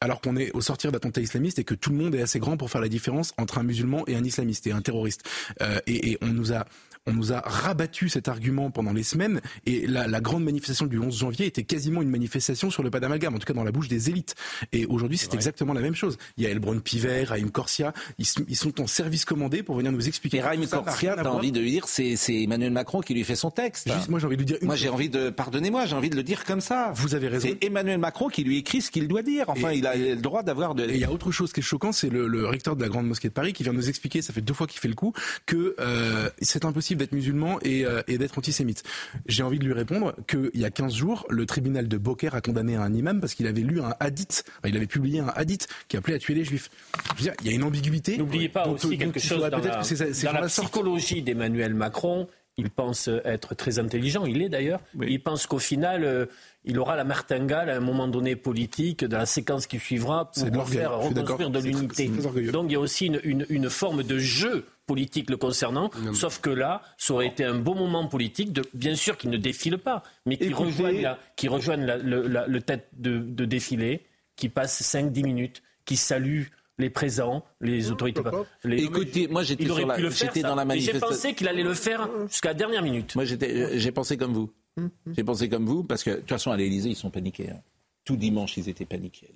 alors 0.01 0.21
qu'on 0.21 0.37
est 0.37 0.51
au 0.53 0.61
sortir 0.61 0.91
d'attentats 0.91 1.21
islamistes 1.21 1.61
et 1.61 1.65
que 1.65 1.75
tout 1.75 1.91
le 1.91 1.97
monde 1.97 2.15
est 2.17 2.23
assez 2.23 2.41
grand 2.41 2.57
pour 2.57 2.71
faire 2.71 2.81
la 2.81 2.89
différence 2.89 3.35
entre 3.39 3.59
un 3.59 3.63
musulman 3.63 4.03
et 4.09 4.17
un 4.17 4.25
islamiste 4.25 4.67
et 4.67 4.73
un 4.73 4.83
terroriste. 4.83 5.23
Euh, 5.63 5.79
et, 5.87 6.11
et 6.11 6.19
on 6.23 6.29
nous 6.29 6.53
a 6.53 6.67
on 7.07 7.13
nous 7.13 7.33
a 7.33 7.41
rabattu 7.41 8.09
cet 8.09 8.29
argument 8.29 8.71
pendant 8.71 8.93
les 8.93 9.03
semaines 9.03 9.41
et 9.65 9.87
la, 9.87 10.07
la 10.07 10.21
grande 10.21 10.45
manifestation 10.45 10.87
du 10.87 10.99
11 10.99 11.17
janvier 11.17 11.47
était 11.47 11.63
quasiment 11.63 12.03
une 12.03 12.11
manifestation 12.11 12.71
sur 12.71 12.83
le 12.83 12.91
pas 12.91 13.01
d'amalgame, 13.01 13.35
en 13.35 13.39
tout 13.39 13.47
cas 13.47 13.53
dans 13.55 13.65
la 13.65 13.73
bouche 13.73 13.89
des 13.89 14.11
élites. 14.11 14.35
Et 14.73 14.87
aujourd'hui, 14.87 15.19
c'est 15.19 15.33
exactement 15.35 15.73
la 15.73 15.81
même 15.81 15.95
chose. 15.95 16.19
Il 16.37 16.45
y 16.45 16.47
a 16.47 16.51
Elbron 16.51 16.81
Piver, 16.81 17.25
Raïm 17.25 17.51
Corsia, 17.51 17.93
ils, 18.19 18.27
sont 18.27 18.81
en 18.81 18.87
service 18.87 19.25
commandé 19.25 19.63
pour 19.63 19.77
venir 19.77 19.93
nous 19.93 20.09
expliquer. 20.09 20.39
Et 20.39 20.41
Raïm 20.41 20.67
Corsia, 20.67 21.15
t'as 21.17 21.31
envie 21.31 21.53
de 21.53 21.61
lui 21.61 21.71
dire, 21.71 21.87
c'est 21.89 22.17
Emmanuel 22.29 22.73
Macron 22.73 23.01
qui 23.01 23.15
lui 23.15 23.25
fait 23.25 23.37
son 23.37 23.51
texte. 23.51 23.91
Juste, 23.93 24.09
moi, 24.09 24.19
j'ai 24.19 24.27
envie 24.27 24.37
de 24.37 24.43
lui 24.43 24.47
dire 24.47 24.59
une 24.61 24.67
Moi, 24.67 24.77
j'ai 24.77 24.89
envie 24.89 25.09
de, 25.09 25.31
pardonnez-moi, 25.31 25.87
j'ai 25.87 25.95
envie 25.97 26.11
de 26.11 26.17
le 26.17 26.23
dire 26.23 26.45
comme 26.45 26.61
ça. 26.61 26.93
Vous 26.95 27.15
avez 27.15 27.29
raison. 27.29 27.49
C'est 27.49 27.65
Emmanuel 27.65 27.99
Macron 27.99 28.29
qui 28.29 28.45
lui 28.45 28.59
écrit 28.59 28.81
ce 28.83 28.91
qu'il 28.91 29.09
doit 29.09 29.23
dire. 29.23 29.49
Enfin, 29.49 29.71
Et- 29.71 29.79
il 29.79 29.87
a 29.87 29.97
le 29.97 30.17
droit 30.17 30.43
d'avoir 30.43 30.75
de. 30.75 30.85
Et 30.85 30.95
il 30.95 31.01
y 31.01 31.05
a 31.05 31.13
autre 31.13 31.31
chose 31.31 31.53
qui 31.53 31.61
est 31.61 31.63
choquant, 31.63 31.93
c'est 31.93 32.11
le, 32.11 32.27
le 32.27 32.47
recteur 32.47 32.77
de 32.77 32.83
la 32.83 32.89
Grande 32.89 33.07
Mosquée 33.07 33.29
de 33.29 33.33
Paris 33.33 33.53
qui 33.53 33.63
vient 33.63 33.73
nous 33.73 33.89
expliquer, 33.89 34.23
ça 34.23 34.33
fait 34.33 34.41
deux 34.41 34.55
fois 34.55 34.67
qu'il 34.67 34.81
fait 34.81 34.89
le 34.89 34.95
coup, 34.95 35.13
que 35.47 35.77
euh, 35.79 36.29
c'est 36.41 36.65
impossible 36.65 36.96
d'être 36.97 37.13
musulman 37.13 37.59
et, 37.63 37.85
euh, 37.87 38.03
et 38.09 38.19
d'être 38.19 38.39
antisémite. 38.39 38.83
J'ai 39.27 39.43
envie 39.43 39.59
de 39.59 39.65
lui 39.65 39.73
répondre 39.73 40.15
qu'il 40.27 40.51
y 40.55 40.65
a 40.65 40.71
15 40.71 40.95
jours, 40.95 41.27
le 41.31 41.47
tribunal 41.47 41.89
de 41.89 41.97
Beaucaire 41.99 42.35
a 42.35 42.41
condamné 42.41 42.77
un 42.77 42.93
imam 42.93 43.21
parce 43.21 43.35
qu'il 43.35 43.47
avait 43.47 43.61
lu 43.63 43.81
un 43.81 43.95
hadith, 44.01 44.45
enfin, 44.59 44.69
il 44.69 44.77
avait 44.77 44.87
publié 44.87 45.21
un 45.21 45.33
hadith 45.35 45.69
qui 45.89 45.97
appelait 45.97 46.15
à 46.15 46.19
tuer 46.19 46.35
les 46.35 46.45
juifs. 46.45 46.71
Je 47.17 47.23
veux 47.25 47.31
dire, 47.31 47.35
il 47.43 47.47
y 47.47 47.51
a 47.51 47.53
une 47.55 47.63
ambiguïté. 47.65 48.17
N'oubliez 48.19 48.49
pas 48.49 48.65
Donc, 48.65 48.77
aussi 48.85 48.99
quelque 48.99 49.21
chose 49.21 49.41
dans 49.51 49.61
peut-être 49.61 49.77
la, 49.77 49.83
que 49.83 50.25
dans 50.27 50.33
la 50.33 50.47
psychologie 50.49 51.23
d'Emmanuel 51.23 51.75
Macron. 51.75 52.29
Il 52.59 52.71
pense 52.71 53.11
être 53.27 53.55
très 53.55 53.79
intelligent, 53.79 54.25
il 54.25 54.39
l'est 54.39 54.49
d'ailleurs. 54.49 54.81
Il 55.07 55.23
pense 55.23 55.47
qu'au 55.47 55.59
final, 55.59 56.05
euh, 56.05 56.25
il 56.65 56.79
aura 56.79 56.97
la 56.97 57.05
martingale 57.05 57.69
à 57.69 57.77
un 57.77 57.81
moment 57.81 58.09
donné 58.09 58.35
politique, 58.35 59.05
dans 59.05 59.19
la 59.19 59.27
séquence 59.27 59.67
qui 59.67 59.79
suivra, 59.79 60.31
pour 60.33 60.67
faire 60.67 60.99
reconstruire 60.99 61.51
de 61.51 61.59
l'unité. 61.59 62.09
Donc 62.53 62.65
il 62.69 62.73
y 62.73 62.77
a 62.77 62.81
aussi 62.81 63.07
une, 63.09 63.21
une- 63.25 63.45
une 63.51 63.69
forme 63.69 64.03
de 64.03 64.19
jeu 64.19 64.65
politique 64.87 65.31
le 65.31 65.37
concernant, 65.37 65.91
sauf 66.15 66.41
que 66.41 66.51
là, 66.51 66.81
ça 66.97 67.15
aurait 67.15 67.27
été 67.27 67.45
un 67.45 67.59
beau 67.59 67.75
moment 67.75 68.07
politique, 68.07 68.53
de, 68.53 68.63
bien 68.73 68.95
sûr 68.95 69.17
qu'il 69.19 69.31
ne 69.31 69.37
défile 69.37 69.79
pas, 69.79 70.03
mais 70.27 70.37
qui 70.37 70.53
rejoigne, 70.53 71.03
la- 71.03 71.19
qui 71.37 71.49
rejoigne 71.49 71.85
la- 71.85 71.97
le, 71.99 72.27
la- 72.29 72.47
le 72.47 72.61
tête 72.61 72.89
de, 72.93 73.19
de 73.19 73.45
défilé, 73.45 74.07
qui 74.37 74.49
passe 74.49 74.81
5-10 74.83 75.23
minutes, 75.25 75.63
qui 75.85 75.97
salue 75.97 76.45
les 76.79 76.91
présents, 76.91 77.45
les 77.61 77.91
autorités. 77.91 78.21
les- 78.65 78.85
Écoutez, 78.85 79.29
moi 79.29 79.43
j'étais 79.43 79.65
la- 79.65 80.49
dans 80.49 80.55
la 80.55 80.63
Et 80.63 80.65
J'ai 80.65 80.65
manifestation. 80.67 81.09
pensé 81.09 81.35
qu'il 81.35 81.49
allait 81.49 81.63
le 81.63 81.75
faire 81.75 82.09
jusqu'à 82.29 82.49
la 82.51 82.55
dernière 82.55 82.83
minute. 82.83 83.15
Moi, 83.17 83.25
j'étais, 83.25 83.51
euh, 83.53 83.71
j'ai 83.79 83.93
pensé 83.93 84.17
comme 84.17 84.35
vous. 84.35 84.53
J'ai 85.17 85.25
pensé 85.25 85.49
comme 85.49 85.65
vous 85.65 85.83
parce 85.85 86.05
que 86.05 86.11
de 86.11 86.17
toute 86.17 86.29
façon, 86.29 86.51
à 86.51 86.57
l'Élysée, 86.57 86.91
ils 86.91 86.97
sont 86.97 87.11
paniqués. 87.11 87.49
hein. 87.51 87.61
Tout 88.07 88.17
dimanche, 88.17 88.57
ils 88.57 88.69
étaient 88.69 88.85
paniqués. 88.85 89.29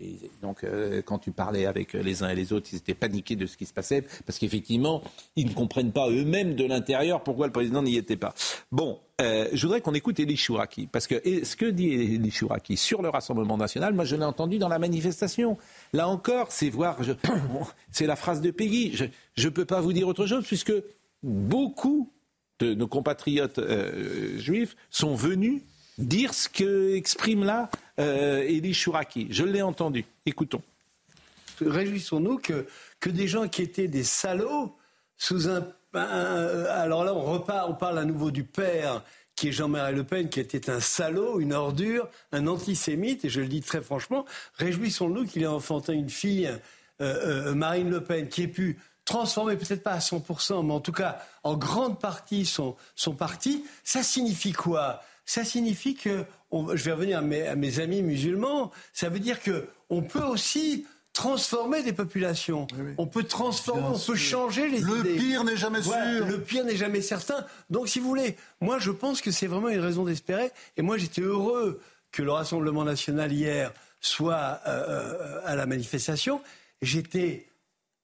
Donc, 0.42 0.62
euh, 0.62 1.02
quand 1.02 1.18
tu 1.18 1.32
parlais 1.32 1.66
avec 1.66 1.96
euh, 1.96 2.02
les 2.04 2.22
uns 2.22 2.28
et 2.28 2.36
les 2.36 2.52
autres, 2.52 2.68
ils 2.72 2.76
étaient 2.76 2.94
paniqués 2.94 3.34
de 3.34 3.44
ce 3.46 3.56
qui 3.56 3.66
se 3.66 3.72
passait 3.72 4.04
parce 4.24 4.38
qu'effectivement, 4.38 5.02
ils 5.34 5.48
ne 5.48 5.52
comprennent 5.52 5.90
pas 5.90 6.08
eux-mêmes 6.08 6.54
de 6.54 6.64
l'intérieur 6.64 7.24
pourquoi 7.24 7.48
le 7.48 7.52
président 7.52 7.82
n'y 7.82 7.96
était 7.96 8.16
pas. 8.16 8.32
Bon, 8.70 9.00
euh, 9.20 9.48
je 9.52 9.66
voudrais 9.66 9.80
qu'on 9.80 9.92
écoute 9.94 10.20
Elie 10.20 10.36
Chouraki 10.36 10.86
parce 10.86 11.08
que 11.08 11.20
ce 11.44 11.56
que 11.56 11.66
dit 11.66 11.88
Elie 11.88 12.30
Chouraki 12.30 12.76
sur 12.76 13.02
le 13.02 13.08
Rassemblement 13.08 13.56
national, 13.56 13.92
moi, 13.92 14.04
je 14.04 14.14
l'ai 14.14 14.24
entendu 14.24 14.58
dans 14.58 14.68
la 14.68 14.78
manifestation. 14.78 15.58
Là 15.92 16.06
encore, 16.06 16.52
c'est 16.52 16.70
voir, 16.70 16.96
c'est 17.90 18.06
la 18.06 18.14
phrase 18.14 18.40
de 18.40 18.52
Peggy. 18.52 18.94
Je 19.34 19.48
ne 19.48 19.52
peux 19.52 19.64
pas 19.64 19.80
vous 19.80 19.92
dire 19.92 20.06
autre 20.06 20.26
chose 20.26 20.46
puisque 20.46 20.72
beaucoup 21.24 22.12
de 22.60 22.74
nos 22.74 22.86
compatriotes 22.86 23.58
juifs 24.38 24.76
sont 24.90 25.16
venus 25.16 25.62
dire 25.98 26.34
ce 26.34 26.48
que 26.48 26.94
exprime 26.94 27.44
là 27.44 27.68
euh, 28.00 28.42
Elie 28.42 28.74
Chouraki. 28.74 29.28
Je 29.30 29.44
l'ai 29.44 29.62
entendu. 29.62 30.04
Écoutons. 30.26 30.62
réjouissons-nous 31.60 32.38
que, 32.38 32.66
que 32.98 33.10
des 33.10 33.28
gens 33.28 33.48
qui 33.48 33.62
étaient 33.62 33.88
des 33.88 34.04
salauds, 34.04 34.76
sous 35.16 35.48
un, 35.48 35.66
alors 35.92 37.04
là 37.04 37.14
on 37.14 37.22
repart, 37.22 37.68
on 37.68 37.74
parle 37.74 37.98
à 37.98 38.04
nouveau 38.04 38.30
du 38.30 38.44
père 38.44 39.02
qui 39.40 39.48
est 39.48 39.52
Jean-Marie 39.52 39.94
Le 39.94 40.04
Pen, 40.04 40.28
qui 40.28 40.38
était 40.38 40.68
un 40.68 40.80
salaud, 40.80 41.40
une 41.40 41.54
ordure, 41.54 42.08
un 42.30 42.46
antisémite, 42.46 43.24
et 43.24 43.30
je 43.30 43.40
le 43.40 43.48
dis 43.48 43.62
très 43.62 43.80
franchement, 43.80 44.26
réjouissons-nous 44.56 45.24
qu'il 45.24 45.42
ait 45.42 45.46
enfanté 45.46 45.94
une 45.94 46.10
fille, 46.10 46.46
euh, 46.46 46.58
euh, 47.00 47.54
Marine 47.54 47.88
Le 47.88 48.04
Pen, 48.04 48.28
qui 48.28 48.42
ait 48.42 48.48
pu 48.48 48.78
transformer, 49.06 49.56
peut-être 49.56 49.82
pas 49.82 49.92
à 49.92 49.98
100%, 49.98 50.66
mais 50.66 50.74
en 50.74 50.80
tout 50.80 50.92
cas 50.92 51.22
en 51.42 51.56
grande 51.56 51.98
partie 51.98 52.44
son, 52.44 52.76
son 52.94 53.14
parti. 53.14 53.64
Ça 53.82 54.02
signifie 54.02 54.52
quoi? 54.52 55.02
Ça 55.24 55.42
signifie 55.42 55.94
que, 55.94 56.26
on- 56.50 56.76
je 56.76 56.84
vais 56.84 56.92
revenir 56.92 57.18
à 57.18 57.22
mes, 57.22 57.46
à 57.46 57.56
mes 57.56 57.80
amis 57.80 58.02
musulmans, 58.02 58.70
ça 58.92 59.08
veut 59.08 59.18
dire 59.20 59.40
que 59.42 59.66
on 59.88 60.02
peut 60.02 60.22
aussi 60.22 60.86
transformer 61.12 61.82
des 61.82 61.92
populations. 61.92 62.66
On 62.96 63.06
peut 63.06 63.24
transformer, 63.24 63.82
on 63.94 63.98
peut 63.98 64.14
changer 64.14 64.68
les 64.68 64.80
Le 64.80 64.98
idées. 65.00 65.16
pire 65.16 65.42
n'est 65.44 65.56
jamais 65.56 65.80
Voilà, 65.80 66.16
sûr. 66.18 66.26
Le 66.26 66.40
pire 66.40 66.64
n'est 66.64 66.76
jamais 66.76 67.02
certain. 67.02 67.44
Donc, 67.68 67.88
si 67.88 67.98
vous 67.98 68.06
voulez, 68.08 68.36
moi, 68.60 68.78
je 68.78 68.90
pense 68.92 69.20
que 69.20 69.30
c'est 69.32 69.48
vraiment 69.48 69.68
une 69.68 69.80
raison 69.80 70.04
d'espérer. 70.04 70.50
Et 70.76 70.82
moi, 70.82 70.98
j'étais 70.98 71.20
heureux 71.22 71.80
que 72.12 72.22
le 72.22 72.30
Rassemblement 72.30 72.84
national 72.84 73.32
hier 73.32 73.72
soit 74.00 74.60
euh, 74.66 75.14
euh, 75.18 75.40
à 75.44 75.56
la 75.56 75.66
manifestation. 75.66 76.40
J'étais 76.80 77.48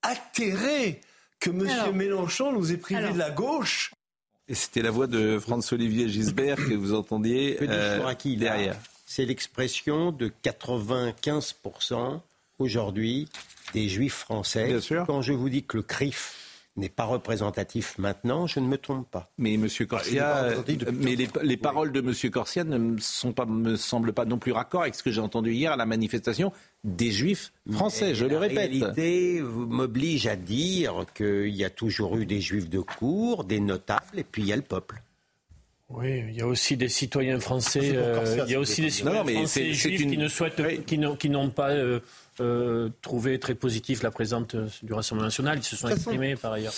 atterré 0.03 1.01
que 1.41 1.51
M. 1.51 1.67
Alors. 1.69 1.95
Mélenchon 1.95 2.53
nous 2.53 2.73
ait 2.73 2.77
privés 2.77 3.01
Alors. 3.01 3.15
de 3.15 3.19
la 3.19 3.31
gauche. 3.31 3.93
Et 4.49 4.55
c'était 4.55 4.83
la 4.83 4.91
voix 4.91 5.07
de 5.07 5.39
François-Olivier 5.39 6.09
Gisbert 6.09 6.57
que 6.57 6.75
vous 6.75 6.95
entendiez 6.95 7.59
euh, 7.63 8.15
derrière. 8.37 8.77
C'est 9.05 9.25
l'expression 9.25 10.13
de 10.13 10.31
95% 10.45 12.21
aujourd'hui 12.59 13.29
des 13.75 13.89
juifs 13.89 14.15
français. 14.15 14.69
Bien 14.69 14.81
sûr. 14.81 15.05
Quand 15.07 15.23
je 15.23 15.33
vous 15.33 15.49
dis 15.49 15.65
que 15.65 15.79
le 15.79 15.83
CRIF 15.83 16.46
n'est 16.77 16.89
pas 16.89 17.05
représentatif 17.05 17.97
maintenant, 17.99 18.47
je 18.47 18.61
ne 18.61 18.67
me 18.67 18.77
trompe 18.79 19.11
pas. 19.11 19.31
Mais 19.39 19.55
M. 19.55 19.67
il 19.67 19.83
est 19.83 19.87
pas 19.87 19.97
Corsia, 19.97 20.49
mais 20.93 21.17
les, 21.17 21.29
les 21.43 21.57
paroles 21.57 21.93
de 21.93 22.01
M. 22.01 22.31
Corsia 22.31 22.65
ne 22.65 22.77
me, 22.79 22.99
sont 22.99 23.33
pas, 23.33 23.47
me 23.47 23.77
semblent 23.77 24.13
pas 24.13 24.25
non 24.25 24.39
plus 24.39 24.53
raccord 24.53 24.83
avec 24.83 24.95
ce 24.95 25.03
que 25.03 25.11
j'ai 25.11 25.21
entendu 25.21 25.53
hier 25.53 25.73
à 25.73 25.77
la 25.77 25.87
manifestation 25.87 26.53
des 26.85 27.11
Juifs 27.11 27.53
français, 27.73 28.15
je 28.15 28.25
le 28.27 28.35
la 28.35 28.41
répète. 28.41 28.59
réalité 28.71 29.41
m'oblige 29.43 30.27
à 30.27 30.37
dire 30.37 31.05
qu'il 31.15 31.55
y 31.57 31.65
a 31.65 31.71
toujours 31.71 32.17
eu 32.17 32.27
des 32.27 32.41
juifs 32.41 32.69
de 32.69 32.81
cour, 32.81 33.45
des 33.45 33.59
notables, 33.61 34.19
et 34.19 34.25
puis 34.25 34.43
il 34.43 34.49
y 34.49 34.53
a 34.53 34.57
le 34.57 34.63
peuple. 34.63 35.03
Oui, 35.89 36.25
il 36.29 36.35
y 36.35 36.41
a 36.41 36.47
aussi 36.49 36.77
des 36.77 36.89
citoyens 36.89 37.39
français. 37.39 37.81
C'est 37.81 37.93
pour 37.95 38.03
euh, 38.05 38.45
il 38.47 38.51
y 38.53 38.55
a 38.57 38.59
aussi 38.61 38.83
des 38.83 38.91
citoyens 38.91 39.21
Non, 39.21 39.25
non, 39.25 39.33
mais 39.33 39.35
français 39.37 39.73
juifs 39.73 40.01
une- 40.01 40.11
qui 40.11 40.19
ne 40.19 40.27
souhaitent, 40.29 40.85
qui 40.85 40.99
n'ont, 40.99 41.15
qui 41.15 41.31
n'ont 41.31 41.51
pas 41.51 41.71
euh, 41.71 42.01
euh, 42.41 42.91
trouvé 43.03 43.39
très 43.39 43.55
positif 43.55 44.03
la 44.03 44.11
présence 44.11 44.47
euh, 44.55 44.67
du 44.83 44.93
Rassemblement 44.93 45.27
national. 45.27 45.59
Ils 45.59 45.65
se 45.65 45.77
sont 45.77 45.89
façon- 45.89 45.97
exprimés 45.97 46.37
par 46.37 46.53
ailleurs. 46.53 46.73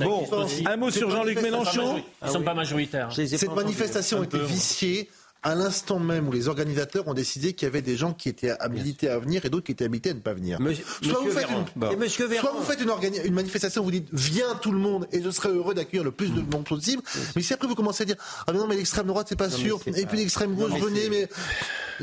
Bon, 0.00 0.26
un 0.66 0.76
mot 0.76 0.90
sur 0.90 1.10
Jean-Luc 1.10 1.40
Mélenchon. 1.42 2.02
Ils 2.22 2.26
ne 2.26 2.32
sont 2.32 2.42
pas 2.42 2.54
majoritaires. 2.54 3.10
Cette 3.12 3.54
manifestation 3.54 4.20
a 4.20 4.24
été 4.24 4.38
viciée 4.38 5.08
à 5.44 5.54
l'instant 5.54 5.98
même 5.98 6.26
où 6.28 6.32
les 6.32 6.48
organisateurs 6.48 7.06
ont 7.06 7.14
décidé 7.14 7.52
qu'il 7.52 7.66
y 7.66 7.68
avait 7.70 7.82
des 7.82 7.96
gens 7.96 8.12
qui 8.12 8.28
étaient 8.30 8.50
habilités 8.58 9.08
à 9.08 9.18
venir 9.18 9.44
et 9.44 9.50
d'autres 9.50 9.66
qui 9.66 9.72
étaient 9.72 9.84
habilités 9.84 10.10
à 10.10 10.14
ne 10.14 10.20
pas 10.20 10.32
venir. 10.34 10.60
Monsieur- 10.60 10.84
soit, 11.02 11.18
vous 11.20 11.26
Monsieur 11.26 11.30
faites 11.40 11.48
Véran. 11.48 11.64
une, 11.76 12.08
soit 12.40 12.52
vous 12.52 12.64
faites 12.64 12.80
une, 12.80 12.88
organi- 12.88 13.24
une 13.26 13.34
manifestation 13.34 13.82
où 13.82 13.84
vous 13.84 13.90
dites 13.90 14.08
viens 14.12 14.54
tout 14.60 14.72
le 14.72 14.78
monde 14.78 15.06
et 15.12 15.22
je 15.22 15.30
serai 15.30 15.50
heureux 15.50 15.74
d'accueillir 15.74 16.02
le 16.04 16.10
plus 16.12 16.32
de 16.32 16.40
monde 16.40 16.64
possible. 16.64 17.02
Mais 17.36 17.42
si 17.42 17.52
après 17.52 17.68
vous 17.68 17.74
commencez 17.74 18.02
à 18.02 18.06
dire 18.06 18.16
ah 18.46 18.52
mais 18.52 18.58
non 18.58 18.66
mais 18.66 18.76
l'extrême 18.76 19.06
droite 19.06 19.26
c'est 19.28 19.36
pas 19.38 19.48
Non, 19.48 19.56
sûr 19.56 19.80
et 19.86 19.92
pas- 20.02 20.08
puis 20.08 20.18
l'extrême 20.18 20.54
gauche 20.54 20.72
venez 20.80 21.08
mais 21.10 21.28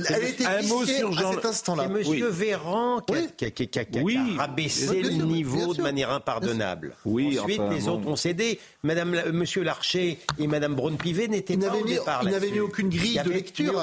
elle 0.08 0.24
était 0.24 0.46
Un 0.46 0.62
mot 0.64 0.86
sur 0.86 1.10
à 1.10 1.22
Jean- 1.22 1.34
cet 1.34 1.46
instant-là. 1.46 1.84
C'est 1.88 1.94
Monsieur 1.94 2.30
Oui. 2.30 2.36
Véran 2.38 3.02
qui 3.02 3.14
a, 3.14 3.18
Oui. 3.18 3.28
qui 3.36 3.46
a- 3.46 3.52
qui 3.52 3.64
a- 3.64 3.66
qui 3.66 3.80
a- 3.80 3.86
qui 3.86 4.00
a 4.00 4.04
Oui. 4.04 4.18
rabaissé 4.38 5.02
le 5.02 5.10
niveau 5.10 5.74
de 5.74 5.82
manière 5.82 6.12
impardonnable. 6.12 6.96
Oui, 7.06 7.38
Ensuite, 7.40 7.60
enfin, 7.60 7.74
les 7.74 7.82
bon. 7.82 7.92
autres 7.98 8.08
ont 8.08 8.16
cédé. 8.16 8.60
Madame, 8.84 9.16
Monsieur 9.34 9.64
Larcher 9.64 10.20
et 10.40 10.48
Madame 10.48 10.76
Braun-Pivet 10.76 11.28
n'étaient 11.28 11.58
pas 11.58 11.76
au 11.76 11.84
mis, 11.84 11.94
départ 11.96 12.22
il 12.24 12.26
n'avait 12.30 12.40
là-dessus. 12.48 12.54
mis 12.54 12.60
aucune 12.62 12.92
Il 12.92 12.98
grille 12.98 13.22
de 13.26 13.31
lecture. 13.32 13.74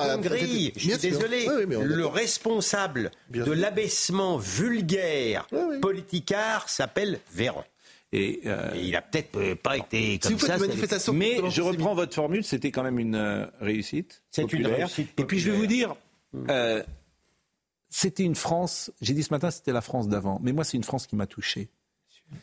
Je 0.76 0.80
suis 0.80 0.90
sûr. 0.90 0.98
désolé, 0.98 1.48
Oui, 1.48 1.64
oui, 1.68 1.76
le 1.82 2.06
responsable 2.06 3.10
Bien 3.28 3.44
de 3.44 3.52
l'abaissement 3.52 4.38
vulgaire 4.38 5.46
politicard 5.80 6.68
s'appelle 6.68 7.20
Véran. 7.32 7.64
Et, 8.12 8.40
euh, 8.46 8.74
Et 8.74 8.86
il 8.86 8.96
a 8.96 9.02
peut-être 9.02 9.36
euh, 9.36 9.54
pas 9.54 9.76
été 9.76 10.18
comme 10.18 10.38
ça. 10.38 10.56
manifestation 10.56 11.12
Mais 11.12 11.38
je 11.50 11.60
reprends 11.60 11.94
votre 11.94 12.14
formule, 12.14 12.42
c'était 12.42 12.70
quand 12.70 12.82
même 12.82 12.98
une 12.98 13.16
euh, 13.16 13.44
réussite. 13.60 14.22
C'est 14.30 14.42
une 14.42 14.48
populaire. 14.48 14.76
réussite 14.78 15.10
Et 15.20 15.24
puis 15.24 15.38
je 15.38 15.50
vais 15.50 15.56
vous 15.56 15.66
dire, 15.66 15.94
euh, 16.48 16.82
c'était 17.90 18.22
une 18.22 18.34
France, 18.34 18.90
j'ai 19.00 19.12
dit 19.12 19.22
ce 19.22 19.32
matin, 19.32 19.50
c'était 19.50 19.72
la 19.72 19.80
France 19.82 20.08
d'avant, 20.08 20.40
mais 20.42 20.52
moi 20.52 20.64
c'est 20.64 20.76
une 20.76 20.84
France 20.84 21.06
qui 21.06 21.16
m'a 21.16 21.26
touché. 21.26 21.68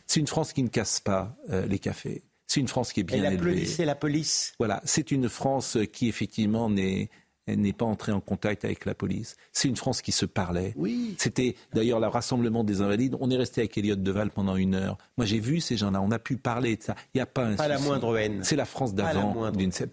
C'est 0.06 0.20
une 0.20 0.26
France 0.26 0.52
qui 0.52 0.62
ne 0.62 0.68
casse 0.68 1.00
pas 1.00 1.36
euh, 1.50 1.66
les 1.66 1.78
cafés. 1.78 2.22
C'est 2.46 2.60
une 2.60 2.68
France 2.68 2.92
qui 2.92 3.00
est 3.00 3.04
bien 3.04 3.18
Elle 3.18 3.24
élevée. 3.24 3.36
applaudissait 3.36 3.84
la 3.84 3.94
police. 3.94 4.54
Voilà, 4.58 4.80
c'est 4.84 5.10
une 5.10 5.28
France 5.28 5.78
qui 5.92 6.08
effectivement 6.08 6.70
n'est 6.70 7.10
n'est 7.54 7.72
pas 7.72 7.84
entrée 7.84 8.12
en 8.12 8.20
contact 8.20 8.64
avec 8.64 8.84
la 8.86 8.94
police. 8.94 9.36
C'est 9.52 9.68
une 9.68 9.76
France 9.76 10.02
qui 10.02 10.10
se 10.10 10.26
parlait. 10.26 10.72
Oui. 10.76 11.14
C'était 11.18 11.54
d'ailleurs 11.72 12.00
le 12.00 12.08
rassemblement 12.08 12.64
des 12.64 12.80
invalides. 12.80 13.16
On 13.20 13.30
est 13.30 13.36
resté 13.36 13.60
avec 13.60 13.78
Elliot 13.78 13.94
Deval 13.94 14.30
pendant 14.30 14.56
une 14.56 14.74
heure. 14.74 14.98
Moi, 15.16 15.26
j'ai 15.26 15.38
vu 15.38 15.60
ces 15.60 15.76
gens-là. 15.76 16.00
On 16.02 16.10
a 16.10 16.18
pu 16.18 16.36
parler 16.36 16.76
de 16.76 16.82
ça. 16.82 16.96
Il 17.14 17.18
n'y 17.18 17.20
a 17.20 17.26
pas 17.26 17.44
un 17.44 17.54
Pas 17.54 17.68
la 17.68 17.78
moindre 17.78 18.18
haine. 18.18 18.40
C'est 18.42 18.56
la 18.56 18.64
France 18.64 18.94
d'avant. 18.94 19.32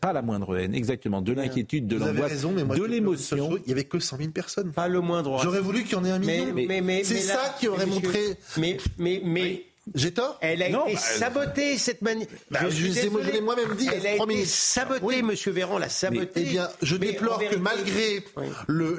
Pas 0.01 0.13
la 0.13 0.21
moindre 0.23 0.57
haine. 0.57 0.73
Exactement. 0.73 1.21
De 1.21 1.33
l'inquiétude, 1.33 1.87
de 1.87 1.97
l'angoisse, 1.97 2.41
de 2.41 2.83
l'émotion. 2.85 3.57
Il 3.57 3.67
n'y 3.67 3.71
avait 3.73 3.83
que 3.83 3.99
100 3.99 4.17
000 4.17 4.29
personnes. 4.31 4.71
Pas 4.71 4.87
le 4.87 5.01
moindre. 5.01 5.39
J'aurais 5.43 5.61
voulu 5.61 5.83
qu'il 5.83 5.93
y 5.93 5.95
en 5.95 6.05
ait 6.05 6.11
un 6.11 6.19
million. 6.19 6.53
mais, 6.55 6.81
mais, 6.81 7.03
c'est 7.03 7.19
ça 7.19 7.55
qui 7.59 7.67
aurait 7.67 7.85
monsieur, 7.85 8.01
montré. 8.01 8.37
Mais, 8.57 8.77
mais, 8.97 9.21
mais. 9.23 9.63
J'ai 9.95 10.13
tort 10.13 10.37
Elle 10.41 10.63
a 10.63 10.69
Non, 10.69 10.85
été 10.85 10.95
bah, 10.95 11.01
sabotée, 11.01 11.77
cette 11.77 12.01
manif. 12.01 12.27
Bah, 12.49 12.61
je 12.69 12.87
l'ai 13.31 13.41
moi-même 13.41 13.75
dit 13.75 13.89
Elle 13.93 14.07
a 14.07 14.15
été 14.15 14.25
minutes. 14.25 14.47
sabotée, 14.47 15.01
Oui. 15.03 15.21
monsieur 15.23 15.51
Véran 15.51 15.77
l'a 15.77 15.89
sabotée. 15.89 16.31
Eh 16.35 16.43
bien, 16.43 16.69
je 16.81 16.95
Mais 16.95 17.07
déplore 17.07 17.39
que 17.39 17.55
malgré 17.57 18.23
Oui. 18.37 18.45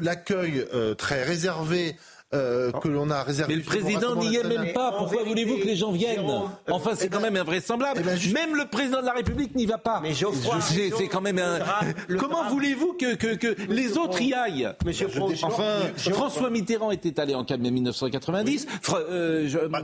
l'accueil 0.03 0.65
euh, 0.75 0.95
très 0.95 1.23
réservé 1.23 1.97
euh, 2.35 2.73
que 2.73 2.89
l'on 2.89 3.11
a 3.11 3.23
réservé. 3.23 3.55
Mais 3.55 3.61
le 3.61 3.65
président 3.67 4.17
n'y 4.17 4.37
est 4.37 4.45
même 4.45 4.73
pas. 4.73 4.93
Pourquoi 4.93 5.23
voulez-vous 5.25 5.59
que 5.59 5.67
les 5.67 5.77
gens 5.77 5.93
viennent 5.93 6.29
euh, 6.29 6.41
Enfin, 6.71 6.91
c'est 6.95 7.07
eh 7.07 7.09
quand 7.09 7.19
ben- 7.21 7.31
même 7.31 7.37
invraisemblable. 7.43 8.01
eh 8.01 8.05
ben, 8.05 8.19
Même 8.33 8.57
le 8.57 8.67
président 8.67 9.01
de 9.01 9.07
la 9.07 9.13
République 9.13 9.55
n'y 9.55 9.67
va 9.67 9.79
pas. 9.79 10.01
Mais 10.03 10.13
c'est- 10.15 11.09
quand 11.09 11.21
même 11.21 11.39
un. 11.39 11.59
Comment 12.19 12.49
voulez-vous 12.49 12.95
que, 12.95 13.15
que, 13.15 13.35
que 13.35 13.57
les 13.69 13.97
autres 13.97 14.21
y 14.21 14.35
aillent 14.35 14.69
Monsieur 14.85 15.09
Enfin, 15.43 15.81
François 16.13 16.51
Mitterrand 16.51 16.91
était 16.91 17.19
allé 17.21 17.35
en 17.35 17.45
1990. 17.45 18.67
Fra- 18.83 18.99
euh, 18.99 19.69
Bah, 19.71 19.83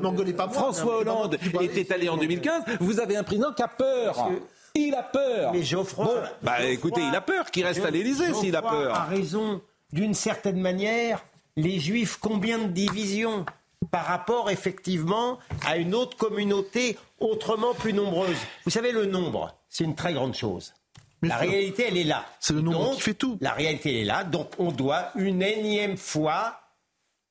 François 0.52 0.94
un 0.94 0.96
Hollande 0.98 1.36
était 1.60 1.92
allé 1.92 2.08
en 2.08 2.16
2015. 2.16 2.62
Vous 2.80 3.00
avez 3.00 3.16
un 3.16 3.22
président 3.22 3.52
qui 3.52 3.62
a 3.62 3.68
peur. 3.68 4.28
Il 4.74 4.94
a 4.94 5.02
peur. 5.02 5.52
Mais 5.52 5.62
Geoffroy. 5.62 6.04
Bon, 6.04 6.12
bah 6.42 6.52
Geoffroy- 6.58 6.70
écoutez, 6.72 7.00
il 7.08 7.14
a 7.14 7.20
peur 7.20 7.50
qu'il 7.50 7.64
reste 7.64 7.84
à 7.84 7.90
l'Élysée 7.90 8.32
s'il 8.34 8.54
a 8.56 8.60
Geoffroy 8.60 8.82
peur. 8.84 8.94
a 8.94 9.04
raison. 9.04 9.60
D'une 9.92 10.14
certaine 10.14 10.60
manière, 10.60 11.24
les 11.56 11.78
Juifs, 11.80 12.16
combien 12.20 12.58
de 12.58 12.68
divisions 12.68 13.44
par 13.90 14.04
rapport 14.04 14.50
effectivement 14.50 15.38
à 15.66 15.76
une 15.76 15.94
autre 15.94 16.16
communauté 16.16 16.96
autrement 17.18 17.74
plus 17.74 17.92
nombreuse? 17.92 18.36
Vous 18.64 18.70
savez, 18.70 18.92
le 18.92 19.06
nombre, 19.06 19.54
c'est 19.68 19.84
une 19.84 19.94
très 19.94 20.12
grande 20.12 20.34
chose. 20.34 20.74
Bien 21.22 21.34
la 21.36 21.42
sûr. 21.42 21.50
réalité, 21.50 21.84
elle 21.88 21.98
est 21.98 22.04
là. 22.04 22.24
C'est 22.40 22.54
le 22.54 22.62
nombre 22.62 22.78
Donc, 22.84 22.94
qui 22.96 23.00
fait 23.02 23.14
tout. 23.14 23.36
La 23.40 23.52
réalité, 23.52 23.90
elle 23.90 24.00
est 24.02 24.04
là. 24.04 24.24
Donc, 24.24 24.52
on 24.58 24.72
doit 24.72 25.10
une 25.16 25.42
énième 25.42 25.96
fois, 25.98 26.60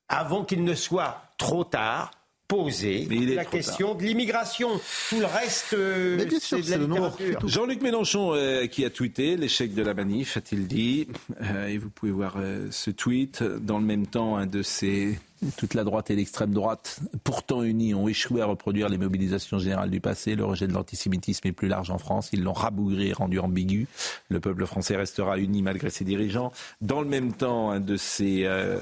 avant 0.07 0.43
qu'il 0.43 0.63
ne 0.63 0.75
soit 0.75 1.23
trop 1.37 1.63
tard, 1.63 2.11
poser 2.49 3.05
Mais 3.09 3.17
il 3.17 3.31
est 3.31 3.35
la 3.35 3.45
question 3.45 3.93
de 3.93 4.03
l'immigration. 4.03 4.69
Tout 5.09 5.19
le 5.19 5.25
reste, 5.25 5.73
euh, 5.73 6.17
c'est 6.41 6.61
de 6.61 6.71
la 6.71 6.77
littérature. 6.77 7.47
Jean-Luc 7.47 7.81
Mélenchon 7.81 8.33
euh, 8.33 8.65
qui 8.65 8.83
a 8.83 8.89
tweeté 8.89 9.37
l'échec 9.37 9.73
de 9.73 9.83
la 9.83 9.93
manif, 9.93 10.35
a-t-il 10.35 10.67
dit. 10.67 11.07
Euh, 11.41 11.67
et 11.67 11.77
vous 11.77 11.89
pouvez 11.89 12.11
voir 12.11 12.35
euh, 12.37 12.67
ce 12.71 12.89
tweet. 12.89 13.43
Dans 13.43 13.77
le 13.77 13.85
même 13.85 14.07
temps, 14.07 14.35
un 14.35 14.47
de 14.47 14.63
ces 14.63 15.19
toute 15.57 15.73
la 15.73 15.83
droite 15.83 16.09
et 16.11 16.15
l'extrême 16.15 16.51
droite, 16.53 16.99
pourtant 17.23 17.63
unis, 17.63 17.93
ont 17.93 18.07
échoué 18.07 18.41
à 18.41 18.45
reproduire 18.45 18.89
les 18.89 18.97
mobilisations 18.97 19.59
générales 19.59 19.89
du 19.89 19.99
passé. 20.01 20.35
Le 20.35 20.45
rejet 20.45 20.67
de 20.67 20.73
l'antisémitisme 20.73 21.47
est 21.47 21.51
plus 21.51 21.67
large 21.67 21.89
en 21.91 21.97
France. 21.97 22.29
Ils 22.33 22.43
l'ont 22.43 22.53
rabougré 22.53 23.07
et 23.07 23.13
rendu 23.13 23.39
ambigu. 23.39 23.87
Le 24.29 24.39
peuple 24.39 24.65
français 24.65 24.95
restera 24.95 25.37
uni 25.39 25.61
malgré 25.61 25.89
ses 25.89 26.03
dirigeants. 26.05 26.51
Dans 26.81 27.01
le 27.01 27.07
même 27.07 27.33
temps, 27.33 27.71
un 27.71 27.79
de 27.79 27.95
ces, 27.97 28.43
euh, 28.45 28.79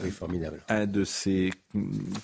un 0.69 0.85
de 0.85 1.03
ces, 1.03 1.51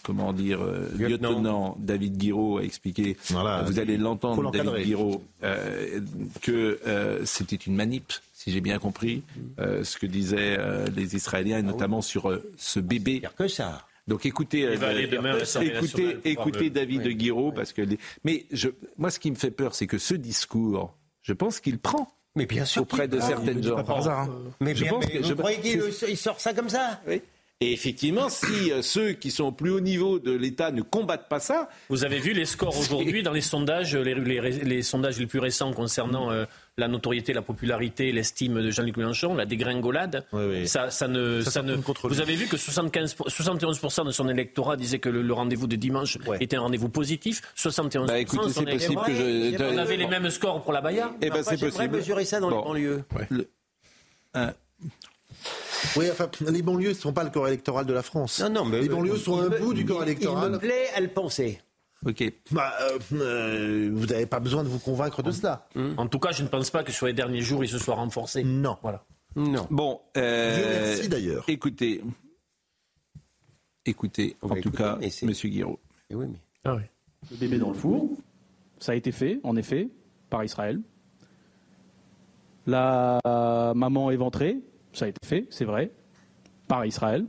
comment 0.04 0.34
dire, 0.34 0.62
euh, 0.62 0.90
Lieutenant. 0.98 1.76
David 1.80 2.18
Guiraud, 2.18 2.58
a 2.58 2.64
expliqué, 2.64 3.18
Voilà. 3.30 3.64
vous 3.64 3.80
allez 3.80 3.98
l'entendre. 3.98 4.52
David 4.52 4.86
Guiraud, 4.86 5.24
euh, 5.44 6.00
que 6.42 6.80
euh, 6.88 7.26
c'était 7.26 7.56
une 7.56 7.76
manip, 7.76 8.14
si 8.34 8.52
j'ai 8.52 8.62
bien 8.62 8.80
compris, 8.80 9.24
euh, 9.60 9.84
ce 9.84 9.98
que 9.98 10.06
disaient 10.06 10.58
euh, 10.60 10.86
les 10.96 11.16
Israéliens, 11.16 11.60
et 11.60 11.64
notamment 11.64 12.02
sur 12.02 12.30
euh, 12.30 12.44
ce 12.58 12.80
bébé. 12.80 13.20
Pire 13.22 13.36
que 13.36 13.48
ça. 13.48 13.86
Donc 14.08 14.26
écoutez, 14.26 14.64
demain 15.08 15.34
l'Assemblée 15.38 15.74
écoutez, 16.26 16.70
David 16.70 17.04
de 17.04 17.12
Guiraud, 17.12 17.52
parce 17.54 17.72
que 17.72 17.82
les- 17.82 17.98
mais 18.24 18.46
je, 18.52 18.70
moi, 18.98 19.10
ce 19.10 19.20
qui 19.20 19.32
me 19.32 19.36
fait 19.36 19.52
peur, 19.52 19.76
c'est 19.76 19.88
que 19.88 19.98
ce 19.98 20.14
discours, 20.14 20.94
je 21.22 21.32
pense 21.34 21.60
qu'il 21.62 21.80
prend 21.80 22.12
Mais 22.36 22.46
bien 22.46 22.66
sûr. 22.66 22.82
auprès 22.82 23.08
de 23.08 23.18
prend. 23.18 23.28
certaines 23.28 23.64
gens. 23.64 23.82
par 23.84 23.98
hasard. 24.00 24.20
hein. 24.30 24.42
Mais, 24.60 24.76
Je 24.76 24.84
bien, 24.84 24.92
pense 24.92 25.06
mais 25.06 25.12
que- 25.14 25.18
vous 25.20 25.30
je- 25.30 25.34
croyez 25.34 25.60
qu'il 25.60 26.18
sort 26.18 26.40
ça 26.42 26.54
comme 26.54 26.70
ça 26.70 27.00
Oui. 27.08 27.22
Et 27.62 27.72
effectivement, 27.72 28.28
si 28.28 28.74
euh, 28.74 28.82
ceux 28.82 29.14
qui 29.14 29.32
sont 29.32 29.46
au 29.46 29.52
plus 29.54 29.70
haut 29.70 29.80
niveau 29.80 30.20
de 30.20 30.34
l'État 30.34 30.72
ne 30.72 30.82
combattent 30.82 31.30
pas 31.30 31.40
ça, 31.40 31.70
Vous 31.88 32.04
avez 32.04 32.20
vu 32.20 32.34
les 32.34 32.44
scores 32.46 32.78
aujourd'hui 32.78 33.24
dans 33.24 33.32
les 33.32 33.40
sondages, 33.40 33.96
les, 33.96 34.16
les- 34.16 34.52
les 34.52 34.82
sondages 34.84 35.18
les 35.18 35.28
plus 35.28 35.40
récents 35.40 35.72
concernant 35.72 36.30
euh, 36.30 36.44
la 36.78 36.88
notoriété, 36.88 37.34
la 37.34 37.44
popularité, 37.44 38.12
l'estime 38.12 38.62
de 38.62 38.72
Jean-Luc 38.72 38.98
Mélenchon, 38.98 39.36
la 39.36 39.46
dégringolade. 39.46 40.26
Oui, 40.34 40.44
oui. 40.50 40.68
Ça, 40.68 40.90
ça 40.90 41.08
ne, 41.08 41.42
Ça 41.42 41.62
ne-. 41.62 41.76
Vous 41.76 42.20
avez 42.22 42.36
vu 42.36 42.48
que 42.48 42.58
75, 42.58 43.16
71% 43.28 44.06
de 44.08 44.12
son 44.12 44.28
électorat 44.28 44.76
disait 44.76 44.98
que 45.00 45.10
le, 45.10 45.22
le 45.22 45.34
rendez-vous 45.34 45.68
de 45.68 45.76
dimanche 45.76 46.18
Ouais. 46.26 46.38
était 46.40 46.56
un 46.56 46.62
rendez-vous 46.62 46.90
positif. 46.90 47.42
71% 47.56 48.08
bah 48.08 48.18
écoutez, 48.20 48.48
de 48.48 48.52
son 48.52 48.62
c'est 48.66 48.72
possible 48.72 49.02
que 49.06 49.14
je. 49.14 49.64
On 49.64 49.78
avait 49.78 49.98
les 49.98 50.08
mêmes 50.08 50.30
scores 50.32 50.64
pour 50.64 50.74
la 50.74 50.82
Baïa. 50.82 51.12
Eh 51.22 51.30
ben, 51.30 51.44
c'est 51.44 51.60
possible. 51.60 51.96
mesurer 51.98 52.26
ça 52.26 52.40
dans 52.40 52.50
Bon. 52.50 52.58
les 52.74 52.88
banlieues. 52.88 53.04
Le- 53.30 53.48
un- 54.34 54.54
Oui, 55.96 56.06
enfin, 56.12 56.28
les 56.50 56.62
banlieues 56.64 56.90
ne 56.90 56.94
sont 56.96 57.14
pas 57.14 57.24
le 57.24 57.30
corps 57.30 57.48
électoral 57.48 57.86
de 57.86 57.94
la 57.94 58.02
France. 58.02 58.40
Non, 58.40 58.50
non, 58.50 58.66
mais 58.66 58.82
les 58.82 58.90
banlieues 58.90 59.14
il 59.16 59.20
sont 59.22 59.40
un 59.40 59.50
me- 59.50 59.60
bout 59.60 59.74
du 59.76 59.82
il- 59.82 59.86
corps 59.86 59.98
Il 60.02 60.06
me 60.06 60.12
électoral. 60.12 60.58
plaît 60.60 60.88
à 60.96 61.02
le 61.02 61.10
penser. 61.10 61.62
Ok. 62.06 62.24
Bah, 62.52 62.74
euh, 63.14 63.90
vous 63.94 64.06
n'avez 64.08 64.26
pas 64.26 64.40
besoin 64.40 64.64
de 64.64 64.68
vous 64.70 64.80
convaincre 64.80 65.24
de 65.24 65.32
cela. 65.32 65.68
En 65.98 66.08
tout 66.08 66.20
cas, 66.20 66.32
je 66.32 66.44
ne 66.44 66.48
pense 66.48 66.70
pas 66.70 66.84
que 66.84 66.92
sur 66.92 67.06
les 67.06 67.14
derniers 67.14 67.42
jours, 67.42 67.64
il 67.64 67.68
se 67.70 67.78
soit 67.78 67.96
renforcé. 67.96 68.44
Non. 68.44 68.78
Voilà. 68.82 69.04
Non. 69.36 69.68
Bon, 69.72 70.00
euh, 70.18 70.56
Dieu 70.56 70.66
merci, 70.70 71.10
d'ailleurs. 71.10 71.44
Écoutez, 71.48 72.02
écoutez, 73.86 74.36
en 74.42 74.48
va 74.48 74.56
tout 74.56 74.70
écouter, 74.70 74.78
cas, 74.78 74.98
Monsieur 75.26 75.50
Guiraud. 75.50 75.80
Eh 76.10 76.16
oui, 76.16 76.28
mais- 76.32 76.42
Ah 76.66 76.76
oui. 76.76 76.82
le 77.32 77.38
bébé 77.38 77.58
dans 77.58 77.70
le 77.70 77.74
four. 77.76 78.10
Ça 78.80 78.92
a 78.92 78.96
été 78.96 79.12
fait, 79.12 79.40
en 79.44 79.56
effet, 79.56 79.90
par 80.30 80.44
Israël. 80.44 80.80
La 82.66 83.20
maman 83.76 84.12
éventrée, 84.12 84.58
ça 84.94 85.06
a 85.06 85.08
été 85.10 85.26
fait, 85.26 85.48
c'est 85.50 85.66
vrai, 85.66 85.92
par 86.68 86.86
Israël. 86.86 87.26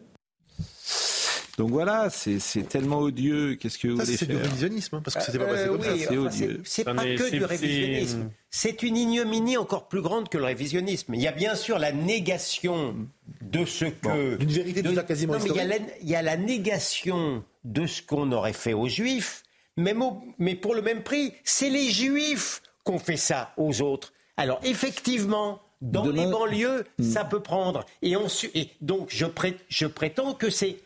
Donc 1.56 1.70
voilà, 1.70 2.08
c'est 2.10 2.68
tellement 2.68 2.98
odieux. 2.98 3.54
Qu'est-ce 3.54 3.78
que 3.78 3.86
vous 3.88 3.98
Ça, 3.98 4.04
voulez 4.04 4.16
c'est 4.16 4.26
du 4.26 4.36
révisionnisme, 4.36 4.96
hein, 4.96 5.00
parce 5.04 5.16
que 5.16 5.22
s'est 5.32 5.38
pas 5.38 5.44
Euh, 5.44 5.50
passé 5.52 5.66
comme 5.68 5.76
oui, 5.80 6.00
ça. 6.00 6.06
c'est 6.08 6.16
odieux. 6.16 6.60
c'est- 6.64 6.84
pas 6.84 6.94
que 6.94 7.30
du 7.30 7.44
révisionnisme. 7.44 8.30
C'est 8.50 8.82
une 8.82 8.96
ignominie 8.96 9.56
encore 9.56 9.86
plus 9.88 10.00
grande 10.02 10.28
que 10.28 10.36
le 10.38 10.44
révisionnisme. 10.44 11.14
Il 11.14 11.20
y 11.22 11.28
a 11.28 11.32
bien 11.32 11.54
sûr 11.54 11.78
la 11.78 11.92
négation 11.92 12.96
de 13.40 13.64
ce 13.64 13.84
que. 13.84 14.36
D'une 14.36 14.48
vérité 14.50 14.82
de- 14.82 14.88
déjà 14.88 15.04
quasiment 15.04 15.34
Non, 15.34 15.38
mais 15.44 15.50
il 15.50 15.56
y, 15.56 15.60
a 15.60 15.64
la, 15.64 15.76
il 16.02 16.08
y 16.08 16.16
a 16.16 16.22
la 16.22 16.36
négation 16.36 17.44
de 17.64 17.86
ce 17.86 18.02
qu'on 18.02 18.32
aurait 18.32 18.52
fait 18.52 18.72
aux 18.74 18.88
Juifs, 18.88 19.42
même 19.76 20.02
au- 20.02 20.22
mais 20.38 20.56
pour 20.56 20.74
le 20.74 20.82
même 20.82 21.02
prix, 21.04 21.32
c'est 21.44 21.70
les 21.70 21.88
Juifs 21.90 22.62
qu'on 22.82 22.98
fait 22.98 23.16
ça 23.16 23.52
aux 23.56 23.80
autres. 23.80 24.12
Alors 24.36 24.58
effectivement, 24.64 25.60
dans 25.80 26.02
Demain- 26.04 26.24
les 26.24 26.30
banlieues, 26.30 26.84
Hmm. 26.98 27.02
ça 27.12 27.24
peut 27.24 27.40
prendre. 27.40 27.84
Et, 28.02 28.16
on 28.16 28.28
su- 28.28 28.50
et 28.54 28.70
donc 28.80 29.06
je 29.10 29.86
prétends 29.86 30.34
que 30.34 30.50
c'est, 30.50 30.76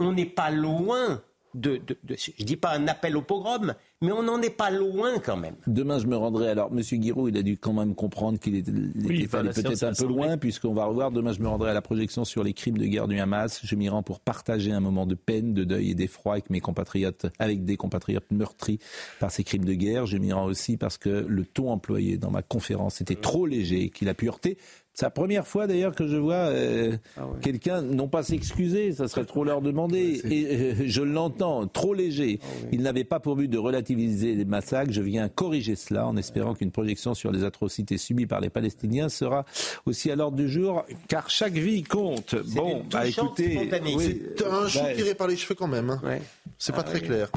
on 0.00 0.12
n'est 0.12 0.26
pas 0.26 0.50
loin 0.50 1.22
de, 1.54 1.78
de, 1.78 1.96
de- 2.04 2.14
je 2.16 2.44
dis 2.44 2.56
pas 2.56 2.74
un 2.76 2.86
appel 2.88 3.16
au 3.16 3.22
pogrom, 3.22 3.74
mais 4.02 4.12
on 4.12 4.22
n'en 4.22 4.40
est 4.42 4.50
pas 4.54 4.70
loin 4.70 5.18
quand 5.18 5.38
même. 5.38 5.56
Demain, 5.66 5.98
je 5.98 6.06
me 6.06 6.14
rendrai. 6.14 6.50
Alors, 6.50 6.70
Monsieur 6.70 6.98
Guiraud, 6.98 7.26
il 7.28 7.36
a 7.38 7.42
dû 7.42 7.56
quand 7.56 7.72
même 7.72 7.94
comprendre 7.94 8.38
qu'il 8.38 8.54
était, 8.54 8.70
Oui, 8.70 9.26
peut-être 9.26 9.82
un 9.82 9.92
peu 9.92 10.04
loin, 10.06 10.36
puisqu'on 10.36 10.74
va 10.74 10.84
revoir. 10.84 11.10
Demain, 11.10 11.32
je 11.32 11.40
me 11.40 11.48
rendrai 11.48 11.70
à 11.70 11.74
la 11.74 11.80
projection 11.82 12.24
sur 12.26 12.44
les 12.44 12.52
crimes 12.52 12.76
de 12.78 12.84
guerre 12.84 13.08
du 13.08 13.18
Hamas. 13.18 13.60
Je 13.64 13.74
m'y 13.76 13.88
rends 13.88 14.02
pour 14.04 14.20
partager 14.20 14.70
un 14.72 14.80
moment 14.80 15.06
de 15.06 15.14
peine, 15.16 15.54
de 15.54 15.64
deuil 15.64 15.90
et 15.92 15.94
d'effroi 15.94 16.34
avec 16.34 16.50
mes 16.50 16.60
compatriotes, 16.60 17.26
avec 17.38 17.64
des 17.64 17.76
compatriotes 17.78 18.30
meurtris 18.30 18.78
par 19.18 19.30
ces 19.32 19.42
crimes 19.42 19.64
de 19.64 19.74
guerre. 19.74 20.04
Je 20.06 20.18
m'y 20.18 20.32
rends 20.32 20.44
aussi 20.44 20.76
parce 20.76 20.98
que 20.98 21.08
le 21.26 21.44
ton 21.46 21.70
employé 21.70 22.18
dans 22.18 22.30
ma 22.30 22.42
conférence 22.42 23.00
était 23.00 23.16
trop 23.16 23.46
léger, 23.46 23.88
qu'il 23.88 24.08
a 24.10 24.14
pu 24.14 24.28
heurter 24.28 24.58
C'est 24.98 25.06
la 25.06 25.10
première 25.10 25.46
fois 25.46 25.68
d'ailleurs 25.68 25.94
que 25.94 26.08
je 26.08 26.16
vois 26.16 26.34
euh, 26.50 26.96
Ah 27.16 27.22
quelqu'un 27.40 27.82
non 27.82 28.08
pas 28.08 28.24
s'excuser, 28.24 28.92
ça 28.92 29.06
serait 29.06 29.26
trop 29.26 29.44
leur 29.44 29.62
demander. 29.62 30.20
Et 30.28 30.44
euh, 30.50 30.74
je 30.86 31.02
l'entends, 31.02 31.68
trop 31.68 31.94
léger. 31.94 32.40
Ah 32.42 32.46
Il 32.72 32.82
n'avait 32.82 33.04
pas 33.04 33.20
pour 33.20 33.36
but 33.36 33.46
de 33.46 33.58
relativiser 33.58 34.34
les 34.34 34.44
massacres. 34.44 34.90
Je 34.90 35.00
viens 35.00 35.28
corriger 35.28 35.76
cela 35.76 36.04
en 36.08 36.16
espérant 36.16 36.54
qu'une 36.54 36.72
projection 36.72 37.14
sur 37.14 37.30
les 37.30 37.44
atrocités 37.44 37.96
subies 37.96 38.26
par 38.26 38.40
les 38.40 38.50
Palestiniens 38.50 39.08
sera 39.08 39.44
aussi 39.86 40.10
à 40.10 40.16
l'ordre 40.16 40.36
du 40.36 40.48
jour, 40.48 40.84
car 41.06 41.30
chaque 41.30 41.52
vie 41.52 41.84
compte. 41.84 42.34
Bon, 42.56 42.82
bah 42.90 43.06
écoutez, 43.06 43.70
oui, 43.94 44.20
C'est 44.36 44.46
un 44.46 44.66
chou 44.66 44.80
bah, 44.80 44.94
tiré 44.96 45.14
par 45.14 45.28
les 45.28 45.36
cheveux 45.36 45.54
quand 45.54 45.68
même. 45.68 45.90
hein. 45.90 46.18
C'est 46.58 46.72
pas 46.74 46.80
Ah 46.80 46.82
très 46.90 46.98
oui. 47.02 47.06
clair. 47.06 47.30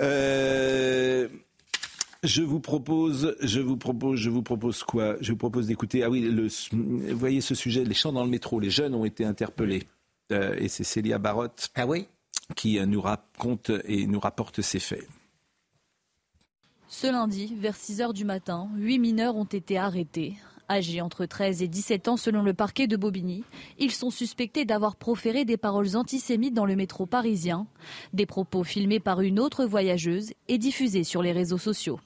Euh, 0.00 1.28
je 2.22 2.42
vous 2.42 2.60
propose, 2.60 3.36
je 3.40 3.60
vous 3.60 3.76
propose, 3.76 4.18
je 4.18 4.30
vous 4.30 4.42
propose 4.42 4.82
quoi? 4.84 5.16
Je 5.20 5.32
vous 5.32 5.38
propose 5.38 5.66
d'écouter. 5.66 6.04
Ah 6.04 6.10
oui, 6.10 6.20
le, 6.20 6.48
vous 6.72 7.18
voyez 7.18 7.40
ce 7.40 7.54
sujet, 7.54 7.84
les 7.84 7.94
chants 7.94 8.12
dans 8.12 8.24
le 8.24 8.30
métro. 8.30 8.60
Les 8.60 8.70
jeunes 8.70 8.94
ont 8.94 9.04
été 9.04 9.24
interpellés 9.24 9.86
Euh, 10.32 10.56
et 10.58 10.68
c'est 10.68 10.84
Célia 10.84 11.18
Barotte 11.18 11.70
ah 11.74 11.86
oui? 11.86 12.06
qui 12.56 12.78
euh, 12.78 12.86
nous 12.86 13.00
raconte 13.00 13.70
et 13.84 14.06
nous 14.06 14.20
rapporte 14.20 14.62
ces 14.62 14.78
faits. 14.78 15.06
Ce 16.88 17.06
lundi, 17.06 17.54
vers 17.58 17.76
6 17.76 18.00
heures 18.02 18.12
du 18.12 18.24
matin, 18.24 18.68
huit 18.76 18.98
mineurs 18.98 19.36
ont 19.36 19.44
été 19.44 19.78
arrêtés. 19.78 20.36
Âgés 20.68 21.00
entre 21.00 21.26
13 21.26 21.62
et 21.62 21.68
17 21.68 22.08
ans 22.08 22.16
selon 22.16 22.42
le 22.42 22.54
parquet 22.54 22.86
de 22.86 22.96
Bobigny, 22.96 23.44
ils 23.78 23.90
sont 23.90 24.10
suspectés 24.10 24.64
d'avoir 24.64 24.96
proféré 24.96 25.44
des 25.44 25.56
paroles 25.56 25.96
antisémites 25.96 26.54
dans 26.54 26.66
le 26.66 26.76
métro 26.76 27.04
parisien, 27.04 27.66
des 28.12 28.26
propos 28.26 28.64
filmés 28.64 29.00
par 29.00 29.20
une 29.20 29.40
autre 29.40 29.64
voyageuse 29.64 30.32
et 30.48 30.58
diffusés 30.58 31.04
sur 31.04 31.22
les 31.22 31.32
réseaux 31.32 31.58
sociaux. 31.58 31.98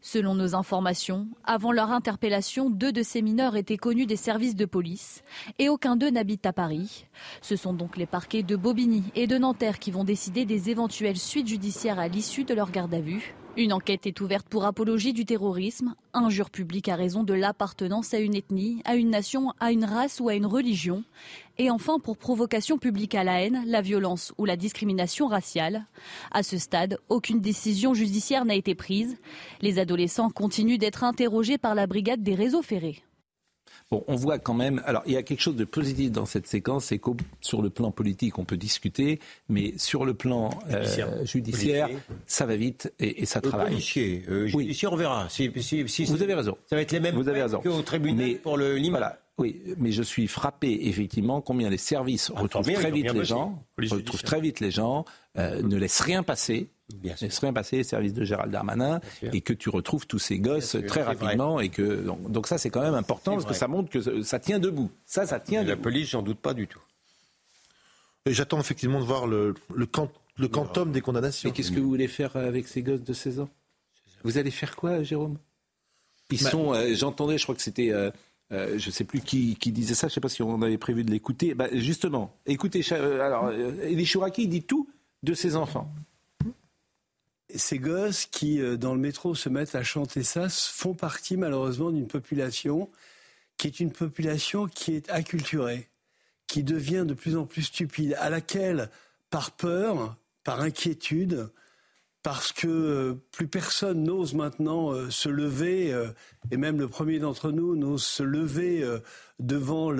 Selon 0.00 0.34
nos 0.34 0.54
informations, 0.54 1.26
avant 1.44 1.70
leur 1.70 1.90
interpellation, 1.90 2.70
deux 2.70 2.92
de 2.92 3.02
ces 3.02 3.20
mineurs 3.20 3.56
étaient 3.56 3.76
connus 3.76 4.06
des 4.06 4.16
services 4.16 4.56
de 4.56 4.64
police 4.64 5.22
et 5.58 5.68
aucun 5.68 5.96
d'eux 5.96 6.10
n'habite 6.10 6.46
à 6.46 6.54
Paris. 6.54 7.06
Ce 7.42 7.56
sont 7.56 7.74
donc 7.74 7.96
les 7.98 8.06
parquets 8.06 8.42
de 8.42 8.56
Bobigny 8.56 9.04
et 9.14 9.26
de 9.26 9.36
Nanterre 9.36 9.78
qui 9.78 9.90
vont 9.90 10.04
décider 10.04 10.46
des 10.46 10.70
éventuelles 10.70 11.18
suites 11.18 11.48
judiciaires 11.48 11.98
à 11.98 12.08
l'issue 12.08 12.44
de 12.44 12.54
leur 12.54 12.70
garde 12.70 12.94
à 12.94 13.00
vue. 13.00 13.34
Une 13.58 13.72
enquête 13.72 14.06
est 14.06 14.20
ouverte 14.20 14.46
pour 14.48 14.66
apologie 14.66 15.12
du 15.12 15.24
terrorisme, 15.24 15.96
injure 16.14 16.48
publique 16.48 16.88
à 16.88 16.94
raison 16.94 17.24
de 17.24 17.34
l'appartenance 17.34 18.14
à 18.14 18.20
une 18.20 18.36
ethnie, 18.36 18.80
à 18.84 18.94
une 18.94 19.10
nation, 19.10 19.52
à 19.58 19.72
une 19.72 19.84
race 19.84 20.20
ou 20.20 20.28
à 20.28 20.36
une 20.36 20.46
religion, 20.46 21.02
et 21.58 21.68
enfin 21.68 21.98
pour 21.98 22.18
provocation 22.18 22.78
publique 22.78 23.16
à 23.16 23.24
la 23.24 23.42
haine, 23.42 23.64
la 23.66 23.80
violence 23.80 24.32
ou 24.38 24.44
la 24.44 24.54
discrimination 24.54 25.26
raciale. 25.26 25.86
À 26.30 26.44
ce 26.44 26.56
stade, 26.56 27.00
aucune 27.08 27.40
décision 27.40 27.94
judiciaire 27.94 28.44
n'a 28.44 28.54
été 28.54 28.76
prise. 28.76 29.16
Les 29.60 29.80
adolescents 29.80 30.30
continuent 30.30 30.78
d'être 30.78 31.02
interrogés 31.02 31.58
par 31.58 31.74
la 31.74 31.88
brigade 31.88 32.22
des 32.22 32.36
réseaux 32.36 32.62
ferrés. 32.62 33.02
Bon, 33.90 34.04
on 34.06 34.16
voit 34.16 34.38
quand 34.38 34.52
même. 34.52 34.82
Alors, 34.84 35.02
il 35.06 35.12
y 35.12 35.16
a 35.16 35.22
quelque 35.22 35.40
chose 35.40 35.56
de 35.56 35.64
positif 35.64 36.12
dans 36.12 36.26
cette 36.26 36.46
séquence, 36.46 36.84
c'est 36.86 36.98
qu'au 36.98 37.16
sur 37.40 37.62
le 37.62 37.70
plan 37.70 37.90
politique, 37.90 38.38
on 38.38 38.44
peut 38.44 38.58
discuter, 38.58 39.18
mais 39.48 39.72
sur 39.78 40.04
le 40.04 40.12
plan 40.12 40.50
euh, 40.70 41.24
Judiciaire. 41.24 41.88
ça 42.26 42.44
va 42.44 42.56
vite 42.56 42.92
et, 42.98 43.22
et 43.22 43.24
ça 43.26 43.38
Euh, 43.42 43.48
travaille. 43.48 43.68
policier, 43.70 44.24
euh, 44.28 44.46
judiciaire, 44.46 44.92
on 44.92 44.96
verra. 44.96 45.26
Si- 45.30 45.50
si- 45.62 45.88
si- 45.88 46.04
Vous 46.04 46.22
avez 46.22 46.34
raison. 46.34 46.58
Ça 46.68 46.76
va 46.76 46.82
être 46.82 46.92
les 46.92 47.00
mêmes 47.00 47.14
Vous 47.14 47.28
avez 47.28 47.40
peines 47.40 47.42
raison. 47.44 47.60
qu'au 47.60 47.80
tribunal 47.82 48.26
Mais- 48.26 48.34
pour 48.34 48.58
le 48.58 48.76
Lima. 48.76 48.98
Voilà. 48.98 49.18
Oui, 49.38 49.62
mais 49.78 49.92
je 49.92 50.02
suis 50.02 50.26
frappé 50.26 50.80
effectivement 50.88 51.40
combien 51.40 51.70
les 51.70 51.78
services 51.78 52.28
retrouvent 52.30 52.66
bien, 52.66 52.74
très 52.74 52.88
ils 52.88 52.92
ont 52.92 52.94
vite 52.96 53.04
bien 53.04 53.12
les 53.14 53.18
bossé. 53.20 53.28
gens, 53.30 53.64
Police 53.76 53.92
retrouvent 53.92 54.22
très 54.22 54.40
vite 54.40 54.58
les 54.60 54.72
gens, 54.72 55.04
ne 55.36 55.76
laissent 55.76 56.00
rien 56.00 56.22
passer, 56.24 56.68
Bien 56.94 57.14
ne 57.20 57.26
laissent 57.26 57.38
rien 57.40 57.52
passer 57.52 57.76
les 57.76 57.84
services 57.84 58.14
de 58.14 58.24
Gérald 58.24 58.50
Darmanin 58.50 59.00
sûr. 59.18 59.34
et 59.34 59.40
que 59.42 59.52
tu 59.52 59.68
retrouves 59.68 60.06
tous 60.06 60.18
ces 60.18 60.38
gosses 60.38 60.70
sûr, 60.70 60.86
très 60.86 61.02
vrai. 61.02 61.14
rapidement 61.14 61.60
et 61.60 61.68
que 61.68 62.02
donc, 62.02 62.30
donc 62.30 62.46
ça 62.46 62.56
c'est 62.56 62.70
quand 62.70 62.80
même 62.80 62.94
important 62.94 63.32
parce 63.34 63.44
que 63.44 63.52
ça 63.52 63.68
montre 63.68 63.90
que 63.90 64.00
ça, 64.00 64.10
ça 64.22 64.38
tient 64.38 64.58
debout. 64.58 64.90
Ça, 65.04 65.26
ça 65.26 65.38
tient 65.38 65.62
La 65.64 65.70
debout. 65.72 65.82
police, 65.82 66.08
j'en 66.08 66.22
doute 66.22 66.38
pas 66.38 66.54
du 66.54 66.66
tout. 66.66 66.80
Et 68.26 68.32
j'attends 68.32 68.58
effectivement 68.60 69.00
de 69.00 69.04
voir 69.04 69.26
le, 69.26 69.54
le, 69.74 69.86
quant- 69.86 70.10
le 70.38 70.48
quantum 70.48 70.92
des 70.92 71.00
condamnations. 71.00 71.48
Mais 71.48 71.54
qu'est-ce 71.54 71.72
que 71.72 71.80
vous 71.80 71.88
voulez 71.88 72.08
faire 72.08 72.36
avec 72.36 72.68
ces 72.68 72.82
gosses 72.82 73.02
de 73.02 73.12
16 73.12 73.40
ans? 73.40 73.48
Vous 74.24 74.38
allez 74.38 74.50
faire 74.50 74.74
quoi, 74.76 75.02
Jérôme? 75.02 75.38
Ils 76.30 76.42
Bah- 76.42 76.50
sont, 76.50 76.74
euh, 76.74 76.94
j'entendais, 76.94 77.38
je 77.38 77.44
crois 77.44 77.54
que 77.54 77.62
c'était, 77.62 77.90
euh, 77.92 78.10
euh, 78.52 78.78
je 78.78 78.90
sais 78.90 79.04
plus 79.04 79.20
qui, 79.20 79.56
qui 79.56 79.72
disait 79.72 79.94
ça, 79.94 80.08
je 80.08 80.14
sais 80.14 80.20
pas 80.20 80.28
si 80.28 80.42
on 80.42 80.60
avait 80.62 80.76
prévu 80.78 81.04
de 81.04 81.10
l'écouter. 81.10 81.54
Bah, 81.54 81.68
justement, 81.72 82.34
écoutez, 82.46 82.82
alors, 82.92 83.46
euh, 83.46 83.72
Elie 83.88 84.04
Chouraki 84.06 84.46
dit 84.48 84.62
tout 84.62 84.88
de 85.22 85.32
ses 85.34 85.56
enfants. 85.56 85.90
Ces 87.54 87.78
gosses 87.78 88.26
qui, 88.26 88.60
euh, 88.60 88.76
dans 88.76 88.94
le 88.94 89.00
métro, 89.00 89.34
se 89.34 89.48
mettent 89.48 89.74
à 89.74 89.82
chanter 89.82 90.22
ça 90.22 90.48
font 90.48 90.94
partie 90.94 91.36
malheureusement 91.36 91.90
d'une 91.90 92.06
population 92.06 92.90
qui 93.56 93.66
est 93.66 93.80
une 93.80 93.90
population 93.90 94.66
qui 94.66 94.94
est 94.94 95.10
acculturée, 95.10 95.88
qui 96.46 96.62
devient 96.62 97.04
de 97.06 97.14
plus 97.14 97.36
en 97.36 97.44
plus 97.44 97.64
stupide, 97.64 98.16
à 98.20 98.30
laquelle, 98.30 98.88
par 99.30 99.50
peur, 99.50 100.16
par 100.44 100.60
inquiétude, 100.60 101.50
parce 102.22 102.52
que 102.52 102.68
euh, 102.68 103.14
plus 103.32 103.48
personne 103.48 104.04
n'ose 104.04 104.34
maintenant 104.34 104.92
euh, 104.92 105.10
se 105.10 105.28
lever, 105.28 105.96
et 106.50 106.56
même 106.56 106.78
le 106.78 106.86
premier 106.86 107.18
d'entre 107.18 107.50
nous 107.50 107.74
n'ose 107.74 108.04
se 108.04 108.22
lever 108.22 108.86
devant 109.40 109.92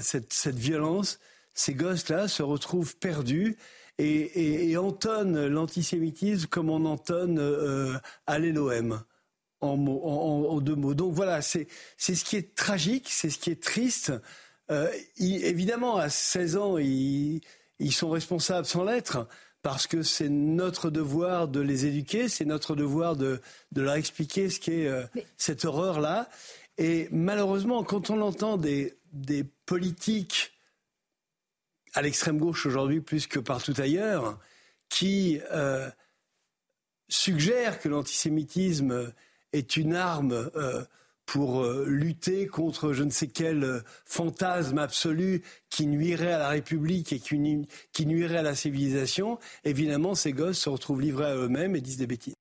cette 0.00 0.58
violence, 0.58 1.20
ces 1.54 1.74
gosses-là 1.74 2.26
se 2.26 2.42
retrouvent 2.42 2.96
perdus 2.96 3.56
et, 4.00 4.20
et- 4.20 4.70
et 4.70 4.76
entonnent 4.76 5.46
l'antisémitisme 5.46 6.46
comme 6.48 6.70
on 6.70 6.84
entonne 6.86 7.38
euh, 7.38 7.94
Allez 8.26 8.52
l'OM. 8.52 9.02
En, 9.62 10.60
deux 10.60 10.74
mots. 10.74 10.94
Donc 10.94 11.12
voilà, 11.12 11.42
c'est 11.42 11.66
ce 11.98 12.24
qui 12.24 12.36
est 12.36 12.54
tragique, 12.54 13.08
c'est 13.10 13.28
ce 13.28 13.38
qui 13.38 13.50
est 13.50 13.62
triste. 13.62 14.10
Euh, 14.70 14.88
il- 15.18 15.44
évidemment, 15.44 15.96
à 15.96 16.08
16 16.08 16.56
ans, 16.56 16.78
ils, 16.78 17.42
ils 17.78 17.92
sont 17.92 18.08
responsables 18.08 18.66
sans 18.66 18.84
l'être, 18.84 19.28
parce 19.62 19.86
que 19.86 20.02
c'est 20.02 20.30
notre 20.30 20.88
devoir 20.88 21.46
de 21.48 21.60
les 21.60 21.84
éduquer, 21.84 22.28
c'est 22.30 22.46
notre 22.46 22.74
devoir 22.74 23.16
de, 23.16 23.40
de 23.72 23.82
leur 23.82 23.94
expliquer 23.96 24.48
ce 24.48 24.60
qu'est 24.60 24.86
euh, 24.86 25.04
cette 25.36 25.66
horreur-là. 25.66 26.30
Et 26.78 27.08
malheureusement, 27.10 27.84
quand 27.84 28.08
on 28.08 28.22
entend 28.22 28.56
des, 28.56 28.94
des 29.12 29.44
politiques 29.66 30.52
à 31.94 32.02
l'extrême 32.02 32.38
gauche 32.38 32.66
aujourd'hui 32.66 33.00
plus 33.00 33.26
que 33.26 33.38
partout 33.38 33.74
ailleurs, 33.78 34.38
qui 34.88 35.40
euh, 35.52 35.88
suggèrent 37.08 37.80
que 37.80 37.88
l'antisémitisme 37.88 39.12
est 39.52 39.76
une 39.76 39.94
arme 39.94 40.50
euh, 40.56 40.84
pour 41.26 41.62
euh, 41.62 41.84
lutter 41.86 42.46
contre 42.46 42.92
je 42.92 43.04
ne 43.04 43.10
sais 43.10 43.28
quel 43.28 43.82
fantasme 44.04 44.78
absolu 44.78 45.42
qui 45.68 45.86
nuirait 45.86 46.32
à 46.32 46.38
la 46.38 46.48
République 46.48 47.12
et 47.12 47.20
qui 47.20 48.06
nuirait 48.06 48.38
à 48.38 48.42
la 48.42 48.54
civilisation, 48.54 49.38
évidemment, 49.64 50.14
ces 50.14 50.32
gosses 50.32 50.58
se 50.58 50.68
retrouvent 50.68 51.00
livrés 51.00 51.26
à 51.26 51.36
eux-mêmes 51.36 51.76
et 51.76 51.80
disent 51.80 51.98
des 51.98 52.06
bêtises. 52.06 52.39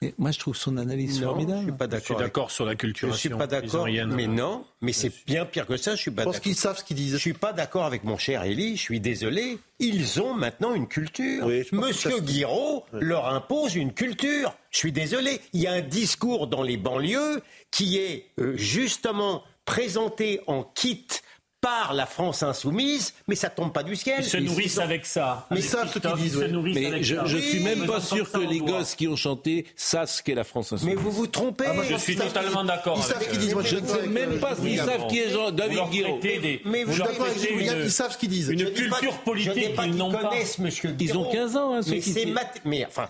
Et 0.00 0.14
moi, 0.16 0.30
je 0.30 0.38
trouve 0.38 0.54
son 0.56 0.76
analyse 0.76 1.20
Non, 1.20 1.28
formidable. 1.30 1.58
je 1.58 1.62
suis 1.64 1.72
pas 1.72 1.86
Je 1.90 1.96
suis 1.96 2.00
d'accord. 2.14 2.18
d'accord 2.20 2.50
sur 2.52 2.64
la 2.64 2.72
Je 2.72 2.76
culturation. 2.76 3.18
suis 3.18 3.28
pas 3.30 3.48
d'accord, 3.48 3.86
mais 4.06 4.28
non, 4.28 4.64
mais 4.80 4.92
c'est 4.92 5.10
bien 5.26 5.44
pire 5.44 5.66
que 5.66 5.76
ça. 5.76 5.96
Je 5.96 6.00
suis 6.00 6.12
pas 6.12 6.22
Je 6.22 6.26
pense 6.26 6.34
d'accord. 6.34 6.42
qu'ils 6.44 6.54
savent 6.54 6.78
ce 6.78 6.84
qu'ils 6.84 6.96
disent. 6.96 7.14
Je 7.14 7.18
suis 7.18 7.32
pas 7.32 7.52
d'accord 7.52 7.84
avec 7.84 8.04
mon 8.04 8.16
cher 8.16 8.44
Élie. 8.44 8.76
Je 8.76 8.82
suis 8.82 9.00
désolé. 9.00 9.58
Ils 9.80 10.20
ont 10.22 10.34
maintenant 10.34 10.72
une 10.72 10.86
culture. 10.86 11.46
Oui, 11.46 11.64
je 11.68 11.74
Monsieur 11.74 12.10
ça- 12.12 12.20
Guiraud 12.20 12.84
leur 12.92 13.26
impose 13.26 13.74
une 13.74 13.92
culture. 13.92 14.54
Je 14.70 14.78
suis 14.78 14.92
désolé. 14.92 15.40
Il 15.52 15.60
y 15.62 15.66
a 15.66 15.72
un 15.72 15.80
discours 15.80 16.46
dans 16.46 16.62
les 16.62 16.76
banlieues 16.76 17.42
qui 17.72 17.98
est 17.98 18.26
euh, 18.38 18.56
justement 18.56 19.42
présenté 19.64 20.40
en 20.46 20.62
kit 20.62 21.06
par 21.60 21.92
la 21.92 22.06
France 22.06 22.42
insoumise, 22.44 23.14
mais 23.26 23.34
ça 23.34 23.50
tombe 23.50 23.72
pas 23.72 23.82
du 23.82 23.96
ciel. 23.96 24.18
Ils 24.20 24.24
se 24.24 24.36
nourrissent 24.36 24.76
Ils 24.76 24.80
avec 24.82 25.04
ça. 25.06 25.46
Mais 25.50 25.58
Avec 25.58 25.68
savent 25.70 25.92
ce 25.92 25.98
qu'ils 25.98 26.12
disent, 26.14 26.24
Ils 26.24 26.30
se 26.30 26.38
ouais. 26.38 26.48
nourrissent 26.48 26.76
Mais 26.76 26.86
avec 26.86 27.02
je, 27.04 27.16
ça. 27.16 27.24
je 27.26 27.36
suis 27.38 27.60
même 27.60 27.84
pas 27.86 28.00
sûr 28.00 28.28
ça 28.28 28.38
que 28.38 28.44
les 28.44 28.60
gosses 28.60 28.94
qui 28.94 29.08
ont 29.08 29.16
chanté 29.16 29.66
savent 29.74 30.08
ce 30.08 30.22
qu'est 30.22 30.34
la 30.36 30.44
France 30.44 30.72
insoumise. 30.72 30.94
Mais 30.96 31.00
vous 31.02 31.10
vous 31.10 31.26
trompez. 31.26 31.64
Ah, 31.68 31.72
moi, 31.74 31.84
Je 31.88 31.96
suis 31.96 32.16
totalement 32.16 32.62
d'accord. 32.64 32.96
Ils 32.98 33.02
savent 33.02 33.16
avec, 33.16 33.28
ce 33.28 33.32
qu'ils 33.32 33.40
disent. 33.40 33.54
Moi, 33.54 33.62
Je 33.64 33.76
ne 33.76 33.86
sais 33.86 34.06
même 34.06 34.38
pas 34.38 34.54
s'ils 34.54 34.78
savent 34.78 35.06
qui 35.08 35.18
est 35.18 35.30
Jean- 35.30 35.50
David 35.50 35.80
Guiraud. 35.90 36.20
Mais 36.64 36.84
vous 36.84 36.92
je 36.92 36.98
leur 36.98 37.08
suis 37.08 37.18
d'accord 37.18 37.34
ils 37.84 37.90
savent 37.90 38.12
ce 38.12 38.18
qu'ils 38.18 38.28
disent. 38.28 38.48
Une 38.50 38.70
culture 38.72 39.18
politique 39.20 39.74
pas 39.74 39.84
qu'ils 39.84 39.96
n'ont 39.96 40.12
pas. 40.12 40.18
connaissent 40.28 40.58
Monsieur 40.58 40.94
Ils 41.00 41.16
ont 41.18 41.22
Guiraud. 41.22 41.32
15 41.32 41.56
ans, 41.56 41.74
hein, 41.74 41.80
mais 41.86 42.00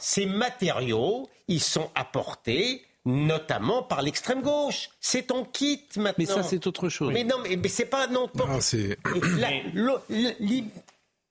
ces 0.01 0.27
matériaux, 0.27 1.29
ils 1.49 1.61
sont 1.63 1.91
apportés 1.95 2.83
notamment 3.09 3.83
par 3.83 4.03
l'extrême 4.03 4.43
gauche. 4.43 4.91
C'est 5.01 5.31
en 5.33 5.45
kit 5.45 5.83
maintenant. 5.97 6.15
Mais 6.19 6.27
ça, 6.27 6.43
c'est 6.43 6.67
autre 6.67 6.89
chose. 6.89 7.13
Mais 7.13 7.25
non, 7.25 7.37
mais, 7.43 7.57
mais 7.57 7.69
c'est 7.69 7.87
pas 7.87 8.07
non. 8.07 8.29
pas- 8.29 8.47
Non, 8.47 8.61
c'est- 8.61 8.97
la, 9.39 9.51
la- 9.75 10.01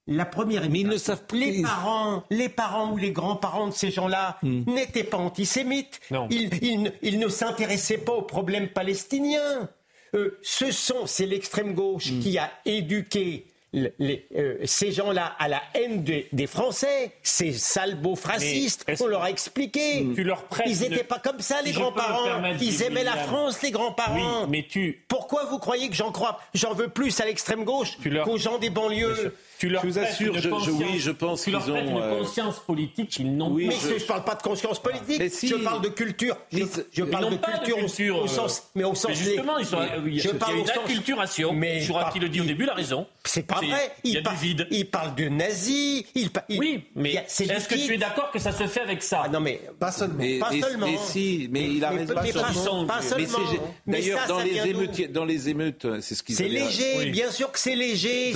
la 0.09 0.25
première 0.25 0.69
Mais 0.69 0.79
ils 0.79 0.87
ne 0.87 0.97
savent 0.97 1.25
pas. 1.25 1.35
les 1.35 1.61
parents, 1.61 2.23
les 2.29 2.49
parents 2.49 2.91
ou 2.93 2.97
les 2.97 3.11
grands-parents 3.11 3.67
de 3.67 3.73
ces 3.73 3.91
gens-là 3.91 4.37
n'étaient 4.43 5.03
pas 5.03 5.17
antisémites. 5.17 5.99
Non. 6.11 6.27
Ils, 6.31 6.49
ils 6.63 6.81
ne- 6.83 6.89
ils 7.01 7.19
ne 7.19 7.27
s'intéressaient 7.27 7.97
pas 7.97 8.13
aux 8.13 8.21
problèmes 8.21 8.69
palestiniens. 8.69 9.69
Euh, 10.15 10.39
ce 10.41 10.71
sont, 10.71 11.05
c'est 11.05 11.25
l'extrême 11.25 11.73
gauche 11.73 12.11
qui 12.21 12.37
a 12.37 12.49
éduqué 12.65 13.45
euh, 13.75 14.55
ces 14.63 14.91
gens-là 14.91 15.35
à 15.39 15.47
la 15.47 15.61
haine 15.73 16.03
des, 16.03 16.47
Français, 16.47 17.11
ces 17.21 17.51
salbos 17.51 18.15
fascistes, 18.15 18.85
on 19.01 19.07
leur 19.07 19.23
a 19.23 19.29
expliqué. 19.29 20.07
Tu 20.15 20.23
leur 20.23 20.45
Ils 20.65 20.79
n'étaient 20.79 21.03
pas 21.03 21.19
comme 21.19 21.41
ça, 21.41 21.61
les 21.61 21.73
grands-parents. 21.73 22.43
Ils 22.61 22.83
aimaient 22.83 23.03
la 23.03 23.17
France, 23.17 23.61
les 23.61 23.71
grands-parents. 23.71 24.43
Oui, 24.43 24.47
mais 24.49 24.65
tu. 24.67 25.03
Pourquoi 25.07 25.45
vous 25.45 25.59
croyez 25.59 25.89
que 25.89 25.95
j'en 25.95 26.11
crois? 26.11 26.39
J'en 26.53 26.73
veux 26.73 26.87
plus 26.87 27.19
à 27.19 27.25
l'extrême 27.25 27.63
gauche 27.63 27.97
qu'aux 28.23 28.37
gens 28.37 28.57
des 28.57 28.69
banlieues. 28.69 29.33
Tu 29.59 29.69
leur 29.69 29.81
je 29.81 29.87
vous 29.87 29.99
assure, 29.99 30.37
je, 30.37 30.49
oui, 30.49 30.99
je 30.99 31.09
pense 31.09 31.43
qu'ils 31.43 31.55
ont 31.55 31.77
une 31.77 31.97
euh, 31.97 32.19
conscience 32.19 32.59
politique 32.59 33.09
qu'ils 33.09 33.35
n'ont 33.35 33.51
oui, 33.51 33.67
pas. 33.67 33.73
Mais 33.73 33.97
je 33.97 34.03
ne 34.03 34.07
parle 34.07 34.23
pas 34.23 34.35
de 34.35 34.43
conscience 34.43 34.79
politique. 34.79 35.19
Je 35.19 35.55
parle 35.55 35.81
de 35.81 35.89
culture. 35.89 36.37
Je, 36.51 36.63
je 36.91 37.03
parle 37.03 37.31
de 37.31 37.37
culture, 37.37 37.77
culture, 37.77 38.21
au, 38.23 38.27
sens, 38.27 38.69
mais 38.75 38.83
au 38.83 38.93
sens. 38.93 39.09
Mais 39.09 39.15
justement, 39.15 39.57
ils 39.57 39.65
sont, 39.65 39.79
il 40.05 40.23
y 40.23 40.27
a, 40.27 40.33
parle 40.35 40.57
une 40.59 40.69
acculturation. 40.69 41.53
Mais 41.53 41.81
Chourat 41.81 42.11
qui 42.11 42.19
le 42.19 42.29
dit 42.29 42.41
au 42.41 42.43
début, 42.43 42.65
il 42.65 42.69
a 42.69 42.75
raison. 42.75 43.07
C'est 43.23 43.43
pas 43.43 43.55
vrai. 43.55 43.91
Il, 44.03 44.13
y 44.13 44.17
a 44.17 44.21
du 44.21 44.35
vide. 44.35 44.67
Il 44.69 44.89
parle 44.89 45.15
de 45.15 45.27
nazis. 45.27 46.03
Il, 46.13 46.29
oui, 46.49 46.83
mais 46.95 47.13
est-ce 47.13 47.67
que 47.67 47.75
tu 47.75 47.95
es 47.95 47.97
d'accord 47.97 48.29
que 48.31 48.39
ça 48.39 48.51
se 48.51 48.67
fait 48.67 48.81
avec 48.81 49.01
ça 49.01 49.23
ah, 49.25 49.29
Non, 49.29 49.39
mais 49.39 49.59
pas 49.79 49.91
seulement. 49.91 50.23
pas 50.39 50.51
seulement. 50.51 50.85
Mais 50.85 50.97
si, 50.97 51.47
mais 51.51 51.63
il 51.63 51.83
a 51.83 51.89
raison. 51.89 52.85
Pas 52.85 53.01
seulement. 53.01 53.39
D'ailleurs, 53.87 54.27
dans 54.27 54.39
les 54.39 54.67
émeutes, 54.67 55.11
dans 55.11 55.25
les 55.25 55.49
émeutes, 55.49 55.87
c'est 56.01 56.13
ce 56.13 56.21
qu'ils. 56.21 56.35
C'est 56.35 56.47
léger. 56.47 57.09
Bien 57.09 57.31
sûr 57.31 57.51
que 57.51 57.57
c'est 57.57 57.75
léger. 57.75 58.33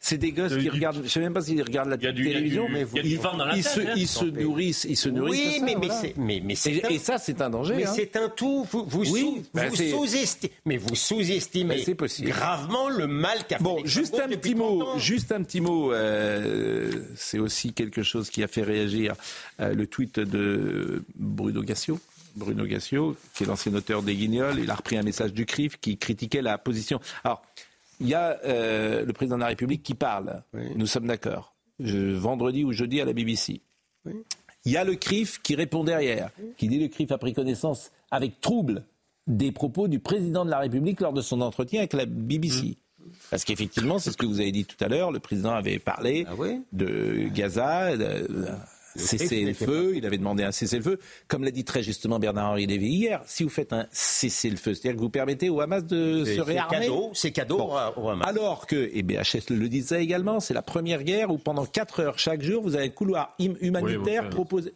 C'est 0.00 0.17
des 0.18 0.32
gosses 0.32 0.56
qui 0.56 0.68
regardent 0.68 0.98
je 0.98 1.02
ne 1.02 1.08
sais 1.08 1.20
même 1.20 1.32
pas 1.32 1.42
s'ils 1.42 1.62
regardent 1.62 1.90
la 1.90 1.98
télévision, 1.98 2.68
mais 2.68 2.84
ils, 2.94 3.64
se, 3.64 3.80
ils 3.96 4.08
se 4.08 4.24
nourrissent, 4.24 4.86
ils 4.88 4.96
se 4.96 5.08
nourrissent. 5.08 5.60
Oui, 5.60 5.62
mais, 5.64 5.76
mais, 6.16 6.42
mais, 6.44 6.54
c'est 6.54 6.82
et, 6.90 6.98
ça 6.98 7.18
c'est 7.18 7.40
un 7.40 7.50
danger. 7.50 7.74
Mais 7.76 7.86
c'est 7.86 8.16
un 8.16 8.28
tout. 8.28 8.66
Vous, 8.70 8.84
vous, 8.84 9.04
sous, 9.04 9.42
ben 9.54 9.74
sous-estimez, 9.74 10.52
mais 10.64 10.76
vous 10.76 10.94
sous-estimez 10.94 11.84
gravement 12.22 12.88
le 12.88 13.06
mal 13.06 13.46
qu'a 13.48 13.58
fait. 13.58 13.64
Bon, 13.64 13.84
juste 13.84 14.18
un 14.18 14.28
petit 14.28 14.54
mot, 14.54 14.98
juste 14.98 15.32
un 15.32 15.42
petit 15.42 15.60
mot. 15.60 15.92
Euh, 15.92 16.90
c'est 17.16 17.38
aussi 17.38 17.72
quelque 17.72 18.02
chose 18.02 18.30
qui 18.30 18.42
a 18.42 18.48
fait 18.48 18.62
réagir 18.62 19.14
euh, 19.60 19.74
le 19.74 19.86
tweet 19.86 20.20
de 20.20 21.02
Bruno 21.16 21.62
Gassio. 21.62 21.98
Bruno 22.36 22.64
Gassio, 22.66 23.16
qui 23.34 23.42
est 23.42 23.46
l'ancien 23.46 23.74
auteur 23.74 24.02
des 24.02 24.14
Guignols, 24.14 24.60
il 24.60 24.70
a 24.70 24.74
repris 24.74 24.96
un 24.96 25.02
message 25.02 25.32
du 25.32 25.44
CRIF 25.44 25.78
qui 25.80 25.98
critiquait 25.98 26.42
la 26.42 26.56
position. 26.56 27.00
Alors, 27.24 27.42
il 28.00 28.08
y 28.08 28.14
a 28.14 28.38
euh, 28.44 29.04
le 29.04 29.12
président 29.12 29.36
de 29.36 29.40
la 29.40 29.48
République 29.48 29.82
qui 29.82 29.94
parle. 29.94 30.42
Nous 30.76 30.86
sommes 30.86 31.06
d'accord. 31.06 31.54
vendredi 31.78 32.64
ou 32.64 32.72
jeudi 32.72 33.00
à 33.00 33.04
la 33.04 33.12
BBC. 33.12 33.60
Il 34.64 34.72
y 34.72 34.76
a 34.76 34.84
le 34.84 34.96
CRIF 34.96 35.40
qui 35.42 35.54
répond 35.54 35.84
derrière, 35.84 36.30
qui 36.56 36.68
dit 36.68 36.78
le 36.78 36.88
CRIF 36.88 37.12
a 37.12 37.18
pris 37.18 37.32
connaissance 37.32 37.90
avec 38.10 38.40
trouble 38.40 38.84
des 39.26 39.52
propos 39.52 39.88
du 39.88 39.98
président 39.98 40.44
de 40.44 40.50
la 40.50 40.58
République 40.58 41.00
lors 41.00 41.12
de 41.12 41.20
son 41.20 41.40
entretien 41.40 41.80
avec 41.80 41.92
la 41.92 42.06
BBC. 42.06 42.76
Parce 43.30 43.44
qu'effectivement, 43.44 43.98
c'est 43.98 44.10
ce 44.10 44.16
que 44.16 44.26
vous 44.26 44.40
avez 44.40 44.52
dit 44.52 44.64
tout 44.64 44.82
à 44.82 44.88
l'heure, 44.88 45.12
le 45.12 45.20
président 45.20 45.52
avait 45.52 45.78
parlé 45.78 46.26
ah 46.28 46.34
de 46.72 47.28
Gaza, 47.32 47.96
cessez-le-feu, 48.98 49.94
il 49.96 50.04
avait 50.04 50.18
demandé 50.18 50.42
un 50.42 50.52
cessez-le-feu. 50.52 50.98
Comme 51.28 51.44
l'a 51.44 51.50
dit 51.50 51.64
très 51.64 51.82
justement 51.82 52.18
Bernard-Henri 52.18 52.66
Lévy 52.66 52.88
hier, 52.88 53.22
si 53.26 53.44
vous 53.44 53.48
faites 53.48 53.72
un 53.72 53.86
cessez-le-feu, 53.92 54.74
c'est-à-dire 54.74 54.96
que 54.96 55.02
vous 55.02 55.10
permettez 55.10 55.48
au 55.48 55.60
Hamas 55.60 55.84
de 55.84 56.24
se 56.24 56.40
réarmer. 56.40 56.90
C'est 57.14 57.30
cadeau, 57.30 57.58
cadeau 57.58 57.70
au 57.96 58.08
Hamas. 58.08 58.28
Alors 58.28 58.66
que, 58.66 58.90
et 58.92 59.02
BHS 59.02 59.50
le 59.50 59.68
disait 59.68 60.02
également, 60.02 60.40
c'est 60.40 60.54
la 60.54 60.62
première 60.62 61.02
guerre 61.04 61.30
où 61.30 61.38
pendant 61.38 61.64
4 61.64 62.00
heures 62.00 62.18
chaque 62.18 62.42
jour, 62.42 62.62
vous 62.62 62.74
avez 62.74 62.86
un 62.86 62.90
couloir 62.90 63.34
humanitaire 63.38 64.28
proposé. 64.30 64.72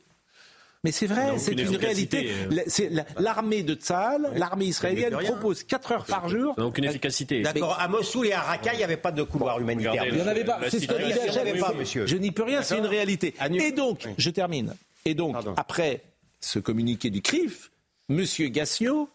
Mais 0.84 0.90
c'est 0.90 1.06
vrai, 1.06 1.38
c'est 1.38 1.52
une 1.52 1.76
réalité. 1.76 2.32
Euh. 2.50 3.02
L'armée 3.18 3.62
de 3.62 3.74
Tzahal, 3.74 4.32
l'armée 4.34 4.64
israélienne 4.64 5.16
propose 5.16 5.62
4 5.62 5.92
heures 5.92 6.04
par 6.04 6.28
jour. 6.28 6.56
Donc 6.56 6.78
une 6.78 6.84
efficacité. 6.84 7.42
D'accord, 7.42 7.78
à 7.80 7.86
Mossoul 7.86 8.26
et 8.26 8.32
à 8.32 8.40
Raqqa, 8.40 8.74
il 8.74 8.78
n'y 8.78 8.84
avait 8.84 8.96
pas 8.96 9.12
de 9.12 9.22
couloir 9.22 9.60
humanitaire. 9.60 10.04
Il 10.06 10.14
n'y 10.14 10.22
en 10.22 10.26
avait 10.26 10.44
pas. 10.44 10.58
C'est 10.68 10.80
ce 10.80 10.86
que 10.88 11.60
pas, 11.60 11.72
monsieur. 11.74 12.06
Je 12.06 12.16
n'y 12.16 12.32
peux 12.32 12.42
rien, 12.42 12.62
c'est 12.62 12.78
une 12.78 12.86
réalité. 12.86 13.34
Et 13.60 13.72
donc, 13.72 14.08
je 14.18 14.30
termine. 14.30 14.74
Et 15.04 15.14
donc, 15.14 15.36
après 15.56 16.02
ce 16.40 16.58
communiqué 16.58 17.10
du 17.10 17.22
CRIF, 17.22 17.70
Monsieur 18.08 18.48
Gassio 18.48 19.08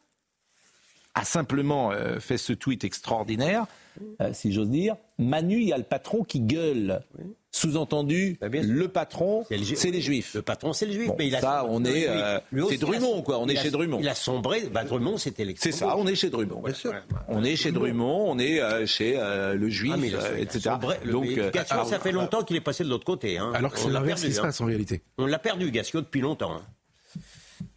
a 1.14 1.26
simplement 1.26 1.92
euh, 1.92 2.20
fait 2.20 2.38
ce 2.38 2.54
tweet 2.54 2.84
extraordinaire, 2.84 3.66
euh, 4.22 4.32
si 4.34 4.54
j'ose 4.54 4.70
dire. 4.70 4.96
Manu, 5.18 5.62
il 5.62 5.68
y 5.68 5.74
a 5.74 5.78
le 5.78 5.84
patron 5.84 6.24
qui 6.24 6.40
gueule. 6.40 7.02
Sous-entendu, 7.58 8.38
bah, 8.40 8.50
le 8.52 8.88
patron, 8.88 9.44
c'est 9.50 9.90
les 9.90 10.00
juifs. 10.00 10.36
Le 10.36 10.44
patron, 10.44 10.74
c'est 10.74 10.86
les 10.86 10.94
juifs. 10.94 11.10
mais 11.18 11.26
il 11.26 11.36
a 11.36 11.42
ça, 11.42 11.66
on 11.68 11.84
est, 11.86 12.08
euh, 12.08 12.40
c'est 12.70 12.78
Drummond, 12.78 13.24
quoi. 13.24 13.40
On 13.40 13.48
est 13.48 13.56
chez 13.56 13.72
Drummond. 13.72 13.98
Il 14.00 14.08
a 14.08 14.14
sombré. 14.14 14.70
Bah, 14.72 14.84
Drummond, 14.84 15.18
c'était 15.18 15.56
C'est 15.58 15.72
ça, 15.72 15.98
on 15.98 16.06
est 16.06 16.14
chez 16.14 16.30
Drummond. 16.30 16.62
Bien 16.64 16.74
sûr. 16.76 16.94
On 17.28 17.44
est 17.44 17.56
chez 17.56 17.72
Drummond, 17.72 18.26
on 18.30 18.38
est 18.38 18.62
euh, 18.62 18.86
chez 18.86 19.16
euh, 19.18 19.56
le 19.56 19.70
juif, 19.70 19.96
ah, 19.96 20.40
etc. 20.40 20.76
Donc, 21.12 21.28
ça 21.66 22.00
fait 22.00 22.12
longtemps 22.12 22.44
qu'il 22.44 22.56
est 22.56 22.62
passé 22.62 22.84
de 22.84 22.90
l'autre 22.90 23.06
côté. 23.06 23.40
Hein. 23.40 23.52
Alors 23.56 23.74
que 23.74 23.80
c'est 23.80 23.90
l'inverse 23.90 24.22
qui 24.22 24.34
se 24.34 24.42
passe 24.42 24.62
en 24.62 24.66
réalité. 24.66 25.02
On 25.18 25.26
l'a 25.26 25.40
perdu, 25.40 25.72
Gassio, 25.72 26.02
depuis 26.02 26.22
longtemps. 26.22 26.62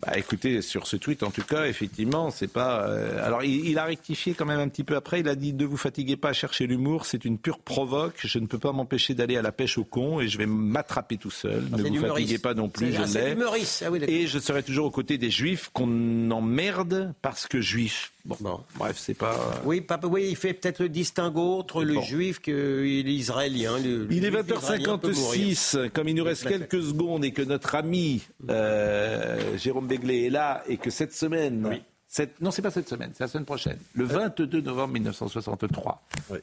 Bah, 0.03 0.13
écoutez, 0.17 0.63
sur 0.63 0.87
ce 0.87 0.97
tweet, 0.97 1.23
en 1.23 1.31
tout 1.31 1.43
cas, 1.43 1.67
effectivement, 1.67 2.31
c'est 2.31 2.49
pas. 2.49 2.87
Euh, 2.89 3.25
alors, 3.25 3.45
il, 3.45 3.79
a 3.79 3.85
rectifié 3.85 4.33
quand 4.33 4.47
même 4.47 4.61
un 4.61 4.69
petit 4.69 4.83
peu 4.83 4.97
après. 4.97 5.21
Il 5.21 5.29
a 5.29 5.35
dit 5.35 5.53
ne 5.53 5.67
vous 5.67 5.77
fatiguez 5.77 6.17
pas 6.17 6.31
à 6.31 6.33
chercher 6.33 6.67
l'humour, 6.67 7.05
c'est 7.05 7.27
une 7.27 7.37
pure 7.37 7.59
provoque. 7.59 8.19
Je 8.25 8.39
ne 8.39 8.47
peux 8.47 8.59
pas 8.59 8.73
m'empêcher 8.73 9.13
d'aller 9.15 9.37
à 9.37 9.43
la 9.43 9.53
pêche 9.53 9.77
au 9.77 9.85
con 9.85 10.21
et 10.21 10.29
je 10.29 10.39
vais 10.39 10.47
m'attraper 10.47 11.19
tout 11.19 11.31
seul. 11.31 11.65
Ah, 11.73 11.77
ne 11.77 11.83
vous 11.83 12.07
fatiguez 12.07 12.39
pas 12.39 12.55
non 12.55 12.71
plus, 12.71 12.93
je 12.93 13.03
l'ai. 13.03 13.37
Ah, 13.83 14.09
et 14.09 14.27
je 14.27 14.39
serai 14.39 14.63
toujours 14.63 14.87
aux 14.87 14.91
côtés 14.91 15.19
des 15.19 15.31
juifs 15.31 15.71
qu'on 15.75 16.31
emmerde 16.31 17.13
parce 17.21 17.47
que 17.47 17.61
juifs. 17.61 18.13
Bon, 18.25 18.61
bref, 18.77 18.97
c'est 18.99 19.15
pas. 19.15 19.63
Oui, 19.65 19.81
papa, 19.81 20.07
oui, 20.07 20.27
il 20.29 20.37
fait 20.37 20.53
peut-être 20.53 20.81
le 20.81 20.89
distinguo 20.91 21.59
entre 21.59 21.83
le 21.85 22.01
juif 22.03 22.39
que 22.39 22.83
l'israélien. 22.83 23.79
il 23.79 24.25
est 24.25 24.31
20h56. 24.31 25.91
Comme 25.91 26.09
il 26.09 26.15
nous 26.15 26.25
reste 26.25 26.47
quelques 26.47 26.83
secondes 26.83 27.25
et 27.25 27.33
que 27.33 27.43
notre 27.43 27.75
ami 27.75 28.23
euh, 28.49 29.57
Jérôme 29.57 29.87
Béglé 29.91 30.27
est 30.27 30.31
là 30.31 30.63
et 30.69 30.77
que 30.77 30.89
cette 30.91 31.13
semaine. 31.13 31.67
Oui. 31.67 31.83
Cette, 32.07 32.41
non, 32.41 32.51
c'est 32.51 32.63
pas 32.63 32.71
cette 32.71 32.89
semaine, 32.89 33.11
c'est 33.15 33.23
la 33.23 33.29
semaine 33.29 33.45
prochaine. 33.45 33.79
Le 33.95 34.05
22 34.05 34.61
novembre 34.63 34.95
1963. 34.95 36.03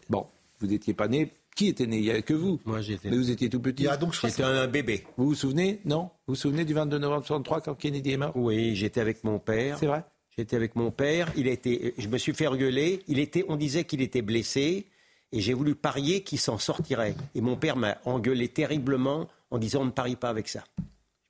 Bon, 0.10 0.26
vous 0.60 0.68
n'étiez 0.68 0.94
pas 0.94 1.08
né. 1.08 1.32
Qui 1.56 1.70
était 1.70 1.88
né? 1.88 1.98
Il 1.98 2.04
n'y 2.04 2.12
a 2.12 2.22
que 2.22 2.36
vous. 2.36 2.60
Moi, 2.66 2.82
j'étais. 2.82 3.10
Mais 3.10 3.18
vous 3.18 3.32
étiez 3.32 3.50
tout 3.50 3.60
petit. 3.60 3.88
J'étais 4.22 4.44
un 4.44 4.68
bébé. 4.68 5.06
Vous 5.18 5.26
vous 5.26 5.36
souvenez? 5.36 5.80
Non? 5.86 6.12
Vous 6.28 6.34
vous 6.34 6.36
souvenez 6.36 6.66
du 6.66 6.74
22 6.76 7.00
novembre 7.00 7.24
1963 7.24 7.62
quand 7.62 7.74
Kennedy 7.76 8.12
est 8.12 8.18
mort? 8.18 8.32
Oui, 8.36 8.76
j'étais 8.76 9.02
avec 9.02 9.24
mon 9.24 9.40
père. 9.40 9.80
C'est 9.80 9.88
vrai? 9.88 10.04
J'étais 10.38 10.56
avec 10.56 10.76
mon 10.76 10.92
père. 10.92 11.32
Il 11.36 11.48
était, 11.48 11.96
je 11.98 12.08
me 12.08 12.20
suis 12.20 12.34
fait 12.34 12.46
engueuler. 12.46 13.02
Il 13.08 13.18
était, 13.18 13.44
on 13.50 13.56
disait 13.56 13.86
qu'il 13.86 14.02
était 14.02 14.22
blessé. 14.22 14.86
Et 15.32 15.42
j'ai 15.42 15.54
voulu 15.54 15.74
parier 15.74 16.22
qu'il 16.22 16.40
s'en 16.40 16.60
sortirait. 16.60 17.16
Et 17.34 17.42
mon 17.42 17.56
père 17.56 17.76
m'a 17.76 17.98
engueulé 18.06 18.50
terriblement 18.50 19.28
en 19.50 19.58
disant 19.58 19.82
on 19.82 19.86
ne 19.86 19.92
parie 19.92 20.16
pas 20.16 20.30
avec 20.30 20.48
ça. 20.48 20.64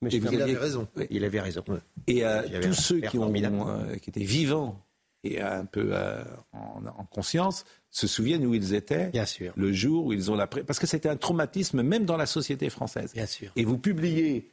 Il 0.01 0.41
avait 0.41 0.57
raison. 0.57 0.87
Il 1.09 1.23
avait 1.23 1.39
raison. 1.41 1.63
Et 2.07 2.25
euh, 2.25 2.41
tous 2.61 2.73
ceux 2.73 2.99
qui, 3.01 3.17
ont, 3.17 3.33
euh, 3.33 3.95
qui 3.95 4.09
étaient 4.09 4.19
vivants 4.21 4.83
et 5.23 5.41
un 5.41 5.65
peu 5.65 5.89
euh, 5.91 6.23
en, 6.53 7.05
conscience 7.05 7.65
se 7.89 8.07
souviennent 8.07 8.45
où 8.45 8.53
ils 8.53 8.73
étaient 8.73 9.07
Bien 9.07 9.25
sûr. 9.25 9.53
le 9.55 9.73
jour 9.73 10.05
où 10.05 10.13
ils 10.13 10.31
ont 10.31 10.35
la... 10.35 10.45
Parce 10.47 10.79
que 10.79 10.87
c'était 10.87 11.09
un 11.09 11.17
traumatisme 11.17 11.81
même 11.81 12.05
dans 12.05 12.17
la 12.17 12.27
société 12.27 12.69
française. 12.69 13.13
Bien 13.13 13.25
sûr. 13.25 13.51
Et 13.55 13.65
vous 13.65 13.77
publiez 13.77 14.51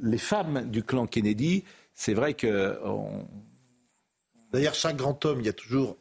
les 0.00 0.18
femmes 0.18 0.70
du 0.70 0.82
clan 0.82 1.06
Kennedy. 1.06 1.64
C'est 1.92 2.14
vrai 2.14 2.34
que... 2.34 2.78
On 2.84 3.26
D'ailleurs, 4.54 4.74
chaque 4.74 4.96
grand 4.96 5.24
homme, 5.24 5.40
il 5.40 5.46
y 5.46 5.48
a 5.48 5.52
toujours 5.52 5.96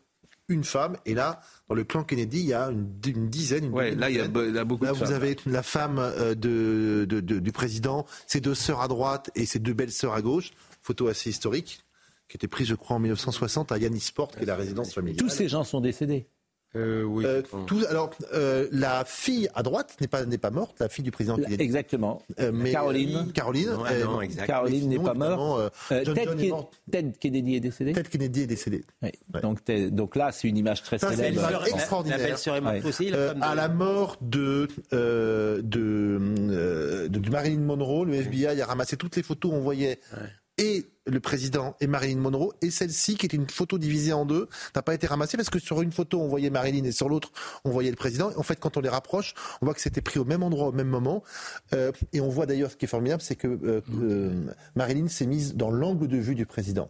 une 0.47 0.63
femme. 0.63 0.95
Et 1.07 1.15
là, 1.15 1.41
dans 1.73 1.77
le 1.77 1.83
clan 1.85 2.03
Kennedy, 2.03 2.39
il 2.39 2.45
y 2.45 2.53
a 2.53 2.69
une, 2.69 3.29
dizaine. 3.29 3.65
Une 3.65 3.73
ouais, 3.73 3.95
là, 3.95 4.11
il 4.11 4.15
y, 4.15 4.19
a, 4.19 4.27
beaucoup 4.27 4.85
là, 4.85 4.91
de 4.91 4.97
vous 4.97 5.11
avez 5.11 5.35
la 5.47 5.63
femme 5.63 5.97
euh, 5.97 6.35
de, 6.35 7.05
du 7.19 7.51
président, 7.51 8.05
ses 8.27 8.41
deux 8.41 8.53
sœurs 8.53 8.81
à 8.81 8.87
droite 8.87 9.31
et 9.33 9.47
ses 9.47 9.57
deux 9.57 9.73
belles 9.73 9.91
sœurs 9.91 10.13
à 10.13 10.21
gauche. 10.21 10.51
Photo 10.83 11.07
assez 11.07 11.31
historique, 11.31 11.79
qui 12.29 12.37
était 12.37 12.47
prise, 12.47 12.67
je 12.67 12.75
crois, 12.75 12.97
en 12.97 12.99
1960 12.99 13.71
à 13.71 13.79
Yannisport, 13.79 14.29
qui 14.31 14.43
est 14.43 14.45
la 14.45 14.55
résidence 14.55 14.93
familiale. 14.93 15.17
Tous 15.17 15.29
ces 15.29 15.47
gens 15.47 15.63
sont 15.63 15.81
décédés. 15.81 16.27
Euh, 16.75 17.03
oui. 17.03 17.23
Euh, 17.25 17.43
alors, 17.89 18.11
euh, 18.33 18.67
la 18.71 19.03
fille 19.05 19.47
à 19.53 19.61
droite 19.61 19.95
n'est 20.01 20.07
pas 20.07 20.25
n'est 20.25 20.39
pas 20.39 20.49
morte, 20.49 20.79
la 20.79 20.89
fille 20.89 21.03
du 21.03 21.11
président 21.11 21.35
Kennedy. 21.35 21.61
Exactement. 21.63 22.21
mais, 22.51 22.71
Caroline. 22.71 23.31
Caroline. 23.31 23.69
Non, 23.69 24.19
Caroline 24.45 24.89
n'est 24.89 24.99
pas 24.99 25.13
morte. 25.13 25.73
Ted, 25.89 27.13
Kennedy 27.19 27.55
est 27.55 27.59
décédé. 27.59 27.93
Ted 27.93 28.09
Kennedy 28.09 28.41
est 28.41 28.47
décédé. 28.47 28.83
Donc, 29.41 29.59
donc 29.91 30.15
là, 30.15 30.31
c'est 30.31 30.47
une 30.47 30.57
image 30.57 30.83
très 30.83 30.97
Ça, 30.97 31.11
célèbre. 31.11 31.41
C'est 31.41 31.53
une 31.53 31.57
image 31.57 31.67
extraordinaire. 31.73 32.17
La 32.17 32.25
belle-sœur 32.25 32.55
est 32.55 32.61
morte 32.61 32.85
aussi. 32.85 33.11
à 33.13 33.55
la 33.55 33.67
mort 33.69 34.17
de 34.21 34.67
de, 34.91 35.61
de, 35.63 37.07
de 37.07 37.29
Marilyn 37.29 37.61
Monroe, 37.61 38.05
le 38.05 38.15
FBI 38.15 38.61
a 38.61 38.65
ramassé 38.65 38.97
toutes 38.97 39.15
les 39.15 39.23
photos. 39.23 39.51
On 39.53 39.59
voyait 39.59 39.99
et 40.63 40.85
le 41.05 41.19
président 41.19 41.75
et 41.81 41.87
Marilyn 41.87 42.19
Monroe, 42.19 42.53
et 42.61 42.71
celle-ci, 42.71 43.15
qui 43.15 43.25
est 43.25 43.33
une 43.33 43.49
photo 43.49 43.77
divisée 43.77 44.13
en 44.13 44.25
deux, 44.25 44.47
n'a 44.73 44.81
pas 44.81 44.93
été 44.93 45.05
ramassée 45.05 45.35
parce 45.35 45.49
que 45.49 45.59
sur 45.59 45.81
une 45.81 45.91
photo, 45.91 46.21
on 46.21 46.27
voyait 46.27 46.49
Marilyn 46.49 46.85
et 46.85 46.93
sur 46.93 47.09
l'autre, 47.09 47.31
on 47.65 47.71
voyait 47.71 47.89
le 47.89 47.97
président. 47.97 48.31
En 48.37 48.43
fait, 48.43 48.57
quand 48.57 48.77
on 48.77 48.79
les 48.79 48.89
rapproche, 48.89 49.33
on 49.61 49.65
voit 49.65 49.73
que 49.73 49.81
c'était 49.81 50.01
pris 50.01 50.19
au 50.19 50.25
même 50.25 50.43
endroit, 50.43 50.67
au 50.67 50.71
même 50.71 50.87
moment. 50.87 51.23
Euh, 51.73 51.91
et 52.13 52.21
on 52.21 52.29
voit 52.29 52.45
d'ailleurs, 52.45 52.71
ce 52.71 52.77
qui 52.77 52.85
est 52.85 52.87
formidable, 52.87 53.21
c'est 53.21 53.35
que 53.35 53.47
euh, 53.47 53.81
euh, 54.01 54.45
Marilyn 54.75 55.09
s'est 55.09 55.25
mise 55.25 55.55
dans 55.55 55.71
l'angle 55.71 56.07
de 56.07 56.17
vue 56.17 56.35
du 56.35 56.45
président. 56.45 56.89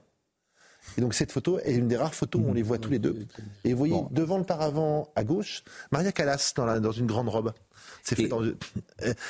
Et 0.98 1.02
donc 1.02 1.14
cette 1.14 1.32
photo 1.32 1.60
est 1.60 1.74
une 1.74 1.88
des 1.88 1.98
rares 1.98 2.14
photos 2.14 2.42
où 2.44 2.50
on 2.50 2.54
les 2.54 2.62
voit 2.62 2.78
tous 2.78 2.90
les 2.90 3.00
deux. 3.00 3.26
Et 3.64 3.72
vous 3.72 3.78
voyez 3.78 4.02
devant 4.12 4.38
le 4.38 4.44
paravent 4.44 5.12
à 5.16 5.24
gauche, 5.24 5.64
Maria 5.92 6.12
Callas 6.12 6.54
dans, 6.56 6.80
dans 6.80 6.92
une 6.92 7.08
grande 7.08 7.30
robe. 7.30 7.54
C'est 8.04 8.16
fait 8.16 8.28
dans... 8.28 8.42
Euh, 8.42 8.54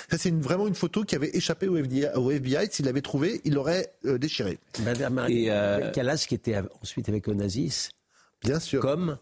ça, 0.10 0.18
c'est 0.18 0.34
vraiment 0.34 0.68
une 0.68 0.76
photo 0.76 1.04
qui 1.04 1.16
avait 1.16 1.30
échappé 1.36 1.68
au 1.68 1.78
FBI. 1.78 2.08
Au 2.16 2.32
FBI. 2.32 2.68
S'il 2.72 2.86
l'avait 2.86 3.01
trouvé, 3.01 3.41
il 3.45 3.54
l'aurait 3.54 3.93
euh, 4.06 4.18
déchiré. 4.18 4.58
Madame 4.84 5.26
et 5.30 5.49
euh... 5.49 5.91
Callas 5.91 6.26
qui 6.28 6.36
était 6.36 6.60
ensuite 6.82 7.08
avec 7.08 7.28
Onassis. 7.28 7.89
Bien 8.43 8.60
sûr. 8.60 8.82
Comme 8.82 9.18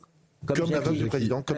comme, 0.45 0.71
la 0.71 0.82
femme 0.82 0.95
du 0.95 1.05
président. 1.05 1.41
Comme 1.41 1.57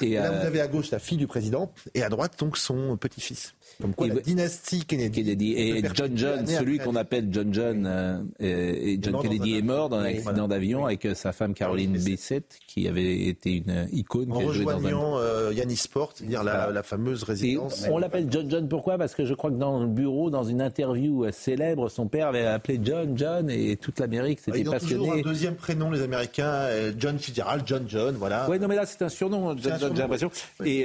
Et, 0.00 0.14
là, 0.14 0.30
vous 0.30 0.46
avez 0.46 0.60
à 0.60 0.66
gauche 0.66 0.90
la 0.90 0.98
fille 0.98 1.16
du 1.16 1.26
président 1.26 1.72
et 1.94 2.02
à 2.02 2.08
droite 2.08 2.38
donc 2.38 2.58
son 2.58 2.96
petit-fils. 2.96 3.54
Comme 3.80 3.94
quoi, 3.94 4.06
la 4.06 4.14
dynastie 4.16 4.84
Kennedy. 4.84 5.54
Et 5.56 5.82
John 5.94 6.16
John, 6.16 6.46
celui 6.46 6.78
qu'on 6.78 6.96
appelle 6.96 7.28
John 7.30 7.52
John, 7.52 7.86
euh, 7.86 8.22
et 8.38 8.98
John 9.00 9.20
Kennedy 9.20 9.58
est 9.58 9.62
mort 9.62 9.88
dans 9.88 9.98
un 9.98 10.04
accident 10.04 10.48
d'avion 10.48 10.86
avec 10.86 11.04
euh, 11.04 11.14
sa 11.14 11.32
femme 11.32 11.54
Caroline 11.54 11.98
Bessette, 11.98 12.58
qui 12.66 12.88
avait 12.88 13.26
été 13.26 13.56
une 13.56 13.88
icône. 13.92 14.32
En 14.32 14.38
rejoignant 14.38 15.18
euh, 15.18 15.52
Yannis 15.52 15.76
Sport, 15.76 16.12
c'est-à-dire 16.14 16.44
la, 16.44 16.82
fameuse 16.82 17.22
résidence. 17.22 17.86
on 17.90 17.98
l'appelle 17.98 18.26
John 18.30 18.50
John 18.50 18.68
pourquoi? 18.68 18.98
Parce 18.98 19.14
que 19.14 19.24
je 19.24 19.34
crois 19.34 19.50
que 19.50 19.56
dans 19.56 19.80
le 19.80 19.86
bureau, 19.86 20.30
dans 20.30 20.44
une 20.44 20.60
interview 20.60 21.26
célèbre, 21.32 21.88
son 21.88 22.06
père 22.06 22.28
avait 22.28 22.46
appelé 22.46 22.78
John 22.82 23.16
John 23.16 23.50
et 23.50 23.76
toute 23.76 23.98
l'Amérique 23.98 24.40
s'était 24.40 24.64
passionnée. 24.64 24.94
Ils 24.94 24.96
ont 24.96 25.04
toujours 25.04 25.14
un 25.14 25.22
deuxième 25.22 25.54
prénom, 25.54 25.90
les 25.90 26.02
Américains, 26.02 26.68
John 26.98 27.18
Fitzgerald, 27.18 27.62
John 27.66 27.84
John, 27.88 28.14
voilà. 28.16 28.46
Oui, 28.48 28.58
non, 28.58 28.68
mais 28.68 28.76
là, 28.76 28.86
c'est 28.86 29.02
un 29.02 29.08
surnom, 29.08 29.56
John 29.56 29.78
John, 29.80 29.92
j'ai 29.94 30.02
l'impression. 30.02 30.30
Et 30.64 30.84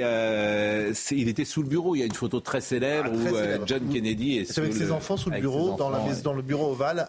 il 1.10 1.28
était 1.28 1.44
sous 1.44 1.62
le 1.62 1.68
bureau. 1.68 1.94
Il 1.94 2.00
y 2.00 2.02
a 2.02 2.06
une 2.06 2.12
photo 2.12 2.40
très 2.40 2.60
célèbre 2.70 3.10
ah, 3.12 3.58
où 3.58 3.66
John 3.66 3.88
Kennedy 3.92 4.38
est, 4.38 4.58
avec 4.58 4.72
ses 4.72 4.92
enfants 4.92 5.16
sous 5.16 5.30
le 5.30 5.40
bureau, 5.40 5.76
dans, 5.76 5.90
la, 5.90 6.00
dans, 6.22 6.32
le 6.32 6.42
bureau 6.42 6.72
ovale 6.72 7.08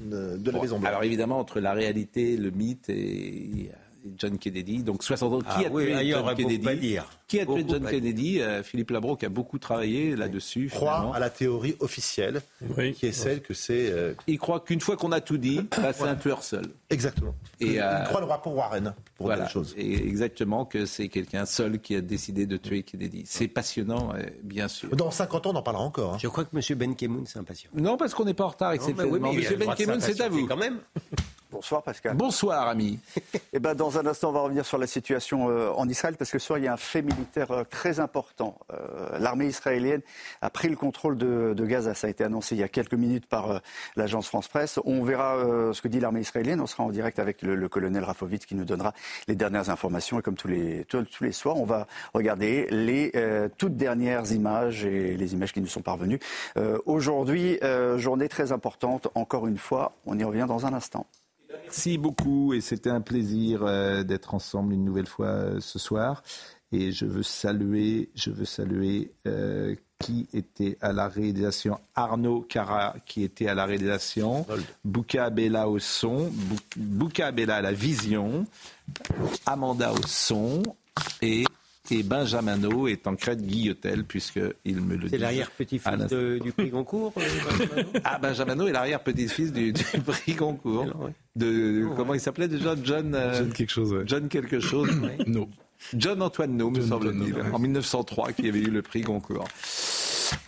de 0.00 0.50
la 0.50 0.60
Maison 0.60 0.78
Blanche. 0.78 0.88
Alors 0.88 1.04
évidemment, 1.04 1.38
entre 1.38 1.60
la 1.60 1.72
réalité, 1.72 2.36
le 2.36 2.50
mythe 2.50 2.88
et 2.88 3.70
John 4.16 4.38
Kennedy. 4.38 4.82
Donc 4.82 5.02
60 5.02 5.32
ans. 5.32 5.38
Qui 5.40 5.46
ah, 5.48 5.58
a 5.58 5.70
tué 5.70 6.10
John 6.10 6.34
Kennedy 6.34 6.98
Qui 7.26 7.40
a 7.40 7.46
tué 7.46 7.64
John 7.68 7.86
Kennedy 7.86 8.40
euh, 8.40 8.62
Philippe 8.62 8.90
Labroque 8.90 9.24
a 9.24 9.28
beaucoup 9.28 9.58
travaillé 9.58 10.16
là-dessus. 10.16 10.70
Croit 10.72 11.14
à 11.14 11.18
la 11.18 11.30
théorie 11.30 11.76
officielle, 11.80 12.42
qui 12.96 13.06
est 13.06 13.12
celle 13.12 13.40
que 13.42 13.54
c'est. 13.54 13.90
Euh, 13.90 14.14
il 14.26 14.38
croit 14.38 14.60
qu'une 14.60 14.80
fois 14.80 14.96
qu'on 14.96 15.12
a 15.12 15.20
tout 15.20 15.38
dit, 15.38 15.60
bah, 15.76 15.92
c'est 15.92 16.04
un 16.04 16.16
tueur 16.16 16.42
seul. 16.42 16.66
Exactement. 16.90 17.34
Et, 17.60 17.74
il 17.74 17.80
euh, 17.80 18.02
croit 18.04 18.20
le 18.20 18.26
rapport 18.26 18.54
Warren 18.54 18.94
pour 19.16 19.26
voilà, 19.26 19.48
chose. 19.48 19.74
Et 19.76 19.94
exactement 19.94 20.64
que 20.64 20.86
c'est 20.86 21.08
quelqu'un 21.08 21.46
seul 21.46 21.80
qui 21.80 21.94
a 21.94 22.00
décidé 22.00 22.46
de 22.46 22.56
tuer 22.56 22.82
Kennedy. 22.82 23.24
C'est 23.26 23.48
passionnant, 23.48 24.12
bien 24.42 24.68
sûr. 24.68 24.94
Dans 24.96 25.10
50 25.10 25.46
ans, 25.46 25.50
on 25.54 25.56
en 25.56 25.62
parlera 25.62 25.84
encore. 25.84 26.14
Hein. 26.14 26.18
Je 26.20 26.28
crois 26.28 26.44
que 26.44 26.56
M. 26.56 26.78
Ben 26.78 26.94
Kemoun, 26.94 27.24
c'est 27.26 27.38
un 27.38 27.44
patient. 27.44 27.70
Non, 27.74 27.96
parce 27.96 28.14
qu'on 28.14 28.24
n'est 28.24 28.34
pas 28.34 28.44
en 28.44 28.48
retard 28.48 28.72
exceptionnellement. 28.72 29.30
Oui, 29.30 29.44
M. 29.44 29.58
Ben 29.58 29.74
Kemoun, 29.74 30.00
c'est 30.00 30.20
à 30.20 30.28
vous. 30.28 30.46
Quand 30.46 30.56
même. 30.56 30.78
Bonsoir 31.54 31.84
Pascal. 31.84 32.16
Bonsoir 32.16 32.66
ami. 32.66 32.98
Eh 33.56 33.60
ben, 33.60 33.76
dans 33.76 33.98
un 33.98 34.06
instant, 34.06 34.30
on 34.30 34.32
va 34.32 34.40
revenir 34.40 34.66
sur 34.66 34.78
la 34.78 34.88
situation 34.88 35.48
euh, 35.48 35.70
en 35.76 35.88
Israël 35.88 36.16
parce 36.18 36.32
que 36.32 36.40
ce 36.40 36.46
soir, 36.46 36.58
il 36.58 36.64
y 36.64 36.68
a 36.68 36.72
un 36.72 36.76
fait 36.76 37.02
militaire 37.02 37.52
euh, 37.52 37.62
très 37.62 38.00
important. 38.00 38.58
Euh, 38.72 39.16
l'armée 39.20 39.46
israélienne 39.46 40.00
a 40.42 40.50
pris 40.50 40.68
le 40.68 40.74
contrôle 40.74 41.16
de, 41.16 41.54
Gaza. 41.64 41.94
Ça 41.94 42.08
a 42.08 42.10
été 42.10 42.24
annoncé 42.24 42.56
il 42.56 42.58
y 42.58 42.64
a 42.64 42.68
quelques 42.68 42.94
minutes 42.94 43.26
par 43.26 43.60
l'agence 43.94 44.26
France 44.26 44.48
Presse. 44.48 44.80
On 44.84 45.04
verra 45.04 45.36
ce 45.72 45.80
que 45.80 45.86
dit 45.86 46.00
l'armée 46.00 46.22
israélienne. 46.22 46.60
On 46.60 46.66
sera 46.66 46.82
en 46.82 46.90
direct 46.90 47.20
avec 47.20 47.42
le, 47.42 47.68
colonel 47.68 48.02
Rafovitz 48.02 48.44
qui 48.44 48.56
nous 48.56 48.64
donnera 48.64 48.92
les 49.28 49.36
dernières 49.36 49.70
informations. 49.70 50.18
Et 50.18 50.22
comme 50.22 50.36
tous 50.36 50.48
les, 50.48 50.84
tous, 50.86 51.06
les 51.20 51.32
soirs, 51.32 51.56
on 51.56 51.64
va 51.64 51.86
regarder 52.12 52.66
les 52.70 53.12
toutes 53.56 53.76
dernières 53.76 54.32
images 54.32 54.84
et 54.84 55.16
les 55.16 55.32
images 55.32 55.52
qui 55.52 55.60
nous 55.60 55.68
sont 55.68 55.82
parvenues. 55.82 56.18
Aujourd'hui, 56.86 57.60
journée 57.96 58.28
très 58.28 58.50
importante. 58.50 59.08
Encore 59.14 59.46
une 59.46 59.58
fois, 59.58 59.92
on 60.06 60.18
y 60.18 60.24
revient 60.24 60.46
dans 60.48 60.66
un 60.66 60.72
instant. 60.72 61.06
Merci 61.62 61.98
beaucoup 61.98 62.54
et 62.54 62.60
c'était 62.60 62.90
un 62.90 63.00
plaisir 63.00 63.62
euh, 63.64 64.02
d'être 64.02 64.34
ensemble 64.34 64.74
une 64.74 64.84
nouvelle 64.84 65.06
fois 65.06 65.26
euh, 65.26 65.60
ce 65.60 65.78
soir. 65.78 66.22
Et 66.72 66.92
je 66.92 67.06
veux 67.06 67.22
saluer, 67.22 68.10
je 68.14 68.30
veux 68.30 68.44
saluer 68.44 69.12
euh, 69.26 69.74
qui 70.00 70.26
était 70.32 70.76
à 70.80 70.92
la 70.92 71.08
réalisation, 71.08 71.78
Arnaud 71.94 72.40
Cara 72.40 72.96
qui 73.06 73.22
était 73.22 73.46
à 73.46 73.54
la 73.54 73.64
réalisation, 73.64 74.44
Bouka 74.84 75.30
Bella 75.30 75.68
au 75.68 75.78
son, 75.78 76.30
Bouka 76.76 77.30
Bella 77.30 77.56
à 77.56 77.62
la 77.62 77.72
vision, 77.72 78.44
Amanda 79.46 79.92
au 79.92 80.06
son. 80.06 80.62
Et 81.22 81.44
et 81.90 82.02
Benjamino 82.02 82.88
est 82.88 83.06
en 83.06 83.14
crête 83.14 83.42
Guillotel, 83.42 84.04
puisqu'il 84.04 84.80
me 84.80 84.96
le 84.96 85.04
dit. 85.04 85.10
C'est 85.10 85.18
l'arrière-petit-fils 85.18 86.06
du 86.42 86.52
prix 86.52 86.70
Goncourt 86.70 87.12
euh, 87.18 87.82
Ah, 88.04 88.18
Benjamino 88.18 88.66
est 88.66 88.72
l'arrière-petit-fils 88.72 89.52
du, 89.52 89.72
prix 90.06 90.34
Goncourt. 90.34 90.86
De, 91.36 91.86
comment 91.96 92.14
il 92.14 92.20
s'appelait 92.20 92.48
déjà? 92.48 92.74
John, 92.82 93.14
euh, 93.14 93.34
John 93.34 93.52
quelque 93.52 93.70
chose, 93.70 94.02
John 94.06 94.28
quelque 94.28 94.60
chose 94.60 94.88
No. 95.26 95.48
John 95.94 96.22
Antoine 96.22 96.56
No, 96.56 96.70
me 96.70 96.80
semble-t-il, 96.80 97.34
en 97.52 97.58
1903, 97.58 98.32
qui 98.32 98.48
avait 98.48 98.60
eu 98.60 98.70
le 98.70 98.80
prix 98.80 99.02
Goncourt. 99.02 99.48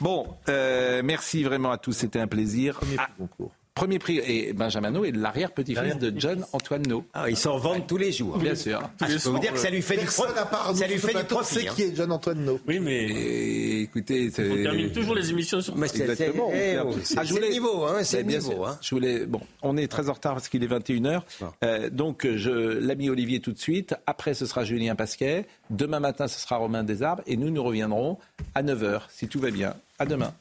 Bon, 0.01 0.27
euh, 0.49 1.03
merci 1.05 1.43
vraiment 1.43 1.71
à 1.71 1.77
tous, 1.77 1.93
c'était 1.93 2.21
un 2.21 2.27
plaisir. 2.27 2.77
Premier 2.77 2.97
prix 2.97 3.13
Goncourt. 3.19 3.53
Premier 3.77 3.99
prix, 3.99 4.23
et 4.25 4.55
Benjamin 4.55 4.91
No 4.91 5.05
est 5.05 5.13
l'arrière-petit-fils 5.13 5.99
de 5.99 6.11
John 6.19 6.47
Antoine 6.55 6.89
No. 6.89 7.05
Ah, 7.13 7.29
ils 7.29 7.37
s'en 7.37 7.59
vendent 7.59 7.87
tous 7.87 7.99
les 7.99 8.11
jours. 8.11 8.39
Bien 8.39 8.55
sûr. 8.55 8.81
Ah, 9.01 9.07
je 9.07 9.19
peux 9.19 9.29
vous 9.29 9.39
dire 9.39 9.53
que 9.53 9.59
ça 9.59 9.69
lui 9.69 9.83
fait 9.83 9.99
du 9.99 10.07
profit. 10.07 10.33
Ça 10.75 10.87
lui 10.87 10.99
fait 10.99 11.13
du 11.13 11.25
profit. 11.25 11.67
qui 11.67 11.83
est 11.83 11.95
John 11.95 12.11
Antoine 12.11 12.43
No. 12.43 12.59
Oui, 12.67 12.81
mais 12.81 13.83
écoutez, 13.83 14.31
on 14.39 14.63
termine 14.63 14.91
toujours 14.93 15.15
les 15.15 15.31
émissions 15.31 15.61
sur. 15.61 15.77
Mais 15.77 15.89
Exactement. 15.89 16.51
Eh, 16.55 16.79
c'est 17.03 17.39
le 17.39 17.51
niveau, 17.51 17.85
hein, 17.85 18.03
c'est 18.03 18.23
le 18.23 18.29
niveau. 18.29 18.65
Hein. 18.65 18.79
Je 18.81 18.95
voulais. 18.95 19.27
Bon, 19.27 19.43
on 19.61 19.77
est 19.77 19.89
très 19.89 20.09
en 20.09 20.15
retard 20.15 20.33
parce 20.33 20.49
qu'il 20.49 20.65
est 20.65 20.69
21 20.69 20.97
h 20.97 21.21
euh, 21.63 21.91
donc, 21.91 22.27
je 22.35 22.51
l'ami 22.51 23.11
Olivier 23.11 23.41
tout 23.41 23.53
de 23.53 23.59
suite. 23.59 23.95
Après, 24.07 24.33
ce 24.33 24.47
sera 24.47 24.65
Julien 24.65 24.95
Pasquet. 24.95 25.45
Demain 25.69 26.01
matin, 26.01 26.29
ce 26.29 26.41
sera 26.41 26.57
Romain 26.57 26.83
Desarbes, 26.83 27.21
et 27.27 27.37
nous, 27.37 27.51
nous 27.51 27.63
reviendrons 27.63 28.17
à 28.55 28.63
9 28.63 28.83
h 28.83 29.01
si 29.11 29.29
tout 29.29 29.39
va 29.41 29.51
bien. 29.51 29.75
À 29.99 30.07
demain. 30.07 30.33